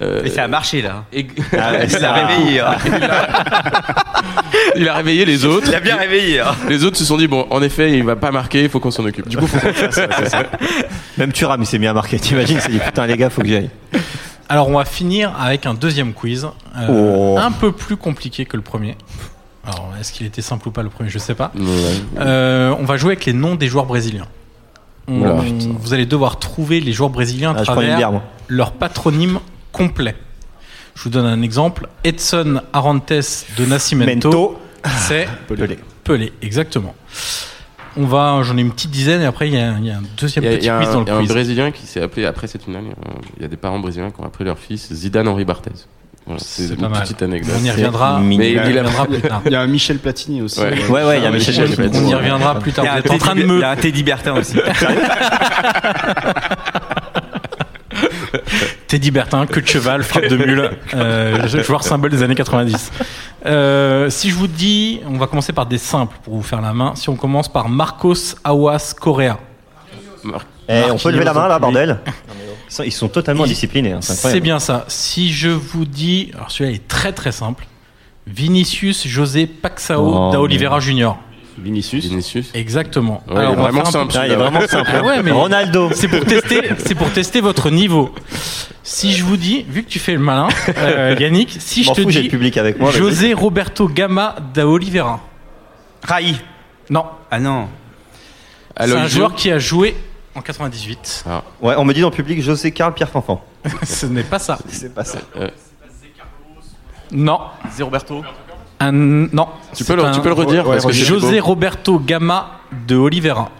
[0.00, 1.04] euh, Et ça a marché, là.
[1.12, 1.26] Et...
[1.58, 2.60] Ah il a réveillé.
[2.60, 2.76] hein.
[4.76, 5.66] Il a réveillé les autres.
[5.68, 6.40] Il a bien réveillé.
[6.40, 6.54] hein.
[6.68, 8.90] Les autres se sont dit bon, en effet, il va pas marquer, il faut qu'on
[8.90, 9.28] s'en occupe.
[9.28, 10.28] Du coup, faut qu'on fasse.
[10.30, 10.42] ça.
[11.18, 12.18] Même Thuram, il s'est mis à marquer.
[12.18, 13.70] T'imagines, il s'est dit putain, les gars, faut que j'y aille.
[14.48, 16.46] Alors on va finir avec un deuxième quiz,
[16.78, 17.36] euh, Oh.
[17.38, 18.96] un peu plus compliqué que le premier.
[19.66, 21.08] Alors est-ce qu'il était simple ou pas le premier?
[21.10, 21.52] Je sais pas.
[21.56, 21.64] Ouais.
[22.20, 24.26] Euh, on va jouer avec les noms des joueurs brésiliens.
[25.08, 25.42] On-
[25.80, 28.12] vous allez devoir trouver les joueurs brésiliens à Ah, travers bière,
[28.48, 29.38] leur patronyme
[29.72, 30.14] complet.
[30.94, 31.88] Je vous donne un exemple.
[32.04, 33.12] Edson Arantes
[33.56, 34.60] de Nascimento, Mento.
[35.08, 35.78] c'est Pelé.
[36.04, 36.94] Pelé, exactement.
[37.96, 39.98] On va, j'en ai une petite dizaine et après il y a, il y a
[39.98, 41.28] un deuxième petit il y a quiz un, dans il y a le un quiz.
[41.30, 42.84] Brésilien qui s'est appelé après cette finale.
[43.36, 45.72] Il y a des parents brésiliens qui ont appelé leur fils Zidane Henri Barthez.
[46.24, 47.02] Voilà, c'est une pas mal.
[47.02, 47.54] petite anecdote.
[47.60, 48.20] On y reviendra.
[48.20, 49.42] Mais on y il, il a reviendra plus tard.
[49.44, 50.60] Il y a un Michel Platini aussi.
[50.60, 50.88] Ouais.
[50.88, 52.06] Ouais, ouais, il y a Michel Michel Platini.
[52.06, 52.84] On y reviendra plus tard.
[52.84, 54.02] Il y a un êtes en train de Teddy- me il y a un Teddy
[54.04, 54.56] Bertin aussi.
[58.88, 62.90] Teddy Bertin, queue de cheval, frappe de mule, euh, joueur symbole des années 90.
[63.46, 66.72] Euh, si je vous dis, on va commencer par des simples pour vous faire la
[66.72, 66.94] main.
[66.94, 68.14] Si on commence par Marcos
[68.44, 69.38] Awas Correa.
[70.68, 71.98] Eh, on peut lever la main là, bordel
[72.84, 73.92] Ils sont, ils totalement disciplinés.
[73.92, 74.84] hein, c'est bien ça.
[74.88, 77.66] Si je vous dis, alors celui-là est très très simple.
[78.26, 81.18] Vinicius José Paxao Oh, da Oliveira Junior.
[81.58, 82.04] Vinicius.
[82.06, 82.50] Vinicius.
[82.54, 83.22] Exactement.
[83.28, 84.90] Ouais, il est vraiment simple, Ah, il est vraiment simple.
[84.92, 85.90] Ah ouais, mais Ronaldo.
[85.94, 88.14] C'est pour tester, c'est pour tester votre niveau.
[88.82, 92.02] Si je vous dis, vu que tu fais le malin, euh, Yannick, si Je te
[92.02, 92.90] fous, dis le public avec moi.
[92.90, 95.20] José Roberto Gama da Oliveira.
[96.02, 96.36] Raï.
[96.90, 97.68] Non, Ah non.
[98.76, 99.96] c'est Alors, un joueur joue- qui a joué
[100.34, 101.24] en 98.
[101.60, 103.40] Ouais, on me dit dans le public José Carl Pierre Fanfan.
[103.84, 104.58] Ce n'est pas ça.
[104.68, 105.18] C'est pas ça.
[107.12, 107.40] Non.
[107.70, 108.22] Zé Roberto.
[108.88, 109.48] Un, non.
[109.74, 111.40] Tu peux le- un- tu peux le redire, Ouais, parce que c'est José.
[111.40, 112.52] Roberto Gama
[112.88, 113.50] de Oliveira.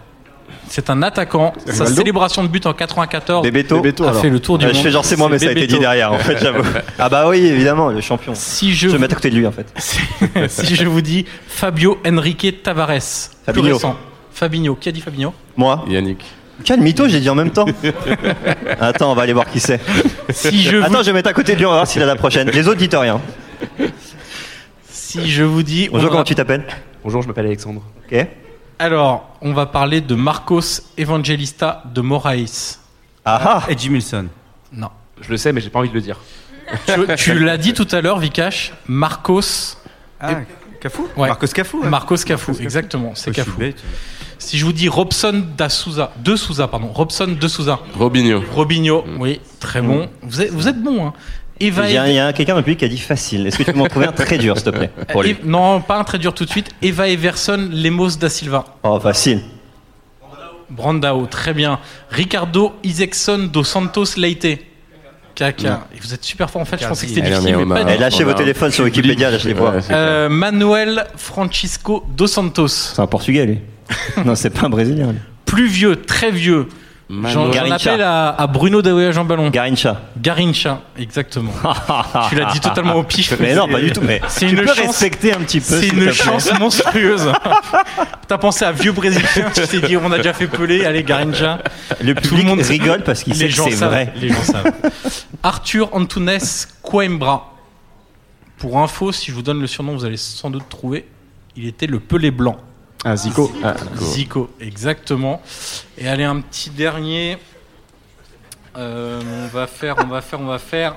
[0.69, 1.53] C'est un attaquant.
[1.67, 3.75] Sa célébration de but en 94 Bebeto.
[3.79, 4.21] Bebeto, a alors.
[4.21, 4.77] fait le tour du Ah, monde.
[4.77, 6.63] je fais genre c'est moi, mais ça a été dit derrière en fait, j'avoue.
[6.99, 8.33] Ah bah oui, évidemment, le champion.
[8.33, 9.67] Si je, Je vais vous, mettre à côté de lui en fait.
[10.49, 12.87] si je vous dis Fabio Enrique Tavares.
[12.87, 13.73] plus Fabinho.
[13.75, 13.95] récent.
[14.33, 14.75] Fabinho.
[14.75, 15.33] Qui a dit Fabinho?
[15.57, 16.23] Moi Yannick.
[16.63, 17.65] Quel mytho, j'ai dit en même temps.
[18.79, 19.79] Attends, on va aller voir qui c'est.
[20.29, 22.01] Si je vous, Attends, je vais mettre à côté de lui, on va voir s'il
[22.01, 22.49] a la prochaine.
[22.51, 23.19] Les autres, dites rien.
[25.21, 25.89] Si je vous dis.
[25.89, 26.65] Bonjour, on comment va- tu t'appelles
[27.03, 27.81] Bonjour, je m'appelle Alexandre.
[28.11, 28.27] Ok.
[28.79, 32.79] Alors, on va parler de Marcos Evangelista de Moraes.
[33.25, 34.27] Ah ah Et Jim Wilson.
[34.73, 34.89] Non.
[35.21, 36.17] Je le sais, mais j'ai pas envie de le dire.
[36.87, 38.73] Tu, tu l'as dit tout à l'heure, Vikash.
[38.87, 39.77] Marcos.
[40.19, 40.39] Ah,
[40.81, 41.27] Cafou Ouais.
[41.27, 41.81] Marcos Cafou.
[41.81, 41.89] ouais.
[41.89, 43.11] Marcos Cafou, exactement.
[43.15, 43.61] C'est Cafou.
[44.39, 48.43] Si je vous dis Robson da Souza, de Souza, pardon, Robson de Souza, Robinho.
[48.51, 50.09] Robinho, oui, très bon.
[50.21, 51.13] Vous êtes, vous êtes bon, hein.
[51.67, 53.47] Eva Il y a, quelqu'un dans le public qui a dit facile.
[53.47, 55.39] Est-ce que tu peux m'en trouver un très dur, s'il te plaît pour lui Ev-
[55.45, 56.69] Non, pas un très dur tout de suite.
[56.81, 58.65] Eva Everson, Lemos da Silva.
[58.83, 59.41] Oh, facile.
[60.69, 61.79] Brandao, très bien.
[62.09, 64.59] Ricardo Isaacson dos Santos Leite.
[65.35, 65.87] Kaka.
[65.95, 67.83] Et Vous êtes super fort en fait, je pensais que c'était difficile, mais mais on
[67.83, 68.83] pas a- du lâchez vos téléphones sur.
[68.83, 69.73] Wikipédia, lâchez-les voir.
[69.89, 72.67] Euh, Manuel Francisco dos Santos.
[72.67, 73.59] C'est un portugais, lui.
[74.25, 75.19] non, c'est pas un brésilien, lui.
[75.45, 76.67] Plus vieux, très vieux.
[77.09, 79.49] J'en appelle à, à Bruno Daouya Jean Ballon.
[79.49, 80.01] Garincha.
[80.19, 81.51] Garincha, exactement.
[82.29, 83.33] tu l'as dit totalement au pif.
[83.39, 84.01] Mais non, pas du tout.
[84.01, 85.79] Mais C'est une peux chance- respecter un petit peu.
[85.79, 87.31] C'est une chance monstrueuse.
[88.27, 91.59] T'as pensé à vieux brésilien, tu t'es dit on a déjà fait Pelé, allez Garincha.
[92.01, 94.13] Le Tout le monde rigole parce qu'il sait que c'est vrai.
[94.19, 94.71] Les gens savent.
[95.43, 96.39] Arthur Antunes
[96.81, 97.49] Coimbra.
[98.57, 101.05] Pour info, si je vous donne le surnom, vous allez sans doute trouver.
[101.57, 102.57] Il était le Pelé blanc.
[103.05, 103.51] Ah, Zico.
[103.63, 105.41] Ah, Zico, exactement.
[105.97, 107.37] Et allez, un petit dernier.
[108.77, 110.95] Euh, on va faire, on va faire, on va faire.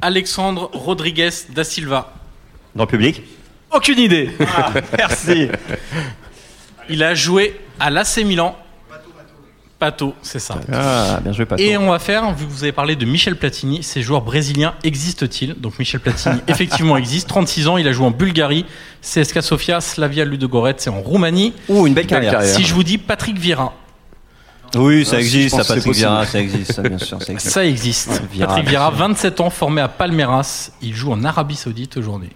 [0.00, 2.12] Alexandre Rodriguez da Silva.
[2.74, 3.22] Dans le public
[3.72, 4.30] Aucune idée.
[4.98, 5.48] Merci.
[6.88, 8.56] Il a joué à l'AC Milan.
[9.84, 10.58] Pato, c'est ça.
[10.72, 11.62] Ah, bien joué, Pato.
[11.62, 14.72] Et on va faire, vu que vous avez parlé de Michel Platini, ces joueurs brésiliens
[14.82, 15.54] existent-ils?
[15.60, 17.28] Donc Michel Platini, effectivement, existe.
[17.28, 18.64] 36 ans, il a joué en Bulgarie,
[19.02, 21.52] CSKA Sofia, Slavia Ludogorets, c'est en Roumanie.
[21.68, 22.42] Ouh, une belle carrière.
[22.42, 23.74] Si je vous dis Patrick Vieira,
[24.74, 25.92] Oui, ça Ah, existe, ça, Patrick.
[25.94, 27.52] Vieira, ça existe, ça, bien sûr, ça existe.
[27.52, 28.22] ça existe.
[28.32, 28.98] Vieira, Patrick Vieira, sûr.
[28.98, 32.30] 27 ans, formé à Palmeiras, il joue en Arabie Saoudite aujourd'hui.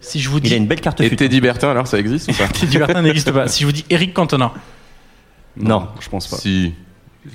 [0.00, 1.10] Si je vous Il a dis une belle carte Et.
[1.16, 2.46] Teddy Bertin, alors ça existe ou pas?
[2.60, 3.48] Teddy Bertin n'existe pas.
[3.48, 4.52] Si je vous dis Eric Cantona,
[5.56, 5.88] Non.
[6.00, 6.36] je pense pas.
[6.36, 6.72] Si.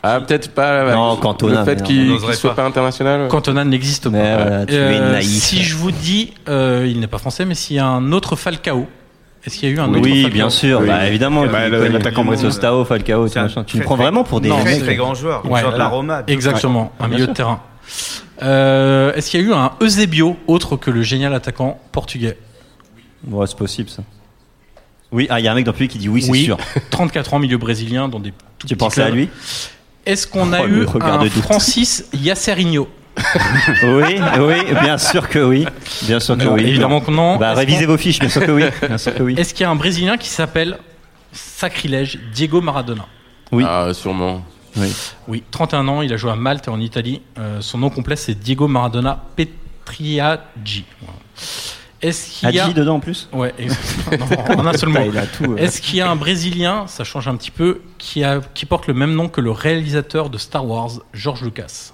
[0.04, 0.94] Ah, peut-être pas.
[0.94, 2.62] Non, Cantona, Le fait qu'il soit pas.
[2.64, 3.28] pas international.
[3.28, 4.10] Cantona n'existe pas.
[4.36, 5.28] Voilà, tu Euh, es naïf.
[5.28, 8.36] Si je vous dis, euh, il n'est pas français, mais s'il y a un autre
[8.36, 8.86] Falcao,
[9.44, 10.88] est-ce qu'il y a eu un autre Oui, Falcao bien sûr, Oui.
[10.88, 11.46] bah, évidemment.
[11.48, 12.52] Bah, l'attaquant du monde, brésilien.
[12.52, 13.64] Sostao, Falcao, C'est un machin.
[13.64, 15.44] Tu me prends vraiment pour des Non, Très très grand joueur.
[15.50, 15.62] Ouais.
[15.62, 16.24] joueur de la Roma.
[16.28, 17.62] Exactement, un milieu de terrain.
[18.44, 22.38] Euh, est-ce qu'il y a eu un Eusebio autre que le génial attaquant portugais?
[23.28, 24.04] Ouais, c'est possible ça.
[25.12, 26.46] Oui, ah, il y a un mec dans le public qui dit oui, c'est Oui.
[26.46, 26.58] sûr.
[26.92, 29.30] 34 ans, milieu brésilien, dans des tout Tu pensais à lui?
[30.06, 31.30] Est-ce qu'on a Oh, eu un.
[31.42, 32.88] Francis Yasserinho
[33.84, 35.66] Oui, oui, bien sûr que oui.
[36.04, 36.62] Bien sûr que Non, oui.
[36.62, 37.38] évidemment que non.
[37.38, 38.64] Bah, révisez vos fiches, bien sûr que oui.
[38.88, 39.36] Bien sûr que oui.
[39.38, 40.78] Est-ce qu'il y a un Brésilien qui s'appelle
[41.34, 43.06] sacrilège Diego Maradona?
[43.52, 43.66] Oui.
[43.68, 44.44] Ah, sûrement.
[44.78, 44.94] Oui.
[45.28, 47.22] Oui, 31 ans, il a joué à Malte et en Italie.
[47.38, 50.86] Euh, son nom complet c'est Diego Maradona Petriaggi.
[51.02, 51.20] Voilà.
[52.02, 54.26] Est-ce qu'il y a Hadji dedans en plus Ouais, exactement.
[54.56, 55.00] Non, en un seul mot.
[55.00, 55.58] Euh.
[55.58, 58.88] Est-ce qu'il y a un Brésilien, ça change un petit peu, qui, a, qui porte
[58.88, 61.92] le même nom que le réalisateur de Star Wars, George Lucas?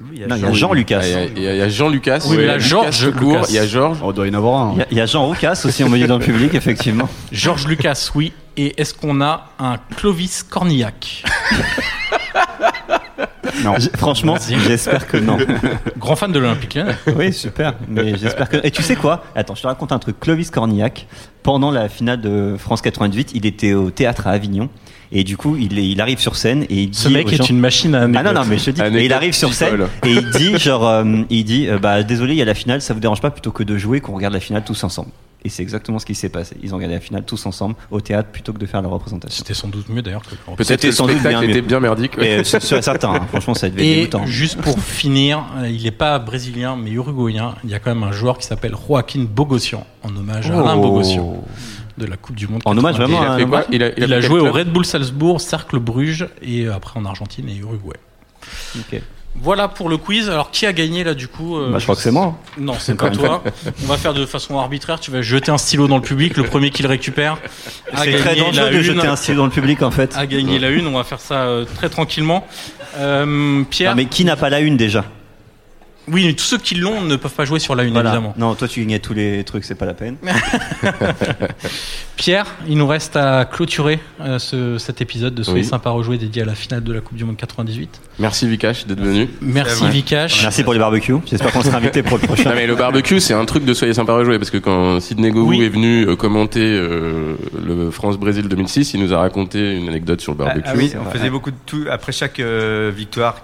[0.00, 1.00] Non, il y a Jean Lucas.
[1.04, 2.24] Il y a- il y a, il y a Jean Lucas.
[2.28, 3.46] Oui, mais il y a George tout court, Lucas.
[3.50, 3.98] Il y a Georges.
[4.02, 4.72] Oh, il doit y en avoir un.
[4.72, 6.54] Il y a- il y, a Jean Roucas aussi, on me dit dans le public,
[6.54, 7.08] effectivement.
[7.32, 8.32] George Lucas, oui.
[8.56, 11.22] Et est-ce qu'on a un Clovis Cornillac?
[13.64, 13.74] Non.
[13.96, 14.36] Franchement,
[14.66, 15.36] j'espère que non.
[15.98, 16.96] Grand fan de l'Olympique Lyonnais.
[17.16, 17.74] Oui, super.
[17.88, 18.56] Mais j'espère que.
[18.64, 19.24] Et tu sais quoi?
[19.34, 20.18] Attends, je te raconte un truc.
[20.20, 21.06] Clovis Cornillac,
[21.42, 24.68] pendant la finale de France 98, il était au théâtre à Avignon.
[25.14, 26.98] Et du coup, il, est- il arrive sur scène et il dit.
[26.98, 28.80] Ce mec est gens- une machine à Ah non, non, mais je te dis.
[28.80, 32.32] Et il arrive sur scène et il dit, genre, euh, il dit, euh, bah, désolé,
[32.32, 34.32] il y a la finale, ça vous dérange pas plutôt que de jouer qu'on regarde
[34.32, 35.10] la finale tous ensemble.
[35.44, 36.56] Et c'est exactement ce qui s'est passé.
[36.62, 39.36] Ils ont regardé la finale tous ensemble au théâtre plutôt que de faire la représentation.
[39.38, 42.16] C'était sans doute mieux d'ailleurs que Peut-être le sans doute bien était bien merdique.
[42.18, 43.26] Et c'est certain, hein.
[43.28, 44.26] franchement, ça devait être Et dégoûtant.
[44.26, 47.56] juste pour finir, euh, il n'est pas brésilien mais uruguayen.
[47.64, 50.76] Il y a quand même un joueur qui s'appelle Joaquin Bogossian en hommage à Alain
[50.76, 50.82] Oh.
[50.82, 51.44] Bogossian
[51.98, 52.62] de la Coupe du Monde.
[52.64, 53.14] En hommage 90.
[53.14, 56.98] vraiment Il a Il a, Il, joué au Red Bull Salzbourg, Cercle Bruges et après
[56.98, 57.96] en Argentine et Uruguay.
[58.78, 59.00] Ok.
[59.34, 60.28] Voilà pour le quiz.
[60.28, 62.38] Alors qui a gagné là du coup euh, Bah, je crois que c'est moi.
[62.58, 63.42] Non, c'est pas toi.
[63.82, 65.00] On va faire de façon arbitraire.
[65.00, 66.36] Tu vas jeter un stylo dans le public.
[66.36, 67.38] Le premier qui le récupère
[67.92, 68.82] a C'est très dangereux la de une.
[68.82, 70.14] jeter un stylo dans le public en fait.
[70.16, 70.86] A gagné la une.
[70.86, 72.46] On va faire ça euh, très tranquillement.
[72.98, 73.92] Euh, Pierre.
[73.92, 75.04] Non, mais qui n'a pas la une déjà?
[76.08, 78.10] Oui, mais tous ceux qui l'ont ne peuvent pas jouer sur la une Voilà.
[78.10, 78.34] évidemment.
[78.36, 80.16] Non, toi tu gagnais tous les trucs, c'est pas la peine.
[82.22, 85.66] Pierre, il nous reste à clôturer euh, ce- cet épisode de Soyez Oui.
[85.66, 88.00] sympa rejouer dédié à la finale de la Coupe du Monde 98.
[88.20, 89.28] Merci Vikash d'être venu.
[89.40, 89.88] Merci.
[89.88, 90.40] Vikash.
[90.40, 91.16] Merci pour les barbecues.
[91.26, 92.50] J'espère qu'on sera invité pour le prochain.
[92.50, 95.32] Non mais le barbecue c'est un truc de soyez sympa rejouer parce que quand Sidney
[95.32, 95.62] Govou Oui.
[95.64, 100.30] est venu euh, commenter euh, le France-Brésil 2006 il nous a raconté une anecdote sur
[100.34, 100.68] le Ah, barbecue.
[100.68, 101.86] ah oui, on faisait beaucoup de tout.
[101.90, 103.34] Après chaque euh, victoire,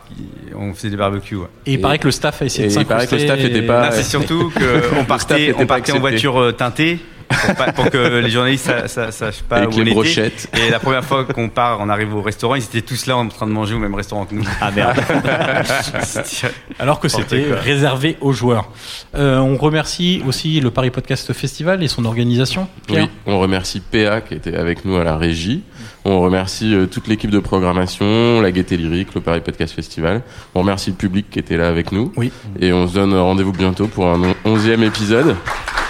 [0.57, 1.35] on faisait des barbecues.
[1.35, 1.49] ouais.
[1.67, 3.43] Et il paraît que le staff a essayé Et de il paraît que le s'incruster
[3.43, 4.53] staff était et- pas- c'est surtout
[4.95, 9.43] qu'on partait, on partait en voiture teintée pour, pas- pour que les journalistes sa- sachent
[9.43, 10.33] pas Avec où les on était.
[10.67, 13.29] Et la première fois qu'on part, on arrive au restaurant, ils étaient tous là en
[13.29, 14.45] train de manger au même restaurant que nous.
[14.61, 14.97] Ah merde.
[16.79, 18.71] Alors que c'était réservé aux joueurs.
[19.15, 22.69] Euh, on remercie aussi le Paris Podcast Festival et son organisation.
[22.87, 23.05] Pierre.
[23.05, 25.63] Oui, on remercie PA qui était avec nous à la régie.
[26.05, 30.23] On remercie euh, toute l'équipe de programmation, la Gaieté Lyrique, le Paris Podcast Festival.
[30.55, 32.13] On remercie le public qui était là avec nous.
[32.17, 32.33] Oui.
[32.61, 35.37] Et on se donne rendez-vous bientôt pour un on- onzième épisode.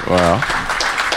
[0.07, 0.39] Voilà.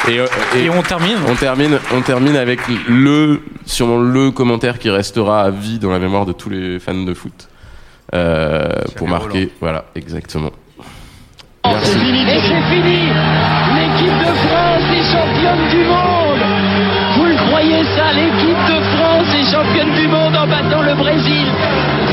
[0.08, 0.26] Et, euh,
[0.56, 1.18] et Et on termine.
[1.28, 6.00] on termine, on termine avec le, sûrement le commentaire qui restera à vie dans la
[6.00, 7.48] mémoire de tous les fans de foot.
[8.14, 9.24] Euh, pour Roland.
[9.24, 10.52] marquer, voilà, exactement.
[11.64, 12.26] Et c'est fini
[13.76, 16.44] L'équipe de France est championne du monde
[17.16, 21.48] Vous le croyez ça L'équipe de France est championne du monde en battant le Brésil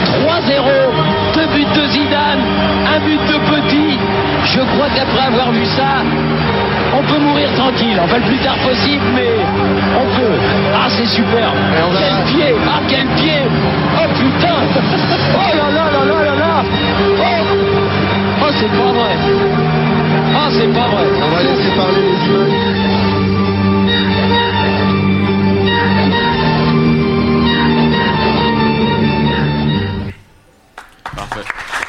[0.05, 2.40] 3-0 Deux buts de Zidane,
[2.86, 3.57] un but de Petit.
[4.59, 6.02] Je crois qu'après avoir vu ça,
[6.93, 7.97] on peut mourir tranquille.
[8.02, 9.36] Enfin, le plus tard possible, mais
[9.97, 10.35] on peut.
[10.74, 11.55] Ah, c'est superbe.
[11.97, 13.43] Quel pied Ah, quel pied
[13.97, 14.59] Oh putain
[15.36, 16.64] Oh là là là là là là
[17.20, 17.44] Oh,
[18.43, 19.14] oh c'est pas vrai
[20.35, 22.48] Oh, c'est pas vrai On va laisser parler les humains.
[31.14, 31.88] Parfait.